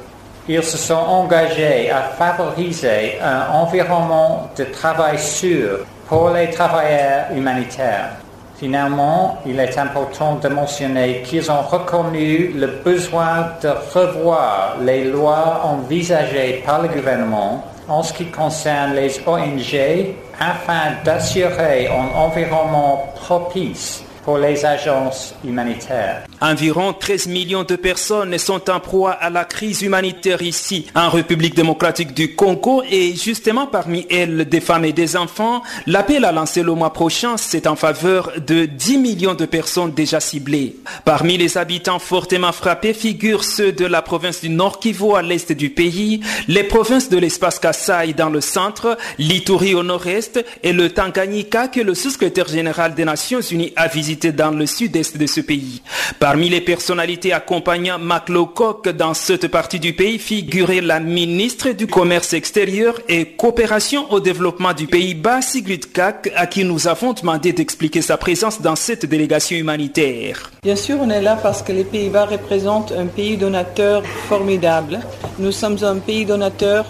Ils 0.49 0.65
se 0.65 0.77
sont 0.77 0.95
engagés 0.95 1.93
à 1.93 2.03
favoriser 2.19 3.21
un 3.23 3.53
environnement 3.53 4.51
de 4.59 4.65
travail 4.65 5.17
sûr 5.17 5.87
pour 6.09 6.31
les 6.31 6.51
travailleurs 6.51 7.27
humanitaires. 7.33 8.17
Finalement, 8.61 9.39
il 9.47 9.59
est 9.59 9.79
important 9.79 10.35
de 10.35 10.49
mentionner 10.49 11.23
qu'ils 11.23 11.51
ont 11.51 11.63
reconnu 11.63 12.49
le 12.55 12.67
besoin 12.85 13.53
de 13.63 13.71
revoir 13.95 14.77
les 14.83 15.05
lois 15.05 15.63
envisagées 15.65 16.63
par 16.67 16.83
le 16.83 16.89
gouvernement 16.89 17.65
en 17.89 18.03
ce 18.03 18.13
qui 18.13 18.27
concerne 18.27 18.97
les 18.97 19.19
ONG 19.27 20.15
afin 20.39 20.93
d'assurer 21.03 21.89
un 21.89 22.15
environnement 22.15 23.07
propice 23.15 24.05
pour 24.25 24.39
les 24.39 24.65
agences 24.65 25.35
humanitaires. 25.45 26.25
Environ 26.41 26.93
13 26.93 27.27
millions 27.29 27.65
de 27.65 27.77
personnes 27.77 28.37
sont 28.39 28.71
en 28.71 28.81
proie 28.81 29.13
à 29.13 29.31
la 29.31 29.45
crise 29.45 29.83
humanitaire 29.83 30.43
ici, 30.43 30.87
en 30.95 31.11
République 31.11 31.55
démocratique 31.55 32.15
du 32.15 32.35
Congo, 32.35 32.83
et 32.91 33.15
justement 33.15 33.67
parmi 33.67 34.07
elles 34.11 34.49
des 34.49 34.61
femmes 34.61 34.85
et 34.85 34.93
des 34.93 35.17
enfants. 35.17 35.63
L'appel 35.87 36.25
à 36.25 36.33
lancer 36.33 36.63
le 36.63 36.75
mois 36.75 36.93
prochain, 36.93 37.37
c'est 37.37 37.67
en 37.67 37.77
faveur 37.77 38.33
de 38.47 38.67
10 38.67 38.99
millions 38.99 39.35
de 39.35 39.47
personnes 39.47 39.93
déjà 39.93 40.21
ciblées. 40.21 40.77
Parmi 41.05 41.37
les 41.37 41.59
habitants 41.59 41.99
fortement 41.99 42.53
frappés 42.53 42.95
figurent 42.95 43.45
ceux 43.45 43.73
de 43.73 43.87
la 43.87 44.03
province 44.03 44.41
du 44.41 44.49
Nord 44.49 44.81
Kivu 44.81 45.15
à 45.15 45.23
l'est 45.23 45.53
du 45.53 45.71
pays, 45.71 46.21
les 46.49 46.65
provinces 46.65 47.09
de 47.09 47.19
l'espace 47.19 47.59
Kassai 47.59 48.13
dans 48.17 48.31
le 48.31 48.41
centre, 48.41 48.97
l'Ituri 49.19 49.75
au 49.75 49.83
nord-est 49.83 50.45
et 50.63 50.73
le 50.73 50.91
Tanganyika 50.91 51.69
que 51.69 51.81
le 51.81 51.95
sous-secrétaire 51.95 52.49
général 52.49 52.95
des 52.95 53.05
Nations 53.05 53.41
Unies 53.41 53.73
a 53.77 53.89
visité 53.89 54.10
dans 54.17 54.51
le 54.51 54.67
sud-est 54.67 55.17
de 55.17 55.27
ce 55.27 55.41
pays. 55.41 55.83
Parmi 56.19 56.49
les 56.49 56.61
personnalités 56.61 57.33
accompagnant 57.33 57.99
MacLocock 57.99 58.89
dans 58.91 59.15
cette 59.15 59.49
partie 59.49 59.81
du 59.81 59.93
pays 59.93 60.19
figurait 60.19 60.81
la 60.81 61.01
ministre 61.01 61.71
du 61.71 61.87
Commerce 61.87 62.33
extérieur 62.33 62.95
et 63.09 63.27
coopération 63.27 64.11
au 64.13 64.21
développement 64.21 64.73
du 64.73 64.87
Pays-Bas, 64.87 65.43
Sigrid 65.43 65.93
Kak, 65.93 66.31
à 66.35 66.47
qui 66.47 66.65
nous 66.65 66.89
avons 66.89 67.13
demandé 67.13 67.53
d'expliquer 67.53 68.03
sa 68.03 68.17
présence 68.17 68.61
dans 68.61 68.77
cette 68.77 69.07
délégation 69.07 69.57
humanitaire. 69.57 70.51
Bien 70.63 70.77
sûr, 70.77 70.99
on 71.01 71.11
est 71.11 71.23
là 71.23 71.37
parce 71.41 71.63
que 71.63 71.73
les 71.73 71.85
Pays-Bas 71.85 72.27
représentent 72.27 72.93
un 72.93 73.07
pays 73.07 73.37
donateur 73.37 74.03
formidable. 74.29 75.01
Nous 75.39 75.53
sommes 75.53 75.79
un 75.83 75.97
pays 75.97 76.25
donateur, 76.25 76.87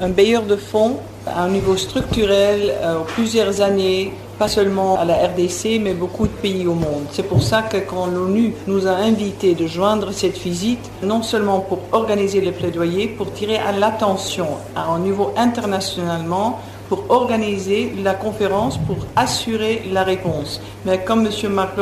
un 0.00 0.08
bailleur 0.08 0.42
de 0.42 0.56
fonds 0.56 0.98
à 1.26 1.44
un 1.44 1.48
niveau 1.48 1.76
structurel, 1.76 2.74
euh, 2.82 3.00
plusieurs 3.14 3.60
années, 3.60 4.12
pas 4.38 4.48
seulement 4.48 4.98
à 4.98 5.04
la 5.04 5.14
RDC, 5.14 5.80
mais 5.80 5.94
beaucoup 5.94 6.26
de 6.26 6.32
pays 6.32 6.66
au 6.66 6.74
monde. 6.74 7.06
C'est 7.10 7.28
pour 7.28 7.42
ça 7.42 7.62
que 7.62 7.78
quand 7.78 8.06
l'ONU 8.06 8.54
nous 8.66 8.86
a 8.86 8.92
invités 8.92 9.54
de 9.54 9.66
joindre 9.66 10.12
cette 10.12 10.38
visite, 10.38 10.90
non 11.02 11.22
seulement 11.22 11.60
pour 11.60 11.80
organiser 11.92 12.40
le 12.40 12.52
plaidoyer, 12.52 13.08
pour 13.08 13.32
tirer 13.32 13.58
à 13.58 13.72
l'attention 13.72 14.48
à 14.74 14.86
un 14.90 14.98
niveau 14.98 15.32
internationalement, 15.36 16.60
pour 16.88 17.04
organiser 17.08 17.92
la 18.02 18.14
conférence, 18.14 18.78
pour 18.78 18.96
assurer 19.16 19.82
la 19.90 20.04
réponse. 20.04 20.60
Mais 20.84 21.02
comme 21.02 21.26
M. 21.26 21.52
Marc 21.52 21.72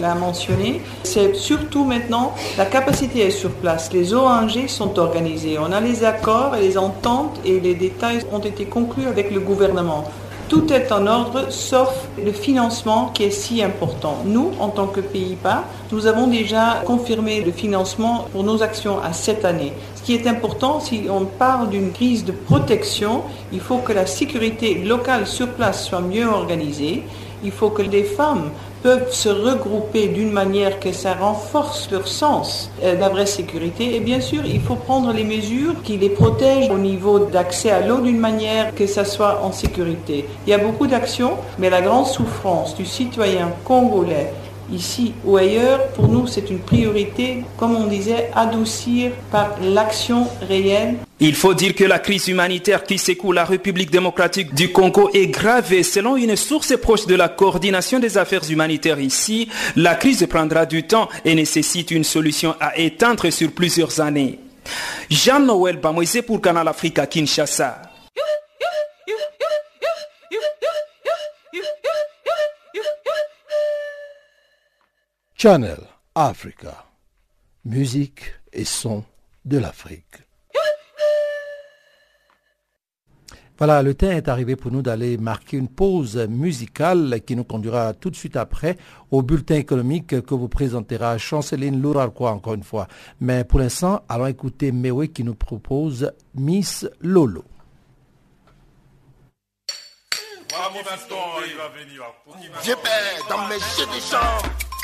l'a 0.00 0.14
mentionné, 0.14 0.80
c'est 1.02 1.34
surtout 1.34 1.84
maintenant 1.84 2.32
la 2.56 2.66
capacité 2.66 3.26
est 3.26 3.30
sur 3.30 3.50
place. 3.50 3.92
Les 3.92 4.14
ONG 4.14 4.68
sont 4.68 4.98
organisées. 4.98 5.58
On 5.58 5.72
a 5.72 5.80
les 5.80 6.04
accords 6.04 6.54
et 6.54 6.60
les 6.60 6.78
ententes 6.78 7.40
et 7.44 7.60
les 7.60 7.74
détails 7.74 8.24
ont 8.32 8.38
été 8.38 8.64
conclus 8.64 9.06
avec 9.06 9.30
le 9.30 9.40
gouvernement. 9.40 10.04
Tout 10.52 10.70
est 10.70 10.92
en 10.92 11.06
ordre 11.06 11.50
sauf 11.50 12.08
le 12.22 12.30
financement 12.30 13.06
qui 13.14 13.22
est 13.22 13.30
si 13.30 13.62
important. 13.62 14.18
Nous, 14.26 14.50
en 14.60 14.68
tant 14.68 14.86
que 14.86 15.00
Pays-Bas, 15.00 15.64
nous 15.90 16.06
avons 16.06 16.26
déjà 16.26 16.82
confirmé 16.84 17.40
le 17.40 17.52
financement 17.52 18.26
pour 18.30 18.44
nos 18.44 18.62
actions 18.62 19.00
à 19.00 19.14
cette 19.14 19.46
année. 19.46 19.72
Ce 19.94 20.02
qui 20.02 20.12
est 20.12 20.26
important, 20.26 20.78
si 20.78 21.04
on 21.08 21.24
parle 21.24 21.70
d'une 21.70 21.90
crise 21.90 22.26
de 22.26 22.32
protection, 22.32 23.22
il 23.50 23.60
faut 23.60 23.78
que 23.78 23.94
la 23.94 24.04
sécurité 24.04 24.74
locale 24.74 25.26
sur 25.26 25.48
place 25.48 25.86
soit 25.86 26.02
mieux 26.02 26.28
organisée. 26.28 27.02
Il 27.42 27.50
faut 27.50 27.70
que 27.70 27.80
les 27.80 28.04
femmes 28.04 28.50
peuvent 28.82 29.12
se 29.12 29.28
regrouper 29.28 30.08
d'une 30.08 30.32
manière 30.32 30.80
que 30.80 30.92
ça 30.92 31.14
renforce 31.14 31.90
leur 31.90 32.08
sens 32.08 32.70
euh, 32.82 32.96
de 32.96 33.12
vraie 33.12 33.26
sécurité. 33.26 33.96
Et 33.96 34.00
bien 34.00 34.20
sûr, 34.20 34.44
il 34.44 34.60
faut 34.60 34.74
prendre 34.74 35.12
les 35.12 35.24
mesures 35.24 35.74
qui 35.82 35.96
les 35.96 36.10
protègent 36.10 36.70
au 36.70 36.78
niveau 36.78 37.20
d'accès 37.20 37.70
à 37.70 37.86
l'eau 37.86 38.00
d'une 38.00 38.18
manière 38.18 38.74
que 38.74 38.86
ça 38.86 39.04
soit 39.04 39.40
en 39.42 39.52
sécurité. 39.52 40.26
Il 40.46 40.50
y 40.50 40.54
a 40.54 40.58
beaucoup 40.58 40.86
d'actions, 40.86 41.34
mais 41.58 41.70
la 41.70 41.80
grande 41.80 42.06
souffrance 42.06 42.74
du 42.74 42.86
citoyen 42.86 43.50
congolais 43.64 44.32
ici 44.72 45.12
ou 45.24 45.36
ailleurs, 45.36 45.88
pour 45.88 46.08
nous, 46.08 46.26
c'est 46.26 46.50
une 46.50 46.58
priorité, 46.58 47.44
comme 47.56 47.76
on 47.76 47.86
disait, 47.86 48.30
adoucir 48.34 49.12
par 49.30 49.50
l'action 49.62 50.26
réelle. 50.48 50.96
Il 51.24 51.36
faut 51.36 51.54
dire 51.54 51.76
que 51.76 51.84
la 51.84 52.00
crise 52.00 52.26
humanitaire 52.26 52.82
qui 52.82 52.98
secoue 52.98 53.30
la 53.30 53.44
République 53.44 53.92
démocratique 53.92 54.52
du 54.54 54.72
Congo 54.72 55.08
est 55.14 55.28
grave 55.28 55.80
selon 55.84 56.16
une 56.16 56.34
source 56.34 56.76
proche 56.76 57.06
de 57.06 57.14
la 57.14 57.28
coordination 57.28 58.00
des 58.00 58.18
affaires 58.18 58.50
humanitaires 58.50 58.98
ici, 58.98 59.48
la 59.76 59.94
crise 59.94 60.26
prendra 60.28 60.66
du 60.66 60.82
temps 60.82 61.08
et 61.24 61.36
nécessite 61.36 61.92
une 61.92 62.02
solution 62.02 62.56
à 62.58 62.76
éteindre 62.76 63.30
sur 63.30 63.52
plusieurs 63.52 64.00
années. 64.00 64.40
Jean-Noël 65.08 65.76
Bamoise 65.76 66.22
pour 66.26 66.40
Canal 66.40 66.66
Africa 66.66 67.06
Kinshasa. 67.06 67.82
Channel 75.36 75.78
Africa. 76.16 76.84
Musique 77.64 78.24
et 78.52 78.64
son 78.64 79.04
de 79.44 79.58
l'Afrique. 79.58 80.16
Voilà, 83.58 83.82
le 83.82 83.94
temps 83.94 84.10
est 84.10 84.28
arrivé 84.28 84.56
pour 84.56 84.72
nous 84.72 84.82
d'aller 84.82 85.18
marquer 85.18 85.56
une 85.56 85.68
pause 85.68 86.16
musicale 86.28 87.20
qui 87.24 87.36
nous 87.36 87.44
conduira 87.44 87.92
tout 87.92 88.10
de 88.10 88.16
suite 88.16 88.36
après 88.36 88.76
au 89.10 89.22
bulletin 89.22 89.56
économique 89.56 90.20
que 90.22 90.34
vous 90.34 90.48
présentera 90.48 91.18
Chanceline 91.18 91.80
Lourarquois 91.80 92.30
encore 92.32 92.54
une 92.54 92.64
fois. 92.64 92.88
Mais 93.20 93.44
pour 93.44 93.58
l'instant, 93.60 94.02
allons 94.08 94.26
écouter 94.26 94.72
Mewe 94.72 95.08
qui 95.08 95.22
nous 95.22 95.34
propose 95.34 96.12
Miss 96.34 96.88
Lolo. 97.00 97.44
dans 103.28 103.48
mes 103.48 103.58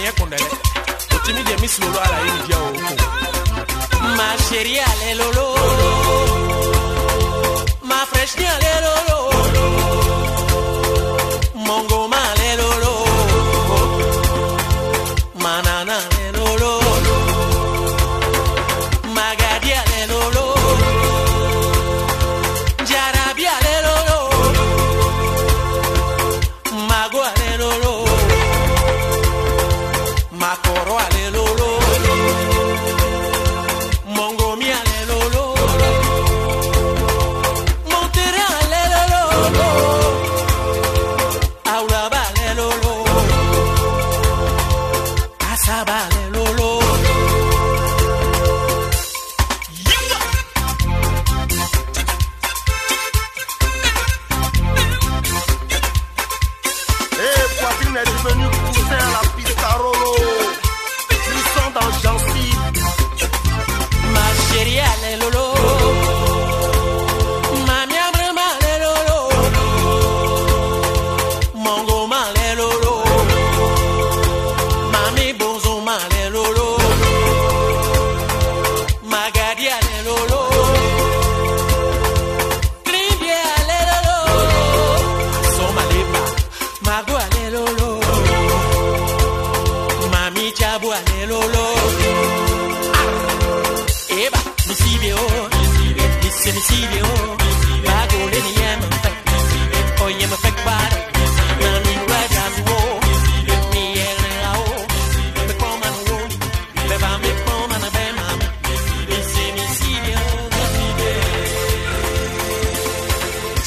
neɛ 0.00 0.10
kun 0.18 0.30
ma 4.18 4.28
lolo 5.20 5.46
ma 7.88 7.98
fresh 8.10 8.34
lolo. 8.84 9.09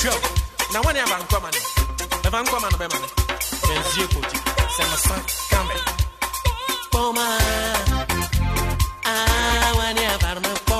twelve 0.03 0.27
na 0.73 0.79
wọn 0.81 0.93
ni 0.93 0.99
abankwa 0.99 1.39
ma 1.43 1.49
no 1.55 1.59
abankwa 2.27 2.57
ma 2.63 2.67
no 2.71 2.77
bɛ 2.81 2.87
ma 2.93 2.97
no 3.03 3.07
bɛnzie 3.67 4.05
koti 4.13 4.37
sɛmɛsan 4.75 5.21
kambɛ 5.51 5.75
kpɔma 6.89 7.25
awa 9.13 9.85
ni 9.95 10.03
abarima 10.13 10.51
kpɔ. 10.65 10.72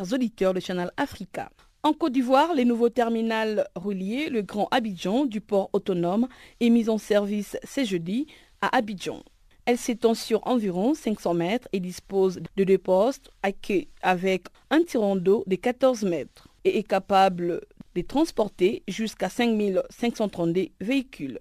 Auditeurs 0.00 0.54
de 0.54 0.60
Channel 0.60 0.90
Africa. 0.96 1.50
En 1.82 1.92
Côte 1.92 2.12
d'Ivoire, 2.12 2.54
les 2.54 2.64
nouveaux 2.64 2.88
terminals 2.88 3.66
reliés, 3.74 4.28
le 4.28 4.42
Grand 4.42 4.68
Abidjan 4.70 5.26
du 5.26 5.40
port 5.40 5.68
autonome, 5.72 6.28
est 6.60 6.70
mis 6.70 6.88
en 6.88 6.98
service 6.98 7.56
ce 7.64 7.84
jeudi 7.84 8.26
à 8.60 8.76
Abidjan. 8.76 9.22
Elle 9.64 9.78
s'étend 9.78 10.14
sur 10.14 10.46
environ 10.46 10.94
500 10.94 11.34
mètres 11.34 11.68
et 11.72 11.80
dispose 11.80 12.40
de 12.56 12.64
deux 12.64 12.78
postes 12.78 13.30
accueillis 13.42 13.88
avec 14.00 14.46
un 14.70 14.82
tirant 14.82 15.16
d'eau 15.16 15.44
de 15.46 15.56
14 15.56 16.04
mètres 16.04 16.48
et 16.64 16.78
est 16.78 16.82
capable 16.82 17.60
de 17.94 18.02
transporter 18.02 18.82
jusqu'à 18.88 19.28
5532 19.28 20.68
véhicules. 20.80 21.38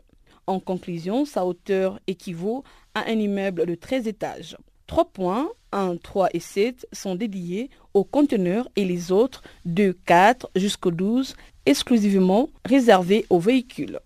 En 0.47 0.60
conclusion, 0.60 1.26
sa 1.26 1.45
hauteur 1.45 1.99
équivaut 2.08 2.64
à 2.93 3.10
un 3.10 3.20
immeuble 3.20 3.66
de 3.66 3.76
13 3.76 4.08
étages. 4.08 4.58
Trois 4.86 5.06
points, 5.06 5.49
1, 5.72 5.98
3 5.98 6.30
et 6.34 6.40
7, 6.40 6.88
sont 6.92 7.16
dédiés 7.16 7.70
aux 7.94 8.04
conteneurs 8.04 8.70
et 8.76 8.86
les 8.86 9.12
autres, 9.12 9.44
de 9.66 9.98
4 10.06 10.50
jusqu'au 10.56 10.92
12, 10.92 11.36
exclusivement 11.66 12.50
réservés 12.66 13.26
aux 13.30 13.40
véhicules. 13.40 14.00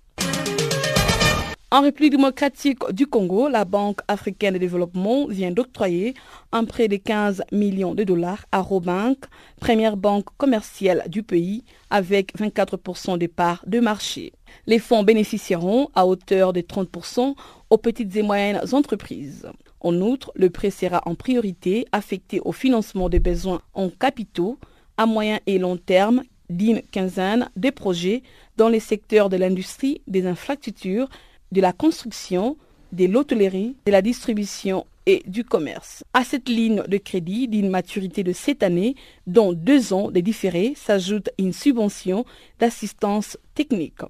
En 1.71 1.81
République 1.81 2.11
démocratique 2.11 2.79
du 2.91 3.07
Congo, 3.07 3.49
la 3.49 3.65
Banque 3.65 3.99
africaine 4.07 4.53
de 4.53 4.59
développement 4.59 5.25
vient 5.25 5.49
d'octroyer 5.49 6.13
un 6.51 6.63
prêt 6.63 6.87
de 6.87 6.95
15 6.95 7.43
millions 7.51 7.95
de 7.95 8.03
dollars 8.03 8.45
à 8.51 8.61
Robank, 8.61 9.25
première 9.59 9.97
banque 9.97 10.27
commerciale 10.37 11.03
du 11.07 11.23
pays, 11.23 11.63
avec 11.89 12.37
24% 12.37 13.17
des 13.17 13.27
parts 13.27 13.63
de 13.65 13.79
marché. 13.79 14.31
Les 14.67 14.77
fonds 14.77 15.01
bénéficieront 15.01 15.89
à 15.95 16.05
hauteur 16.05 16.53
de 16.53 16.61
30% 16.61 17.33
aux 17.71 17.77
petites 17.79 18.15
et 18.15 18.21
moyennes 18.21 18.61
entreprises. 18.71 19.47
En 19.79 19.99
outre, 20.01 20.31
le 20.35 20.51
prêt 20.51 20.69
sera 20.69 21.01
en 21.07 21.15
priorité 21.15 21.87
affecté 21.91 22.39
au 22.45 22.51
financement 22.51 23.09
des 23.09 23.19
besoins 23.19 23.61
en 23.73 23.89
capitaux 23.89 24.59
à 24.97 25.07
moyen 25.07 25.39
et 25.47 25.57
long 25.57 25.77
terme 25.77 26.21
d'une 26.49 26.83
quinzaine 26.83 27.49
de 27.55 27.71
projets 27.71 28.21
dans 28.55 28.69
les 28.69 28.79
secteurs 28.79 29.29
de 29.29 29.37
l'industrie, 29.37 30.01
des 30.07 30.27
infrastructures, 30.27 31.09
de 31.51 31.61
la 31.61 31.73
construction, 31.73 32.57
de 32.91 33.05
l'hôtellerie, 33.05 33.75
de 33.85 33.91
la 33.91 34.01
distribution 34.01 34.85
et 35.05 35.23
du 35.27 35.43
commerce. 35.43 36.03
À 36.13 36.23
cette 36.23 36.49
ligne 36.49 36.83
de 36.87 36.97
crédit 36.97 37.47
d'une 37.47 37.69
maturité 37.69 38.23
de 38.23 38.33
7 38.33 38.63
années, 38.63 38.95
dont 39.27 39.53
deux 39.53 39.93
ans 39.93 40.11
de 40.11 40.19
différé, 40.19 40.73
s'ajoute 40.75 41.29
une 41.37 41.53
subvention 41.53 42.25
d'assistance 42.59 43.37
technique 43.53 44.01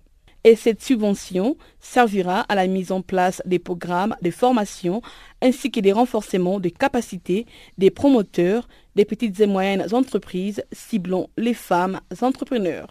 et 0.46 0.56
cette 0.56 0.82
subvention 0.82 1.58
servira 1.82 2.42
à 2.42 2.56
la 2.56 2.68
mise 2.68 2.92
en 2.92 3.02
place 3.02 3.42
des 3.46 3.60
programmes 3.60 4.16
de 4.22 4.30
formation 4.30 5.02
ainsi 5.42 5.72
que 5.72 5.80
des 5.80 5.92
renforcements 5.92 6.60
des 6.60 6.72
capacités 6.72 7.48
des 7.78 7.90
promoteurs 7.90 8.70
des 8.96 9.06
petites 9.06 9.40
et 9.42 9.48
moyennes 9.48 9.88
entreprises 9.92 10.64
ciblant 10.72 11.30
les 11.36 11.56
femmes 11.56 12.00
entrepreneurs. 12.22 12.88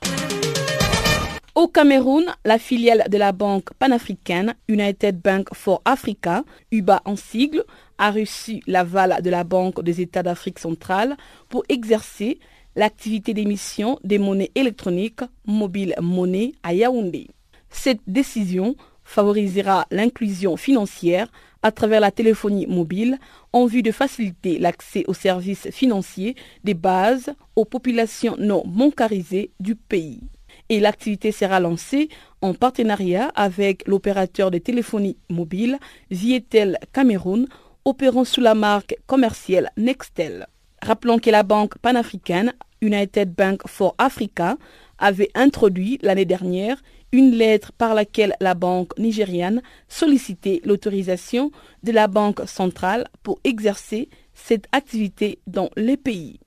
Au 1.56 1.68
Cameroun, 1.68 2.24
la 2.44 2.58
filiale 2.58 3.04
de 3.08 3.16
la 3.16 3.30
banque 3.30 3.72
panafricaine 3.74 4.56
United 4.66 5.20
Bank 5.20 5.54
for 5.54 5.82
Africa, 5.84 6.42
UBA 6.72 7.00
en 7.04 7.14
sigle, 7.14 7.62
a 7.96 8.10
reçu 8.10 8.60
l'aval 8.66 9.22
de 9.22 9.30
la 9.30 9.44
Banque 9.44 9.80
des 9.84 10.00
États 10.00 10.24
d'Afrique 10.24 10.58
centrale 10.58 11.16
pour 11.48 11.62
exercer 11.68 12.40
l'activité 12.74 13.34
d'émission 13.34 14.00
des 14.02 14.18
monnaies 14.18 14.50
électroniques 14.56 15.20
mobile 15.46 15.94
monnaie 16.00 16.54
à 16.64 16.74
Yaoundé. 16.74 17.28
Cette 17.70 18.02
décision 18.08 18.74
favorisera 19.04 19.86
l'inclusion 19.92 20.56
financière 20.56 21.30
à 21.62 21.70
travers 21.70 22.00
la 22.00 22.10
téléphonie 22.10 22.66
mobile 22.66 23.16
en 23.52 23.66
vue 23.66 23.84
de 23.84 23.92
faciliter 23.92 24.58
l'accès 24.58 25.04
aux 25.06 25.14
services 25.14 25.70
financiers 25.70 26.34
des 26.64 26.74
bases 26.74 27.32
aux 27.54 27.64
populations 27.64 28.34
non 28.40 28.64
bancarisées 28.66 29.52
du 29.60 29.76
pays. 29.76 30.20
Et 30.68 30.80
l'activité 30.80 31.32
sera 31.32 31.60
lancée 31.60 32.08
en 32.40 32.54
partenariat 32.54 33.30
avec 33.34 33.86
l'opérateur 33.86 34.50
de 34.50 34.58
téléphonie 34.58 35.16
mobile 35.28 35.78
Vietel 36.10 36.78
Cameroun, 36.92 37.46
opérant 37.84 38.24
sous 38.24 38.40
la 38.40 38.54
marque 38.54 38.96
commerciale 39.06 39.70
Nextel. 39.76 40.46
Rappelons 40.82 41.18
que 41.18 41.30
la 41.30 41.42
banque 41.42 41.78
panafricaine 41.78 42.52
United 42.80 43.34
Bank 43.34 43.62
for 43.66 43.94
Africa 43.98 44.56
avait 44.98 45.30
introduit 45.34 45.98
l'année 46.02 46.24
dernière 46.24 46.82
une 47.12 47.30
lettre 47.30 47.72
par 47.72 47.94
laquelle 47.94 48.34
la 48.40 48.54
banque 48.54 48.98
nigériane 48.98 49.62
sollicitait 49.88 50.60
l'autorisation 50.64 51.52
de 51.84 51.92
la 51.92 52.08
Banque 52.08 52.40
centrale 52.46 53.06
pour 53.22 53.38
exercer 53.44 54.08
cette 54.34 54.66
activité 54.72 55.38
dans 55.46 55.70
les 55.76 55.96
pays. 55.96 56.40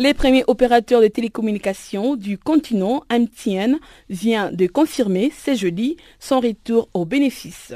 Les 0.00 0.14
premiers 0.14 0.44
opérateurs 0.46 1.02
de 1.02 1.08
télécommunications 1.08 2.16
du 2.16 2.38
continent, 2.38 3.02
MTN, 3.12 3.76
vient 4.08 4.50
de 4.50 4.66
confirmer 4.66 5.30
ce 5.30 5.54
jeudi 5.54 5.98
son 6.18 6.40
retour 6.40 6.88
au 6.94 7.04
bénéfice. 7.04 7.74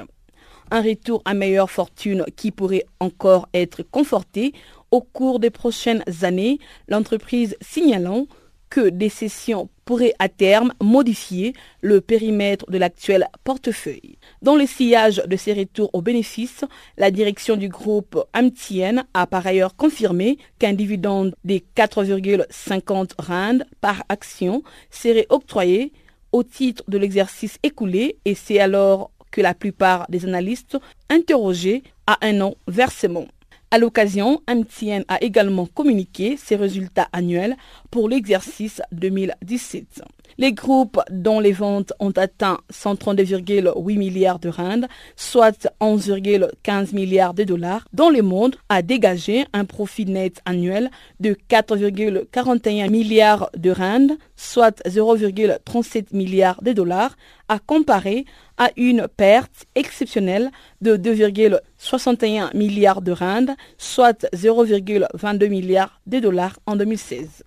Un 0.70 0.80
retour 0.80 1.20
à 1.26 1.34
meilleure 1.34 1.70
fortune 1.70 2.24
qui 2.34 2.50
pourrait 2.50 2.86
encore 2.98 3.46
être 3.52 3.82
conforté 3.82 4.54
au 4.90 5.02
cours 5.02 5.38
des 5.38 5.50
prochaines 5.50 6.02
années, 6.22 6.60
l'entreprise 6.88 7.58
signalant 7.60 8.26
que 8.70 8.88
des 8.88 9.10
cessions 9.10 9.68
pourraient 9.84 10.14
à 10.18 10.28
terme 10.28 10.72
modifier 10.82 11.54
le 11.80 12.00
périmètre 12.00 12.70
de 12.70 12.78
l'actuel 12.78 13.28
portefeuille. 13.44 14.18
Dans 14.42 14.56
le 14.56 14.66
sillage 14.66 15.22
de 15.26 15.36
ces 15.36 15.52
retours 15.52 15.90
aux 15.92 16.02
bénéfices, 16.02 16.64
la 16.96 17.10
direction 17.10 17.56
du 17.56 17.68
groupe 17.68 18.18
Amtien 18.34 19.04
a 19.14 19.26
par 19.26 19.46
ailleurs 19.46 19.76
confirmé 19.76 20.38
qu'un 20.58 20.72
dividende 20.72 21.34
des 21.44 21.64
4,50 21.76 23.10
rand 23.18 23.58
par 23.80 24.02
action 24.08 24.62
serait 24.90 25.26
octroyé 25.28 25.92
au 26.32 26.42
titre 26.42 26.82
de 26.88 26.98
l'exercice 26.98 27.58
écoulé 27.62 28.16
et 28.24 28.34
c'est 28.34 28.58
alors 28.58 29.10
que 29.30 29.40
la 29.40 29.54
plupart 29.54 30.06
des 30.08 30.24
analystes 30.24 30.78
interrogés 31.10 31.82
à 32.06 32.18
un 32.22 32.40
an 32.40 32.54
versement. 32.66 33.26
À 33.74 33.78
l'occasion, 33.78 34.40
MTN 34.48 35.02
a 35.08 35.20
également 35.20 35.66
communiqué 35.66 36.36
ses 36.36 36.54
résultats 36.54 37.08
annuels 37.12 37.56
pour 37.90 38.08
l'exercice 38.08 38.80
2017. 38.92 40.00
Les 40.38 40.52
groupes 40.52 41.00
dont 41.10 41.40
les 41.40 41.52
ventes 41.52 41.92
ont 42.00 42.10
atteint 42.10 42.58
132,8 42.72 43.98
milliards 43.98 44.38
de 44.38 44.48
rand, 44.48 44.86
soit 45.16 45.68
11,15 45.80 46.94
milliards 46.94 47.34
de 47.34 47.44
dollars, 47.44 47.86
dans 47.92 48.10
le 48.10 48.22
monde 48.22 48.56
a 48.68 48.82
dégagé 48.82 49.46
un 49.52 49.64
profit 49.64 50.06
net 50.06 50.40
annuel 50.44 50.90
de 51.20 51.36
4,41 51.48 52.90
milliards 52.90 53.50
de 53.56 53.70
rand, 53.70 54.08
soit 54.36 54.82
0,37 54.86 56.06
milliards 56.12 56.62
de 56.62 56.72
dollars, 56.72 57.16
à 57.48 57.58
comparer 57.58 58.24
à 58.56 58.70
une 58.76 59.06
perte 59.08 59.66
exceptionnelle 59.74 60.50
de 60.80 60.96
2,61 60.96 62.56
milliards 62.56 63.02
de 63.02 63.12
rand, 63.12 63.54
soit 63.78 64.26
0,22 64.32 65.48
milliards 65.48 66.00
de 66.06 66.20
dollars 66.20 66.58
en 66.66 66.76
2016. 66.76 67.42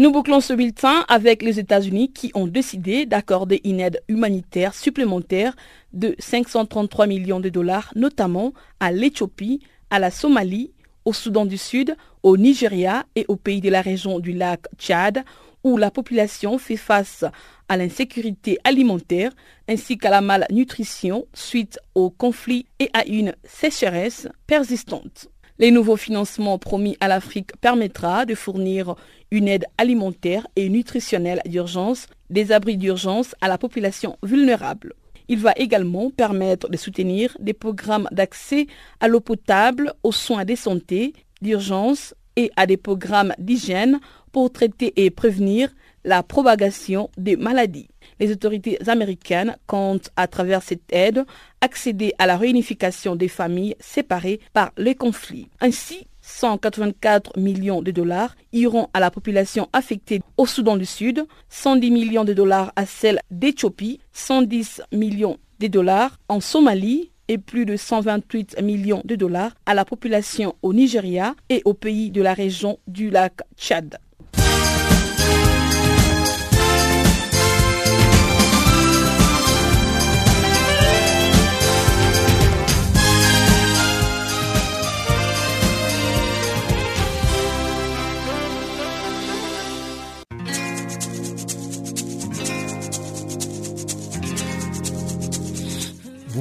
Nous 0.00 0.12
bouclons 0.12 0.40
ce 0.40 0.52
bulletin 0.52 1.04
avec 1.08 1.42
les 1.42 1.58
États-Unis 1.58 2.12
qui 2.12 2.30
ont 2.34 2.46
décidé 2.46 3.04
d'accorder 3.04 3.60
une 3.64 3.80
aide 3.80 4.00
humanitaire 4.06 4.72
supplémentaire 4.72 5.56
de 5.92 6.14
533 6.20 7.08
millions 7.08 7.40
de 7.40 7.48
dollars, 7.48 7.92
notamment 7.96 8.52
à 8.78 8.92
l'Éthiopie, 8.92 9.60
à 9.90 9.98
la 9.98 10.12
Somalie, 10.12 10.70
au 11.04 11.12
Soudan 11.12 11.46
du 11.46 11.58
Sud, 11.58 11.96
au 12.22 12.36
Nigeria 12.36 13.06
et 13.16 13.24
aux 13.26 13.34
pays 13.34 13.60
de 13.60 13.70
la 13.70 13.80
région 13.80 14.20
du 14.20 14.34
lac 14.34 14.66
Tchad, 14.78 15.24
où 15.64 15.76
la 15.76 15.90
population 15.90 16.58
fait 16.58 16.76
face 16.76 17.24
à 17.68 17.76
l'insécurité 17.76 18.56
alimentaire 18.62 19.32
ainsi 19.68 19.98
qu'à 19.98 20.10
la 20.10 20.20
malnutrition 20.20 21.26
suite 21.34 21.80
au 21.96 22.08
conflit 22.08 22.66
et 22.78 22.88
à 22.92 23.04
une 23.04 23.34
sécheresse 23.42 24.28
persistante. 24.46 25.28
Les 25.60 25.72
nouveaux 25.72 25.96
financements 25.96 26.56
promis 26.56 26.96
à 27.00 27.08
l'Afrique 27.08 27.50
permettra 27.60 28.24
de 28.24 28.36
fournir 28.36 28.94
une 29.32 29.48
aide 29.48 29.64
alimentaire 29.76 30.46
et 30.54 30.68
nutritionnelle 30.68 31.42
d'urgence, 31.46 32.06
des 32.30 32.52
abris 32.52 32.76
d'urgence 32.76 33.34
à 33.40 33.48
la 33.48 33.58
population 33.58 34.16
vulnérable. 34.22 34.94
Il 35.26 35.40
va 35.40 35.52
également 35.56 36.10
permettre 36.10 36.68
de 36.68 36.76
soutenir 36.76 37.36
des 37.40 37.54
programmes 37.54 38.08
d'accès 38.12 38.68
à 39.00 39.08
l'eau 39.08 39.18
potable, 39.18 39.92
aux 40.04 40.12
soins 40.12 40.44
de 40.44 40.54
santé, 40.54 41.12
d'urgence 41.42 42.14
et 42.36 42.52
à 42.54 42.66
des 42.66 42.76
programmes 42.76 43.34
d'hygiène 43.38 43.98
pour 44.30 44.52
traiter 44.52 44.92
et 45.04 45.10
prévenir 45.10 45.70
la 46.04 46.22
propagation 46.22 47.10
des 47.16 47.36
maladies. 47.36 47.88
Les 48.20 48.32
autorités 48.32 48.78
américaines 48.88 49.56
comptent, 49.66 50.10
à 50.16 50.26
travers 50.26 50.62
cette 50.62 50.92
aide, 50.92 51.24
accéder 51.60 52.14
à 52.18 52.26
la 52.26 52.36
réunification 52.36 53.16
des 53.16 53.28
familles 53.28 53.76
séparées 53.80 54.40
par 54.52 54.72
les 54.76 54.94
conflits. 54.94 55.48
Ainsi, 55.60 56.06
184 56.28 57.38
millions 57.38 57.82
de 57.82 57.90
dollars 57.90 58.36
iront 58.52 58.88
à 58.92 59.00
la 59.00 59.10
population 59.10 59.68
affectée 59.72 60.20
au 60.36 60.46
Soudan 60.46 60.76
du 60.76 60.84
Sud, 60.84 61.26
110 61.48 61.90
millions 61.90 62.24
de 62.24 62.34
dollars 62.34 62.72
à 62.76 62.86
celle 62.86 63.20
d'Éthiopie, 63.30 64.00
110 64.12 64.82
millions 64.92 65.38
de 65.58 65.66
dollars 65.68 66.18
en 66.28 66.40
Somalie 66.40 67.10
et 67.28 67.38
plus 67.38 67.66
de 67.66 67.76
128 67.76 68.60
millions 68.62 69.02
de 69.04 69.16
dollars 69.16 69.52
à 69.66 69.74
la 69.74 69.84
population 69.84 70.54
au 70.62 70.72
Nigeria 70.72 71.34
et 71.48 71.62
aux 71.64 71.74
pays 71.74 72.10
de 72.10 72.22
la 72.22 72.34
région 72.34 72.78
du 72.86 73.10
lac 73.10 73.34
Tchad. 73.56 73.98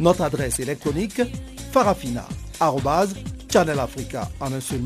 Notre 0.00 0.22
adresse 0.22 0.58
électronique 0.60 1.20
farafina.channelafrica 1.72 4.28
en 4.40 4.52
un 4.52 4.60
seul 4.60 4.80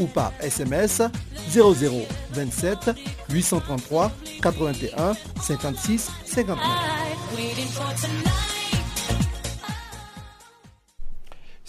ou 0.00 0.06
par 0.06 0.32
SMS 0.40 1.02
0027 1.50 2.90
833 3.30 4.10
81 4.42 5.12
56 5.40 6.10
59. 6.24 6.58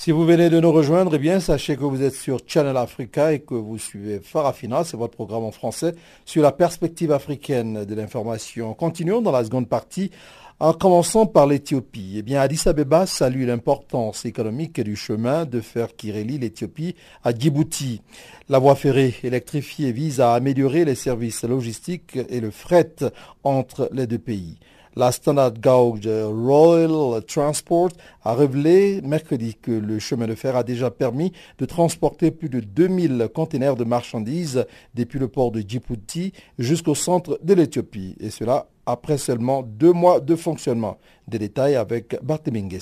Si 0.06 0.12
vous 0.12 0.24
venez 0.24 0.52
de 0.52 0.60
nous 0.60 0.72
rejoindre, 0.72 1.16
eh 1.16 1.18
bien, 1.18 1.40
sachez 1.40 1.78
que 1.78 1.84
vous 1.84 2.04
êtes 2.04 2.14
sur 2.14 2.38
Channel 2.46 2.78
Africa 2.78 3.34
et 3.34 3.40
que 3.40 3.56
vous 3.56 3.80
suivez 3.80 4.20
Farafina, 4.20 4.84
c'est 4.84 4.98
votre 4.98 5.16
programme 5.16 5.46
en 5.46 5.52
français 5.52 5.96
sur 6.26 6.44
la 6.44 6.52
perspective 6.52 7.12
africaine 7.12 7.86
de 7.86 7.96
l'information. 7.96 8.76
Continuons 8.76 9.24
dans 9.24 9.32
la 9.32 9.44
seconde 9.44 9.68
partie 9.68 10.12
en 10.60 10.72
commençant 10.72 11.26
par 11.26 11.48
l'Éthiopie, 11.48 12.16
eh 12.18 12.22
bien, 12.22 12.40
Addis 12.40 12.62
Abeba 12.66 13.06
salue 13.06 13.46
l'importance 13.46 14.26
économique 14.26 14.80
du 14.80 14.96
chemin 14.96 15.46
de 15.46 15.60
fer 15.60 15.96
qui 15.98 16.14
relie 16.14 16.38
l'Éthiopie 16.38 16.96
à 17.24 17.34
Djibouti. 17.34 18.02
La 18.48 18.60
voie 18.60 18.76
ferrée 18.76 19.16
électrifiée 19.24 19.92
vise 19.92 20.22
à 20.22 20.34
améliorer 20.34 20.86
les 20.86 20.96
services 20.96 21.44
logistiques 21.44 22.18
et 22.30 22.40
le 22.40 22.52
fret 22.52 22.96
entre 23.44 23.90
les 23.92 24.08
deux 24.08 24.20
pays. 24.20 24.58
La 24.98 25.12
Standard 25.12 25.56
Gauge 25.60 26.08
Royal 26.08 27.22
Transport 27.26 27.90
a 28.24 28.34
révélé 28.34 29.02
mercredi 29.02 29.56
que 29.56 29.72
le 29.72 30.00
chemin 30.00 30.26
de 30.26 30.36
fer 30.36 30.56
a 30.56 30.64
déjà 30.64 30.90
permis 30.90 31.34
de 31.58 31.66
transporter 31.66 32.32
plus 32.32 32.48
de 32.48 32.62
2000 32.62 33.28
containers 33.36 33.76
de 33.76 33.84
marchandises 33.84 34.66
depuis 34.94 35.20
le 35.20 35.28
port 35.28 35.52
de 35.52 35.60
Djibouti 35.60 36.32
jusqu'au 36.58 36.96
centre 36.96 37.38
de 37.44 37.54
l'Éthiopie, 37.54 38.16
et 38.22 38.30
cela 38.30 38.70
après 38.86 39.18
seulement 39.18 39.64
deux 39.64 39.92
mois 39.92 40.22
de 40.22 40.36
fonctionnement. 40.38 40.98
Des 41.28 41.40
détails 41.40 41.76
avec 41.76 42.18
Barthélémy 42.24 42.80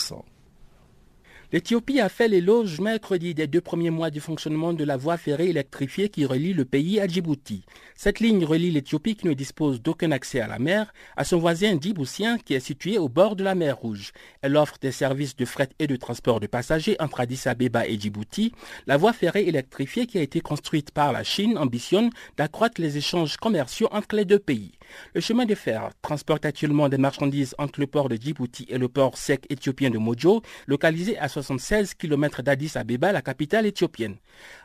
L'Éthiopie 1.53 1.99
a 1.99 2.09
fait 2.09 2.29
l'éloge 2.29 2.79
mercredi 2.79 3.35
des 3.35 3.45
deux 3.45 3.61
premiers 3.61 3.91
mois 3.91 4.09
du 4.09 4.19
fonctionnement 4.19 4.73
de 4.73 4.83
la 4.83 4.97
voie 4.97 5.17
ferrée 5.17 5.49
électrifiée 5.49 6.09
qui 6.09 6.25
relie 6.25 6.51
le 6.51 6.65
pays 6.65 6.99
à 6.99 7.07
Djibouti. 7.07 7.63
Cette 7.95 8.19
ligne 8.19 8.43
relie 8.43 8.71
l'Éthiopie 8.71 9.15
qui 9.15 9.27
ne 9.27 9.35
dispose 9.35 9.79
d'aucun 9.79 10.09
accès 10.09 10.39
à 10.39 10.47
la 10.47 10.57
mer 10.57 10.91
à 11.15 11.23
son 11.23 11.37
voisin 11.37 11.77
djiboutien 11.79 12.39
qui 12.39 12.55
est 12.55 12.59
situé 12.59 12.97
au 12.97 13.07
bord 13.07 13.35
de 13.35 13.43
la 13.43 13.53
mer 13.53 13.77
Rouge. 13.77 14.13
Elle 14.41 14.57
offre 14.57 14.79
des 14.81 14.91
services 14.91 15.35
de 15.35 15.45
fret 15.45 15.69
et 15.77 15.85
de 15.85 15.95
transport 15.95 16.39
de 16.39 16.47
passagers 16.47 16.95
entre 16.99 17.19
Addis 17.19 17.43
Abeba 17.45 17.85
et 17.85 17.99
Djibouti. 17.99 18.51
La 18.87 18.97
voie 18.97 19.13
ferrée 19.13 19.47
électrifiée 19.47 20.07
qui 20.07 20.17
a 20.17 20.23
été 20.23 20.41
construite 20.41 20.89
par 20.89 21.13
la 21.13 21.23
Chine 21.23 21.59
ambitionne 21.59 22.09
d'accroître 22.35 22.81
les 22.81 22.97
échanges 22.97 23.37
commerciaux 23.37 23.89
entre 23.91 24.15
les 24.15 24.25
deux 24.25 24.39
pays. 24.39 24.71
Le 25.13 25.21
chemin 25.21 25.45
de 25.45 25.55
fer 25.55 25.89
transporte 26.01 26.45
actuellement 26.45 26.89
des 26.89 26.97
marchandises 26.97 27.55
entre 27.57 27.79
le 27.79 27.87
port 27.87 28.09
de 28.09 28.15
Djibouti 28.15 28.65
et 28.69 28.77
le 28.77 28.87
port 28.87 29.17
sec 29.17 29.45
éthiopien 29.49 29.89
de 29.89 29.97
Mojo, 29.97 30.41
localisé 30.67 31.17
à 31.17 31.27
76 31.27 31.93
km 31.95 32.41
d'Addis 32.41 32.71
Abeba, 32.75 33.11
la 33.11 33.21
capitale 33.21 33.65
éthiopienne. 33.65 34.15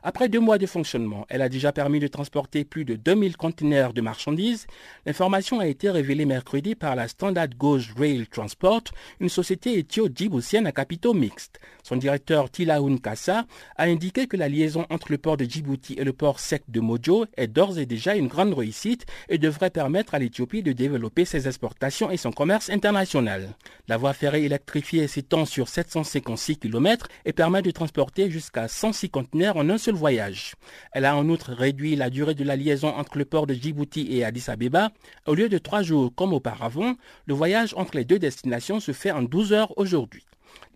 Après 0.03 0.29
deux 0.29 0.41
mois 0.41 0.59
de 0.59 0.67
fonctionnement, 0.67 1.27
elle 1.29 1.43
a 1.43 1.49
déjà 1.49 1.73
permis 1.73 2.01
de 2.01 2.09
transporter 2.09 2.65
plus 2.65 2.85
de 2.85 2.97
2000 2.97 3.37
conteneurs 3.37 3.93
de 3.93 4.01
marchandises. 4.01 4.67
L'information 5.07 5.61
a 5.61 5.67
été 5.67 5.91
révélée 5.91 6.25
mercredi 6.25 6.75
par 6.75 6.97
la 6.97 7.09
Standard 7.09 7.49
Gauge 7.57 7.95
Rail 7.97 8.27
Transport, 8.27 8.85
une 9.21 9.29
société 9.29 9.79
éthio-djiboutienne 9.79 10.67
à 10.67 10.73
capitaux 10.73 11.15
mixtes. 11.15 11.61
Son 11.83 11.97
directeur 11.97 12.51
Tilaoun 12.51 13.01
Kassa 13.01 13.47
a 13.77 13.85
indiqué 13.85 14.27
que 14.27 14.37
la 14.37 14.49
liaison 14.49 14.87
entre 14.91 15.11
le 15.11 15.19
port 15.19 15.37
de 15.37 15.45
Djibouti 15.45 15.95
et 15.99 16.05
le 16.05 16.13
port 16.13 16.41
sec 16.41 16.63
de 16.69 16.81
Mojo 16.81 17.27
est 17.37 17.47
d'ores 17.47 17.79
et 17.79 17.87
déjà 17.87 18.15
une 18.15 18.29
grande 18.29 18.55
réussite 18.55 19.07
et 19.29 19.39
devrait 19.39 19.71
permettre 19.71 20.15
à 20.15 20.18
l'Éthiopie 20.19 20.63
de 20.63 20.73
développer 20.73 21.25
ses 21.25 21.47
exportations 21.47 22.11
et 22.11 22.17
son 22.17 22.33
commerce 22.33 22.71
international. 22.71 23.55
La 23.89 23.97
voie 23.97 24.13
ferrée 24.13 24.45
électrifiée 24.45 25.09
s'étend 25.09 25.45
sur 25.45 25.69
756 25.69 26.59
km 26.59 27.09
et 27.25 27.33
permet 27.33 27.63
de 27.63 27.71
transporter 27.71 28.31
jusqu'à 28.31 28.69
106 28.69 29.11
conteneurs 29.11 29.57
en 29.57 29.69
un 29.71 29.79
seul 29.79 29.95
voyage. 29.95 30.55
Elle 30.93 31.05
a 31.05 31.17
en 31.17 31.29
outre 31.29 31.53
réduit 31.53 31.97
la 31.97 32.11
durée 32.11 32.35
de 32.35 32.45
la 32.45 32.57
liaison 32.57 32.89
entre 32.89 33.19
le 33.19 33.25
port 33.25 33.47
de 33.47 33.55
Djibouti 33.55 34.09
et 34.11 34.25
Addis 34.25 34.45
Abeba. 34.49 34.91
Au 35.27 35.35
lieu 35.35 35.49
de 35.49 35.59
trois 35.59 35.83
jours 35.83 36.15
comme 36.15 36.33
auparavant, 36.33 36.95
le 37.27 37.35
voyage 37.35 37.75
entre 37.77 37.97
les 37.97 38.05
deux 38.05 38.19
destinations 38.19 38.81
se 38.81 38.93
fait 38.93 39.11
en 39.11 39.23
12 39.23 39.53
heures 39.53 39.79
aujourd'hui. 39.79 40.25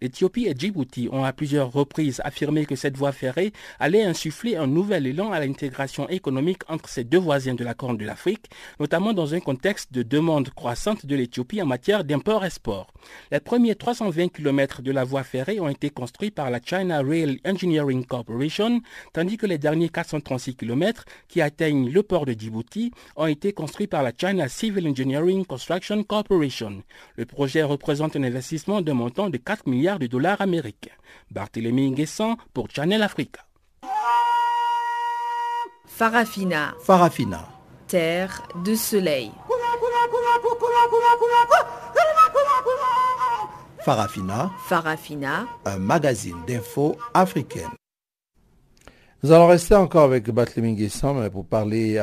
L'Éthiopie 0.00 0.46
et 0.46 0.54
Djibouti 0.58 1.08
ont 1.12 1.24
à 1.24 1.32
plusieurs 1.32 1.70
reprises 1.70 2.20
affirmé 2.24 2.66
que 2.66 2.74
cette 2.74 2.96
voie 2.96 3.12
ferrée 3.12 3.52
allait 3.78 4.02
insuffler 4.02 4.56
un 4.56 4.66
nouvel 4.66 5.06
élan 5.06 5.30
à 5.30 5.38
l'intégration 5.38 6.08
économique 6.08 6.62
entre 6.68 6.88
ces 6.88 7.04
deux 7.04 7.18
voisins 7.18 7.54
de 7.54 7.62
la 7.62 7.74
Corne 7.74 7.96
de 7.96 8.04
l'Afrique, 8.04 8.50
notamment 8.80 9.12
dans 9.12 9.34
un 9.34 9.40
contexte 9.40 9.92
de 9.92 10.02
demande 10.02 10.50
croissante 10.50 11.06
de 11.06 11.14
l'Éthiopie 11.14 11.62
en 11.62 11.66
matière 11.66 12.02
d'import-export. 12.02 12.92
Les 13.30 13.40
premiers 13.40 13.76
320 13.76 14.28
km 14.28 14.82
de 14.82 14.90
la 14.90 15.04
voie 15.04 15.22
ferrée 15.22 15.60
ont 15.60 15.68
été 15.68 15.90
construits 15.90 16.30
par 16.30 16.50
la 16.50 16.60
China 16.60 17.00
Rail 17.02 17.40
Engineering 17.44 18.04
Corporation, 18.04 18.80
tandis 19.12 19.36
que 19.36 19.46
les 19.46 19.58
derniers 19.58 19.88
436 19.88 20.56
km 20.56 21.04
qui 21.28 21.40
atteignent 21.40 21.90
le 21.90 22.02
port 22.02 22.26
de 22.26 22.32
Djibouti 22.32 22.92
ont 23.16 23.26
été 23.26 23.52
construits 23.52 23.86
par 23.86 24.02
la 24.02 24.12
China 24.16 24.48
Civil 24.48 24.88
Engineering 24.88 25.44
Construction 25.44 26.02
Corporation. 26.02 26.82
Le 27.16 27.24
projet 27.24 27.62
représente 27.62 28.16
un 28.16 28.22
investissement 28.24 28.80
de 28.80 28.92
montant 28.92 29.30
de 29.30 29.36
4 29.36 29.68
milliards 29.72 29.98
de 29.98 30.06
dollars 30.06 30.40
américains. 30.40 30.96
Barthélemy 31.30 31.90
Nguessan 31.90 32.36
pour 32.52 32.68
Channel 32.70 33.02
Africa. 33.02 33.40
Farafina. 35.86 36.74
Farafina. 36.82 37.48
Terre 37.86 38.42
de 38.64 38.74
soleil. 38.74 39.30
Farafina. 43.84 44.50
Farafina. 44.68 45.46
Un 45.64 45.78
magazine 45.78 46.42
d'infos 46.46 46.96
africaine. 47.14 47.70
Nous 49.22 49.32
allons 49.32 49.46
rester 49.46 49.74
encore 49.74 50.04
avec 50.04 50.30
Barthélemy 50.30 50.72
Nguessan 50.74 51.30
pour 51.30 51.46
parler 51.46 51.98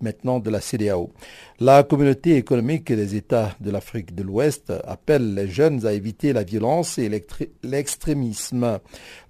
maintenant 0.00 0.38
de 0.40 0.50
la 0.50 0.60
CDAO. 0.60 1.10
La 1.60 1.82
communauté 1.82 2.36
économique 2.36 2.92
des 2.92 3.16
États 3.16 3.56
de 3.60 3.70
l'Afrique 3.70 4.14
de 4.14 4.22
l'Ouest 4.22 4.72
appelle 4.86 5.34
les 5.34 5.48
jeunes 5.48 5.84
à 5.86 5.92
éviter 5.92 6.32
la 6.32 6.44
violence 6.44 6.98
et 6.98 7.08
l'extrémisme. 7.62 8.78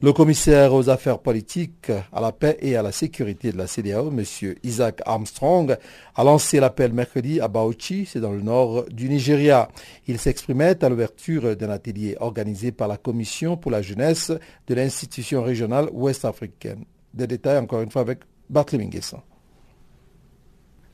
Le 0.03 0.13
commissaire 0.13 0.75
aux 0.75 0.91
affaires 0.91 1.21
politiques, 1.21 1.91
à 2.13 2.21
la 2.21 2.33
paix 2.33 2.59
et 2.61 2.77
à 2.77 2.83
la 2.83 2.93
sécurité 2.93 3.53
de 3.53 3.59
la 3.59 3.67
CDAO, 3.67 4.09
M. 4.09 4.25
Isaac 4.63 5.01
Armstrong, 5.07 5.77
a 6.15 6.25
lancé 6.25 6.61
l'appel 6.61 6.93
mercredi 6.93 7.41
à 7.41 7.49
Bauchi, 7.49 8.07
c'est 8.07 8.21
dans 8.21 8.33
le 8.33 8.43
nord 8.43 8.85
du 8.91 9.09
Nigeria. 9.09 9.69
Il 10.07 10.19
s'exprimait 10.19 10.83
à 10.85 10.89
l'ouverture 10.89 11.57
d'un 11.57 11.71
atelier 11.71 12.17
organisé 12.21 12.73
par 12.73 12.89
la 12.89 12.97
Commission 12.97 13.57
pour 13.57 13.71
la 13.71 13.83
jeunesse 13.83 14.33
de 14.67 14.75
l'institution 14.75 15.43
régionale 15.43 15.89
ouest-africaine. 15.93 16.85
Des 17.15 17.27
détails 17.27 17.59
encore 17.59 17.81
une 17.83 17.91
fois 17.91 18.03
avec 18.03 18.21
Barthélémy 18.51 18.91
Guesson. 18.91 19.21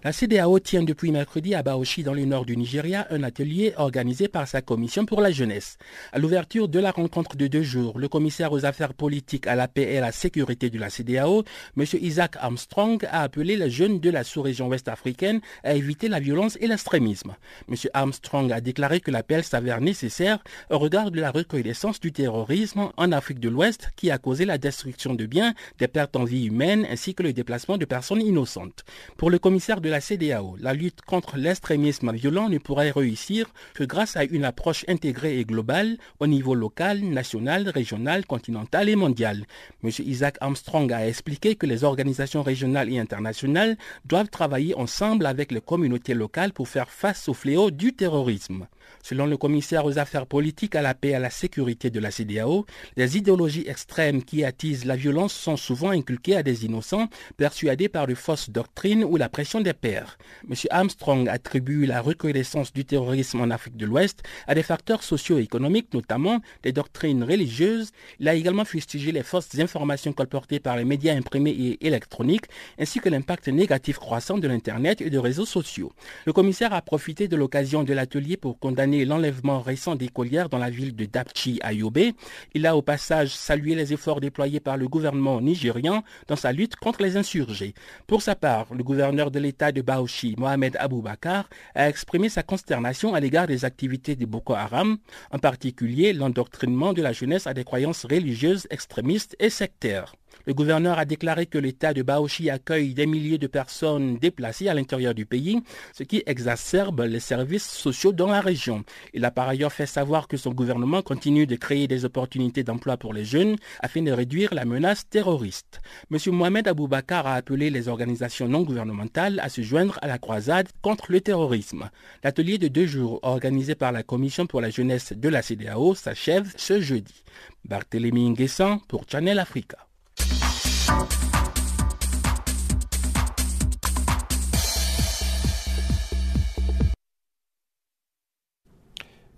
La 0.04 0.12
CDAO 0.12 0.58
tient 0.58 0.82
depuis 0.82 1.10
mercredi 1.10 1.54
à 1.54 1.62
Baoshi 1.62 2.02
dans 2.02 2.12
le 2.12 2.26
nord 2.26 2.44
du 2.44 2.58
Nigeria 2.58 3.06
un 3.08 3.22
atelier 3.22 3.72
organisé 3.78 4.28
par 4.28 4.46
sa 4.46 4.60
commission 4.60 5.06
pour 5.06 5.22
la 5.22 5.30
jeunesse. 5.30 5.78
À 6.12 6.18
l'ouverture 6.18 6.68
de 6.68 6.78
la 6.78 6.90
rencontre 6.90 7.36
de 7.38 7.46
deux 7.46 7.62
jours, 7.62 7.98
le 7.98 8.06
commissaire 8.06 8.52
aux 8.52 8.66
affaires 8.66 8.92
politiques 8.92 9.46
à 9.46 9.54
la 9.54 9.66
paix 9.66 9.94
et 9.94 9.96
à 9.96 10.02
la 10.02 10.12
sécurité 10.12 10.68
de 10.68 10.78
la 10.78 10.90
CDAO, 10.90 11.44
M. 11.78 11.86
Isaac 12.02 12.36
Armstrong, 12.38 13.02
a 13.10 13.22
appelé 13.22 13.56
les 13.56 13.70
jeunes 13.70 13.98
de 13.98 14.10
la 14.10 14.24
sous-région 14.24 14.68
ouest-africaine 14.68 15.40
à 15.62 15.72
éviter 15.72 16.08
la 16.08 16.20
violence 16.20 16.58
et 16.60 16.66
l'extrémisme. 16.66 17.34
M. 17.70 17.74
Armstrong 17.94 18.52
a 18.52 18.60
déclaré 18.60 19.00
que 19.00 19.10
l'appel 19.10 19.42
s'avère 19.42 19.80
nécessaire 19.80 20.44
au 20.68 20.78
regard 20.78 21.12
de 21.12 21.20
la 21.22 21.30
recrudescence 21.30 21.98
du 21.98 22.12
terrorisme 22.12 22.90
en 22.98 23.10
Afrique 23.10 23.40
de 23.40 23.48
l'Ouest 23.48 23.88
qui 23.96 24.10
a 24.10 24.18
causé 24.18 24.44
la 24.44 24.58
destruction 24.58 25.14
de 25.14 25.24
biens, 25.24 25.54
des 25.78 25.88
pertes 25.88 26.16
en 26.16 26.24
vie 26.24 26.44
humaine 26.44 26.86
ainsi 26.90 27.14
que 27.14 27.22
le 27.22 27.32
déplacement 27.32 27.78
de 27.78 27.86
personnes 27.86 28.20
innocentes. 28.20 28.84
Pour 29.16 29.30
le 29.30 29.38
commissaire 29.38 29.80
de 29.80 29.93
la 29.94 30.00
CDAO, 30.00 30.56
la 30.58 30.74
lutte 30.74 31.02
contre 31.02 31.36
l'extrémisme 31.36 32.12
violent 32.12 32.48
ne 32.48 32.58
pourrait 32.58 32.90
réussir 32.90 33.46
que 33.74 33.84
grâce 33.84 34.16
à 34.16 34.24
une 34.24 34.44
approche 34.44 34.84
intégrée 34.88 35.38
et 35.38 35.44
globale 35.44 35.98
au 36.18 36.26
niveau 36.26 36.56
local, 36.56 37.00
national, 37.00 37.68
régional, 37.68 38.26
continental 38.26 38.88
et 38.88 38.96
mondial. 38.96 39.46
M. 39.84 39.90
Isaac 40.00 40.36
Armstrong 40.40 40.92
a 40.92 41.06
expliqué 41.06 41.54
que 41.54 41.66
les 41.66 41.84
organisations 41.84 42.42
régionales 42.42 42.92
et 42.92 42.98
internationales 42.98 43.76
doivent 44.04 44.30
travailler 44.30 44.74
ensemble 44.74 45.26
avec 45.26 45.52
les 45.52 45.60
communautés 45.60 46.14
locales 46.14 46.52
pour 46.52 46.66
faire 46.66 46.90
face 46.90 47.28
au 47.28 47.34
fléau 47.34 47.70
du 47.70 47.92
terrorisme. 47.92 48.66
Selon 49.02 49.26
le 49.26 49.36
commissaire 49.36 49.84
aux 49.84 49.98
affaires 49.98 50.26
politiques 50.26 50.74
à 50.74 50.82
la 50.82 50.94
paix 50.94 51.10
et 51.10 51.14
à 51.14 51.18
la 51.18 51.30
sécurité 51.30 51.90
de 51.90 52.00
la 52.00 52.10
CDAO, 52.10 52.66
les 52.96 53.16
idéologies 53.16 53.68
extrêmes 53.68 54.22
qui 54.22 54.44
attisent 54.44 54.86
la 54.86 54.96
violence 54.96 55.34
sont 55.34 55.56
souvent 55.56 55.90
inculquées 55.90 56.36
à 56.36 56.42
des 56.42 56.64
innocents 56.64 57.08
persuadés 57.36 57.88
par 57.88 58.06
de 58.06 58.14
fausses 58.14 58.50
doctrines 58.50 59.04
ou 59.04 59.16
la 59.16 59.28
pression 59.28 59.60
des 59.60 59.74
M. 59.84 60.54
Armstrong 60.70 61.28
attribue 61.28 61.84
la 61.86 62.00
recrudescence 62.00 62.72
du 62.72 62.84
terrorisme 62.84 63.40
en 63.40 63.50
Afrique 63.50 63.76
de 63.76 63.86
l'Ouest 63.86 64.22
à 64.46 64.54
des 64.54 64.62
facteurs 64.62 65.02
socio-économiques, 65.02 65.92
notamment 65.92 66.40
des 66.62 66.72
doctrines 66.72 67.22
religieuses. 67.22 67.90
Il 68.18 68.28
a 68.28 68.34
également 68.34 68.64
fustigé 68.64 69.12
les 69.12 69.22
fausses 69.22 69.58
informations 69.58 70.12
colportées 70.12 70.60
par 70.60 70.76
les 70.76 70.84
médias 70.84 71.14
imprimés 71.14 71.50
et 71.50 71.86
électroniques, 71.86 72.46
ainsi 72.78 73.00
que 73.00 73.08
l'impact 73.08 73.48
négatif 73.48 73.98
croissant 73.98 74.38
de 74.38 74.48
l'Internet 74.48 75.00
et 75.00 75.10
des 75.10 75.18
réseaux 75.18 75.46
sociaux. 75.46 75.92
Le 76.24 76.32
commissaire 76.32 76.72
a 76.72 76.80
profité 76.80 77.28
de 77.28 77.36
l'occasion 77.36 77.84
de 77.84 77.92
l'atelier 77.92 78.36
pour 78.36 78.58
condamné 78.58 79.04
l'enlèvement 79.04 79.60
récent 79.60 79.96
d'écolières 79.96 80.48
dans 80.48 80.58
la 80.58 80.70
ville 80.70 80.96
de 80.96 81.04
Dapchi 81.04 81.58
à 81.62 81.72
Yobe. 81.72 82.12
Il 82.54 82.66
a 82.66 82.76
au 82.76 82.82
passage 82.82 83.34
salué 83.34 83.74
les 83.74 83.92
efforts 83.92 84.20
déployés 84.20 84.60
par 84.60 84.76
le 84.76 84.88
gouvernement 84.88 85.40
nigérian 85.40 86.02
dans 86.28 86.36
sa 86.36 86.52
lutte 86.52 86.76
contre 86.76 87.02
les 87.02 87.16
insurgés. 87.16 87.74
Pour 88.06 88.22
sa 88.22 88.34
part, 88.34 88.72
le 88.74 88.82
gouverneur 88.82 89.30
de 89.30 89.38
l'État 89.38 89.72
de 89.74 89.82
Baoshi, 89.82 90.34
Mohamed 90.38 90.76
Aboubakar, 90.78 91.50
a 91.74 91.88
exprimé 91.88 92.30
sa 92.30 92.42
consternation 92.42 93.12
à 93.14 93.20
l'égard 93.20 93.46
des 93.46 93.66
activités 93.66 94.16
de 94.16 94.24
Boko 94.24 94.54
Haram, 94.54 94.96
en 95.30 95.38
particulier 95.38 96.14
l'endoctrinement 96.14 96.94
de 96.94 97.02
la 97.02 97.12
jeunesse 97.12 97.46
à 97.46 97.52
des 97.52 97.64
croyances 97.64 98.06
religieuses 98.06 98.66
extrémistes 98.70 99.36
et 99.38 99.50
sectaires. 99.50 100.14
Le 100.46 100.52
gouverneur 100.52 100.98
a 100.98 101.06
déclaré 101.06 101.46
que 101.46 101.56
l'État 101.56 101.94
de 101.94 102.02
Baoshi 102.02 102.50
accueille 102.50 102.92
des 102.92 103.06
milliers 103.06 103.38
de 103.38 103.46
personnes 103.46 104.18
déplacées 104.18 104.68
à 104.68 104.74
l'intérieur 104.74 105.14
du 105.14 105.24
pays, 105.24 105.62
ce 105.94 106.02
qui 106.02 106.22
exacerbe 106.26 107.00
les 107.00 107.20
services 107.20 107.68
sociaux 107.70 108.12
dans 108.12 108.26
la 108.26 108.42
région. 108.42 108.84
Il 109.14 109.24
a 109.24 109.30
par 109.30 109.48
ailleurs 109.48 109.72
fait 109.72 109.86
savoir 109.86 110.28
que 110.28 110.36
son 110.36 110.52
gouvernement 110.52 111.00
continue 111.00 111.46
de 111.46 111.56
créer 111.56 111.88
des 111.88 112.04
opportunités 112.04 112.62
d'emploi 112.62 112.98
pour 112.98 113.14
les 113.14 113.24
jeunes 113.24 113.56
afin 113.80 114.02
de 114.02 114.12
réduire 114.12 114.52
la 114.52 114.66
menace 114.66 115.08
terroriste. 115.08 115.80
M. 116.10 116.18
Mohamed 116.32 116.68
Aboubakar 116.68 117.26
a 117.26 117.36
appelé 117.36 117.70
les 117.70 117.88
organisations 117.88 118.46
non 118.48 118.62
gouvernementales 118.62 119.40
à 119.40 119.48
se 119.48 119.62
joindre 119.62 119.98
à 120.02 120.08
la 120.08 120.18
croisade 120.18 120.68
contre 120.82 121.10
le 121.10 121.22
terrorisme. 121.22 121.88
L'atelier 122.22 122.58
de 122.58 122.68
deux 122.68 122.86
jours 122.86 123.18
organisé 123.22 123.74
par 123.74 123.92
la 123.92 124.02
Commission 124.02 124.46
pour 124.46 124.60
la 124.60 124.70
jeunesse 124.70 125.14
de 125.14 125.28
la 125.30 125.40
CDAO 125.40 125.94
s'achève 125.94 126.52
ce 126.56 126.80
jeudi. 126.80 127.24
Barthélémy 127.64 128.28
Nguessan 128.30 128.80
pour 128.88 129.04
Channel 129.08 129.38
Africa. 129.38 129.78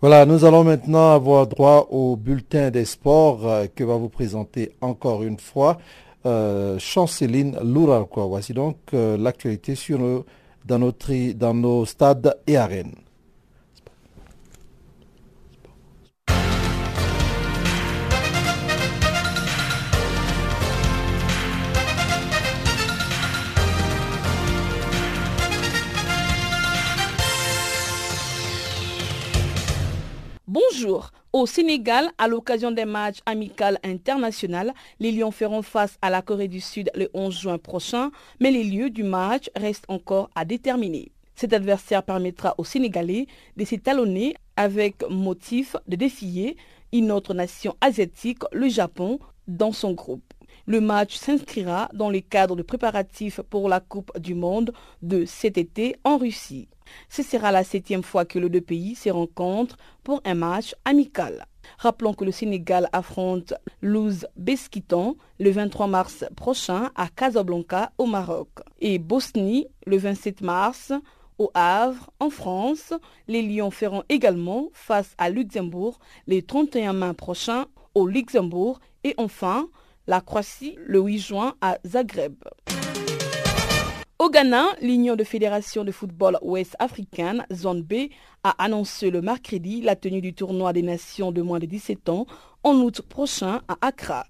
Voilà, 0.02 0.26
nous 0.26 0.44
allons 0.44 0.62
maintenant 0.62 1.14
avoir 1.14 1.46
droit 1.46 1.88
au 1.90 2.16
bulletin 2.16 2.70
des 2.70 2.84
sports 2.84 3.48
euh, 3.48 3.64
que 3.74 3.82
va 3.82 3.96
vous 3.96 4.10
présenter 4.10 4.72
encore 4.82 5.22
une 5.22 5.38
fois 5.38 5.78
euh, 6.26 6.78
Chanceline 6.78 7.58
Lourarquois. 7.64 8.26
Voici 8.26 8.52
donc 8.52 8.76
euh, 8.92 9.16
l'actualité 9.16 9.74
sur 9.74 9.98
dans, 10.66 10.78
notre, 10.78 11.32
dans 11.32 11.54
nos 11.54 11.86
stades 11.86 12.36
et 12.46 12.58
arènes. 12.58 12.92
Au 31.32 31.46
Sénégal, 31.46 32.10
à 32.18 32.28
l'occasion 32.28 32.70
des 32.70 32.84
matchs 32.84 33.18
amicaux 33.24 33.76
internationaux, 33.82 34.72
les 35.00 35.12
Lions 35.12 35.30
feront 35.30 35.62
face 35.62 35.96
à 36.02 36.10
la 36.10 36.22
Corée 36.22 36.48
du 36.48 36.60
Sud 36.60 36.90
le 36.94 37.08
11 37.14 37.34
juin 37.38 37.58
prochain, 37.58 38.10
mais 38.40 38.50
les 38.50 38.64
lieux 38.64 38.90
du 38.90 39.02
match 39.02 39.48
restent 39.56 39.86
encore 39.88 40.28
à 40.34 40.44
déterminer. 40.44 41.12
Cet 41.34 41.52
adversaire 41.52 42.02
permettra 42.02 42.54
aux 42.58 42.64
Sénégalais 42.64 43.26
de 43.56 43.64
s'étalonner 43.64 44.34
avec 44.56 45.02
motif 45.08 45.76
de 45.86 45.96
défier 45.96 46.56
une 46.92 47.10
autre 47.12 47.32
nation 47.34 47.76
asiatique, 47.80 48.42
le 48.52 48.68
Japon, 48.68 49.18
dans 49.48 49.72
son 49.72 49.92
groupe. 49.92 50.32
Le 50.66 50.80
match 50.80 51.16
s'inscrira 51.16 51.88
dans 51.94 52.10
le 52.10 52.20
cadre 52.20 52.56
de 52.56 52.62
préparatifs 52.62 53.40
pour 53.48 53.68
la 53.68 53.80
Coupe 53.80 54.18
du 54.18 54.34
Monde 54.34 54.72
de 55.02 55.24
cet 55.24 55.58
été 55.58 55.96
en 56.04 56.16
Russie. 56.18 56.68
Ce 57.08 57.22
sera 57.22 57.52
la 57.52 57.64
septième 57.64 58.02
fois 58.02 58.24
que 58.24 58.38
les 58.38 58.48
deux 58.48 58.60
pays 58.60 58.94
se 58.94 59.10
rencontrent 59.10 59.76
pour 60.04 60.20
un 60.24 60.34
match 60.34 60.74
amical. 60.84 61.46
Rappelons 61.78 62.14
que 62.14 62.24
le 62.24 62.32
Sénégal 62.32 62.88
affronte 62.92 63.54
Luz 63.82 64.26
le 65.38 65.50
23 65.50 65.86
mars 65.86 66.24
prochain 66.36 66.90
à 66.94 67.08
Casablanca 67.08 67.92
au 67.98 68.06
Maroc 68.06 68.48
et 68.80 68.98
Bosnie 68.98 69.66
le 69.86 69.96
27 69.96 70.40
mars 70.42 70.92
au 71.38 71.50
Havre 71.54 72.10
en 72.20 72.30
France. 72.30 72.92
Les 73.28 73.42
Lions 73.42 73.70
feront 73.70 74.04
également 74.08 74.68
face 74.72 75.14
à 75.18 75.28
Luxembourg 75.30 75.98
le 76.26 76.40
31 76.40 76.92
mai 76.92 77.14
prochain 77.14 77.66
au 77.94 78.06
Luxembourg 78.06 78.80
et 79.04 79.14
enfin 79.18 79.68
la 80.06 80.20
Croatie 80.20 80.76
le 80.86 81.00
8 81.00 81.18
juin 81.18 81.54
à 81.60 81.78
Zagreb. 81.84 82.34
Au 84.18 84.30
Ghana, 84.30 84.68
l'Union 84.80 85.14
de 85.14 85.24
fédérations 85.24 85.84
de 85.84 85.92
football 85.92 86.38
ouest 86.40 86.74
africaine, 86.78 87.44
zone 87.52 87.82
B, 87.82 88.08
a 88.44 88.50
annoncé 88.64 89.10
le 89.10 89.20
mercredi 89.20 89.82
la 89.82 89.94
tenue 89.94 90.22
du 90.22 90.32
tournoi 90.32 90.72
des 90.72 90.80
nations 90.80 91.32
de 91.32 91.42
moins 91.42 91.58
de 91.58 91.66
17 91.66 92.08
ans 92.08 92.26
en 92.62 92.76
août 92.76 93.02
prochain 93.02 93.60
à 93.68 93.76
Accra. 93.82 94.24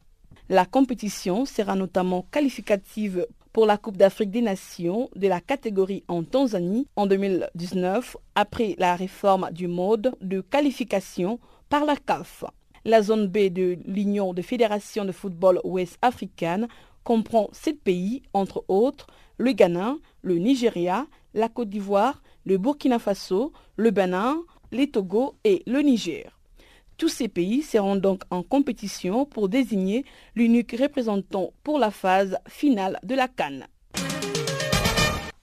La 0.48 0.66
compétition 0.66 1.44
sera 1.44 1.76
notamment 1.76 2.26
qualificative 2.32 3.28
pour 3.52 3.64
la 3.64 3.76
Coupe 3.78 3.96
d'Afrique 3.96 4.32
des 4.32 4.42
Nations 4.42 5.08
de 5.14 5.28
la 5.28 5.40
catégorie 5.40 6.02
en 6.08 6.24
Tanzanie 6.24 6.88
en 6.96 7.06
2019 7.06 8.16
après 8.34 8.74
la 8.78 8.96
réforme 8.96 9.50
du 9.52 9.68
mode 9.68 10.16
de 10.20 10.40
qualification 10.40 11.38
par 11.68 11.84
la 11.84 11.94
CAF. 11.94 12.42
La 12.84 13.02
zone 13.02 13.28
B 13.28 13.52
de 13.52 13.78
l'Union 13.84 14.34
de 14.34 14.42
fédérations 14.42 15.04
de 15.04 15.12
football 15.12 15.60
ouest 15.62 15.96
africaine 16.02 16.66
comprend 17.06 17.48
sept 17.52 17.80
pays, 17.84 18.22
entre 18.32 18.64
autres 18.66 19.06
le 19.38 19.52
Ghana, 19.52 19.94
le 20.22 20.38
Nigeria, 20.38 21.06
la 21.34 21.48
Côte 21.48 21.68
d'Ivoire, 21.70 22.20
le 22.44 22.58
Burkina 22.58 22.98
Faso, 22.98 23.52
le 23.76 23.92
Bénin, 23.92 24.42
les 24.72 24.90
Togo 24.90 25.36
et 25.44 25.62
le 25.68 25.82
Niger. 25.82 26.36
Tous 26.96 27.08
ces 27.08 27.28
pays 27.28 27.62
seront 27.62 27.94
donc 27.94 28.22
en 28.30 28.42
compétition 28.42 29.24
pour 29.24 29.48
désigner 29.48 30.04
l'unique 30.34 30.74
représentant 30.76 31.52
pour 31.62 31.78
la 31.78 31.92
phase 31.92 32.38
finale 32.48 32.98
de 33.04 33.14
la 33.14 33.28
Cannes. 33.28 33.66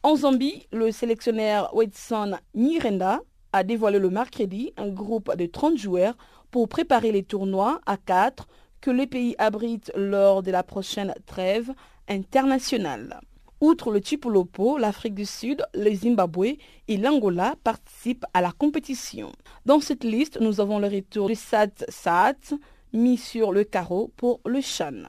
En 0.02 0.18
Zambie, 0.18 0.68
le 0.74 0.92
sélectionneur 0.92 1.74
Wedson 1.74 2.34
Nirenda 2.56 3.22
a 3.54 3.64
dévoilé 3.64 4.00
le 4.00 4.10
mercredi 4.10 4.74
un 4.76 4.90
groupe 4.90 5.34
de 5.38 5.46
30 5.46 5.78
joueurs 5.78 6.18
pour 6.52 6.68
préparer 6.68 7.14
les 7.14 7.24
tournois 7.24 7.80
à 7.86 7.96
4 7.96 8.48
que 8.84 8.92
les 8.92 9.08
pays 9.08 9.34
abritent 9.38 9.94
lors 9.96 10.44
de 10.44 10.52
la 10.52 10.62
prochaine 10.62 11.14
trêve 11.26 11.72
internationale. 12.10 13.22
Outre 13.62 13.94
le 13.94 14.02
Chipolopo, 14.02 14.78
l'Afrique 14.78 15.16
du 15.16 15.26
Sud, 15.26 15.66
le 15.74 15.96
Zimbabwe 15.96 16.58
et 16.90 16.98
l'Angola 16.98 17.56
participent 17.64 18.26
à 18.34 18.42
la 18.42 18.52
compétition. 18.52 19.32
Dans 19.66 19.80
cette 19.80 20.04
liste, 20.04 20.38
nous 20.42 20.60
avons 20.60 20.80
le 20.80 20.90
retour 20.90 21.30
du 21.30 21.36
Sat 21.36 21.86
Sat 21.88 22.58
mis 22.92 23.16
sur 23.16 23.54
le 23.54 23.64
carreau 23.64 24.12
pour 24.18 24.42
le 24.46 24.60
Chan. 24.60 25.04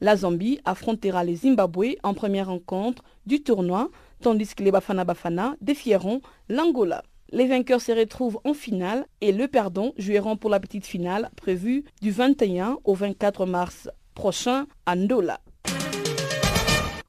La 0.00 0.16
Zambie 0.16 0.58
affrontera 0.64 1.22
les 1.22 1.36
Zimbabwe 1.36 1.96
en 2.02 2.14
première 2.14 2.46
rencontre 2.46 3.02
du 3.26 3.42
tournoi, 3.42 3.90
tandis 4.22 4.54
que 4.54 4.62
les 4.62 4.70
Bafana 4.70 5.04
Bafana 5.04 5.56
défieront 5.60 6.22
l'Angola. 6.48 7.02
Les 7.32 7.46
vainqueurs 7.46 7.80
se 7.80 7.92
retrouvent 7.92 8.40
en 8.42 8.54
finale 8.54 9.06
et 9.20 9.30
le 9.30 9.46
perdant 9.46 9.92
joueront 9.96 10.36
pour 10.36 10.50
la 10.50 10.58
petite 10.58 10.84
finale 10.84 11.30
prévue 11.36 11.84
du 12.02 12.10
21 12.10 12.78
au 12.82 12.94
24 12.94 13.46
mars 13.46 13.88
prochain 14.14 14.66
à 14.84 14.96
Ndola. 14.96 15.40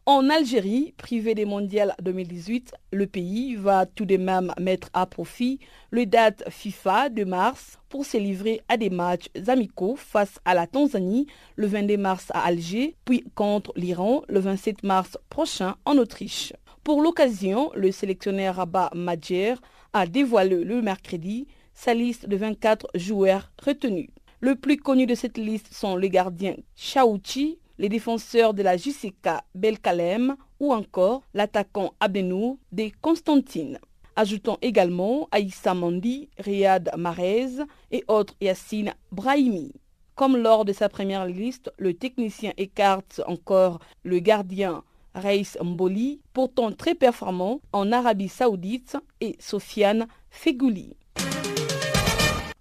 En 0.05 0.29
Algérie, 0.29 0.93
privé 0.97 1.33
des 1.33 1.45
mondiales 1.45 1.95
2018, 2.03 2.73
le 2.91 3.07
pays 3.07 3.55
va 3.55 3.87
tout 3.87 4.05
de 4.05 4.17
même 4.17 4.53
mettre 4.59 4.89
à 4.93 5.07
profit 5.07 5.59
le 5.89 6.05
date 6.05 6.43
FIFA 6.49 7.09
de 7.09 7.23
mars 7.23 7.79
pour 7.89 8.05
se 8.05 8.17
livrer 8.17 8.61
à 8.67 8.77
des 8.77 8.89
matchs 8.89 9.29
amicaux 9.47 9.95
face 9.95 10.39
à 10.45 10.53
la 10.53 10.67
Tanzanie 10.67 11.27
le 11.55 11.65
22 11.65 11.97
mars 11.97 12.27
à 12.31 12.45
Alger, 12.45 12.95
puis 13.05 13.23
contre 13.33 13.73
l'Iran 13.75 14.21
le 14.27 14.39
27 14.39 14.83
mars 14.83 15.17
prochain 15.29 15.75
en 15.85 15.97
Autriche. 15.97 16.53
Pour 16.83 17.01
l'occasion, 17.01 17.71
le 17.75 17.91
sélectionneur 17.91 18.55
Rabat 18.55 18.89
Madjer 18.95 19.53
a 19.93 20.05
dévoilé 20.05 20.63
le 20.63 20.81
mercredi 20.81 21.47
sa 21.73 21.93
liste 21.93 22.27
de 22.27 22.37
24 22.37 22.87
joueurs 22.95 23.51
retenus. 23.63 24.09
Le 24.39 24.55
plus 24.55 24.77
connu 24.77 25.05
de 25.05 25.15
cette 25.15 25.37
liste 25.37 25.73
sont 25.73 25.95
les 25.95 26.09
gardiens 26.09 26.55
Chaouchi, 26.75 27.59
les 27.77 27.89
défenseurs 27.89 28.53
de 28.53 28.63
la 28.63 28.77
JCK 28.77 29.29
Belkalem 29.55 30.35
ou 30.59 30.73
encore 30.73 31.23
l'attaquant 31.33 31.93
Abdenou 31.99 32.59
des 32.71 32.91
Constantine. 33.01 33.79
Ajoutons 34.15 34.57
également 34.61 35.27
Aïssa 35.31 35.73
Mandi, 35.73 36.29
Riyad 36.37 36.91
Marez 36.97 37.63
et 37.91 38.03
autres 38.07 38.35
Yassine 38.41 38.93
Brahimi. 39.11 39.73
Comme 40.15 40.37
lors 40.37 40.65
de 40.65 40.73
sa 40.73 40.89
première 40.89 41.25
liste, 41.25 41.71
le 41.77 41.93
technicien 41.93 42.51
écarte 42.57 43.21
encore 43.25 43.79
le 44.03 44.19
gardien 44.19 44.83
Reis 45.13 45.57
Mboli, 45.61 46.21
pourtant 46.33 46.71
très 46.71 46.95
performant 46.95 47.61
en 47.73 47.91
Arabie 47.91 48.29
Saoudite, 48.29 48.97
et 49.19 49.35
Sofiane 49.39 50.07
Fegouli. 50.29 50.95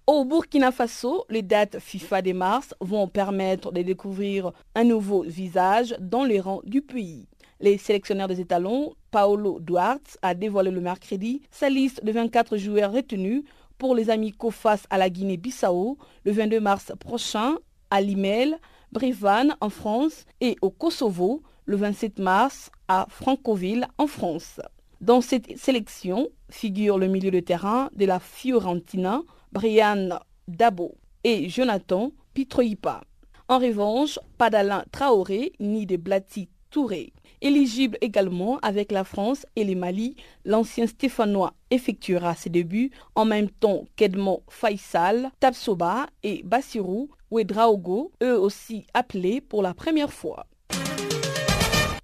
Au 0.06 0.24
Burkina 0.24 0.72
Faso, 0.72 1.24
les 1.30 1.42
dates 1.42 1.78
FIFA 1.78 2.22
des 2.22 2.32
mars 2.32 2.74
vont 2.80 3.06
permettre 3.06 3.70
de 3.70 3.82
découvrir 3.82 4.52
un 4.74 4.82
nouveau 4.82 5.22
visage 5.22 5.94
dans 6.00 6.24
les 6.24 6.40
rangs 6.40 6.62
du 6.64 6.82
pays. 6.82 7.28
Les 7.60 7.78
sélectionneurs 7.78 8.26
des 8.26 8.40
étalons, 8.40 8.94
Paolo 9.12 9.60
Duarte, 9.60 10.18
a 10.22 10.34
dévoilé 10.34 10.72
le 10.72 10.80
mercredi 10.80 11.42
sa 11.52 11.68
liste 11.68 12.04
de 12.04 12.10
24 12.10 12.56
joueurs 12.56 12.92
retenus 12.92 13.44
pour 13.78 13.94
les 13.94 14.10
amicaux 14.10 14.50
face 14.50 14.84
à 14.90 14.98
la 14.98 15.10
Guinée-Bissau 15.10 15.96
le 16.24 16.32
22 16.32 16.58
mars 16.58 16.92
prochain 16.98 17.56
à 17.90 18.00
Limel, 18.00 18.58
Brévannes 18.92 19.54
en 19.60 19.70
France 19.70 20.24
et 20.40 20.56
au 20.60 20.70
Kosovo 20.70 21.42
le 21.70 21.76
27 21.76 22.18
mars 22.18 22.72
à 22.88 23.06
Francoville 23.08 23.86
en 23.96 24.08
France. 24.08 24.60
Dans 25.00 25.20
cette 25.20 25.56
sélection 25.56 26.28
figure 26.50 26.98
le 26.98 27.06
milieu 27.06 27.30
de 27.30 27.38
terrain 27.38 27.90
de 27.94 28.06
la 28.06 28.18
Fiorentina, 28.18 29.22
Brian 29.52 30.18
Dabo 30.48 30.96
et 31.22 31.48
Jonathan 31.48 32.10
Pitroipa. 32.34 33.02
En 33.46 33.60
revanche, 33.60 34.18
pas 34.36 34.50
d'Alain 34.50 34.82
Traoré 34.90 35.52
ni 35.60 35.86
de 35.86 35.96
Blati 35.96 36.48
Touré. 36.70 37.12
Éligible 37.40 37.98
également 38.00 38.58
avec 38.62 38.90
la 38.90 39.04
France 39.04 39.46
et 39.54 39.62
le 39.62 39.76
Mali, 39.76 40.16
l'ancien 40.44 40.88
Stéphanois 40.88 41.54
effectuera 41.70 42.34
ses 42.34 42.50
débuts 42.50 42.90
en 43.14 43.24
même 43.24 43.48
temps 43.48 43.84
qu'Edmond 43.94 44.42
Faisal, 44.48 45.30
Tapsoba 45.38 46.08
et 46.24 46.42
Bassirou 46.42 47.10
Ouedraogo, 47.30 48.10
eux 48.24 48.36
aussi 48.36 48.86
appelés 48.92 49.40
pour 49.40 49.62
la 49.62 49.72
première 49.72 50.12
fois. 50.12 50.46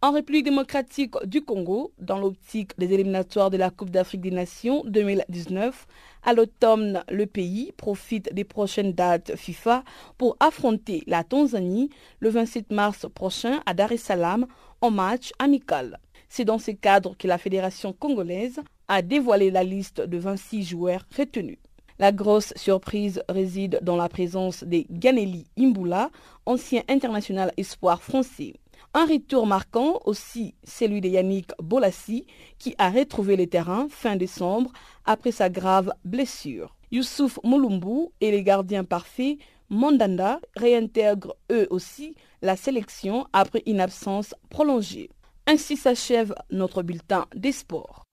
En 0.07 0.13
République 0.13 0.45
démocratique 0.45 1.15
du 1.25 1.43
Congo, 1.43 1.91
dans 1.99 2.21
l'optique 2.21 2.79
des 2.79 2.93
éliminatoires 2.95 3.51
de 3.51 3.57
la 3.57 3.71
Coupe 3.71 3.91
d'Afrique 3.91 4.21
des 4.21 4.31
Nations 4.31 4.85
2019, 4.87 5.85
à 6.23 6.33
l'automne, 6.33 7.03
le 7.11 7.27
pays 7.27 7.73
profite 7.77 8.33
des 8.33 8.45
prochaines 8.45 8.93
dates 8.93 9.35
FIFA 9.35 9.83
pour 10.17 10.37
affronter 10.39 11.03
la 11.09 11.25
Tanzanie 11.25 11.91
le 12.21 12.29
27 12.29 12.71
mars 12.71 13.07
prochain 13.13 13.61
à 13.67 13.75
Dar 13.75 13.91
es 13.91 13.97
Salaam 13.97 14.47
en 14.81 14.93
match 14.93 15.33
amical. 15.41 15.99
C'est 16.29 16.45
dans 16.45 16.61
ce 16.61 16.71
cadre 16.71 17.17
que 17.19 17.27
la 17.27 17.37
Fédération 17.37 17.93
congolaise 17.93 18.61
a 18.87 19.03
dévoilé 19.03 19.51
la 19.51 19.65
liste 19.65 20.01
de 20.01 20.19
26 20.19 20.63
joueurs 20.63 21.05
retenus. 21.19 21.59
La 21.99 22.13
grosse 22.13 22.53
surprise 22.55 23.23
réside 23.29 23.81
dans 23.83 23.97
la 23.97 24.09
présence 24.09 24.63
de 24.63 24.85
Ganeli 24.89 25.47
Imbula, 25.59 26.11
ancien 26.45 26.83
international 26.89 27.53
espoir 27.57 28.03
français. 28.03 28.53
Un 28.99 29.05
retour 29.05 29.47
marquant 29.47 30.01
aussi 30.07 30.55
celui 30.65 31.03
de 31.03 31.09
Yannick 31.09 31.51
Bolassi 31.63 32.27
qui 32.59 32.75
a 32.79 32.89
retrouvé 32.89 33.37
le 33.37 33.47
terrain 33.47 33.89
fin 33.91 34.17
décembre 34.17 34.73
après 35.05 35.33
sa 35.33 35.51
grave 35.51 35.93
blessure. 36.07 36.75
Youssouf 36.91 37.39
Moulumbu 37.45 38.09
et 38.23 38.31
les 38.31 38.43
gardiens 38.43 38.85
parfaits 38.85 39.37
Mandanda 39.69 40.41
réintègrent 40.57 41.37
eux 41.53 41.67
aussi 41.69 42.15
la 42.41 42.57
sélection 42.57 43.27
après 43.35 43.63
une 43.67 43.81
absence 43.81 44.35
prolongée. 44.49 45.11
Ainsi 45.47 45.77
s'achève 45.77 46.35
notre 46.51 46.83
bulletin 46.83 47.27
des 47.35 47.53
sports. 47.53 48.06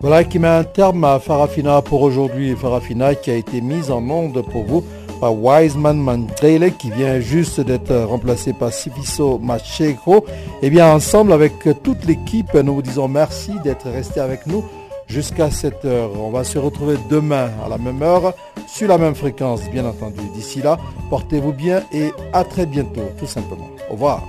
Voilà 0.00 0.22
qui 0.22 0.38
met 0.38 0.46
un 0.46 0.62
terme 0.62 1.02
à 1.04 1.18
Farafina 1.18 1.82
pour 1.82 2.02
aujourd'hui. 2.02 2.54
Farafina 2.54 3.16
qui 3.16 3.30
a 3.32 3.34
été 3.34 3.60
mise 3.60 3.90
en 3.90 4.08
onde 4.08 4.40
pour 4.42 4.62
vous 4.64 4.84
par 5.20 5.34
Wiseman 5.34 5.98
Mandrele 5.98 6.72
qui 6.78 6.90
vient 6.90 7.18
juste 7.18 7.60
d'être 7.60 7.92
remplacé 8.04 8.52
par 8.52 8.72
Sifiso 8.72 9.38
Macheko. 9.38 10.24
Et 10.62 10.70
bien 10.70 10.86
ensemble 10.92 11.32
avec 11.32 11.54
toute 11.82 12.04
l'équipe, 12.04 12.54
nous 12.54 12.76
vous 12.76 12.82
disons 12.82 13.08
merci 13.08 13.52
d'être 13.64 13.90
resté 13.90 14.20
avec 14.20 14.46
nous 14.46 14.64
jusqu'à 15.06 15.50
cette 15.50 15.84
heure. 15.84 16.10
On 16.20 16.30
va 16.30 16.44
se 16.44 16.58
retrouver 16.58 16.96
demain 17.08 17.50
à 17.64 17.68
la 17.68 17.78
même 17.78 18.02
heure 18.02 18.34
sur 18.66 18.88
la 18.88 18.98
même 18.98 19.14
fréquence, 19.14 19.68
bien 19.70 19.86
entendu. 19.86 20.20
D'ici 20.34 20.60
là, 20.60 20.78
portez-vous 21.10 21.52
bien 21.52 21.82
et 21.92 22.10
à 22.32 22.44
très 22.44 22.66
bientôt, 22.66 23.08
tout 23.18 23.26
simplement. 23.26 23.70
Au 23.88 23.92
revoir. 23.92 24.22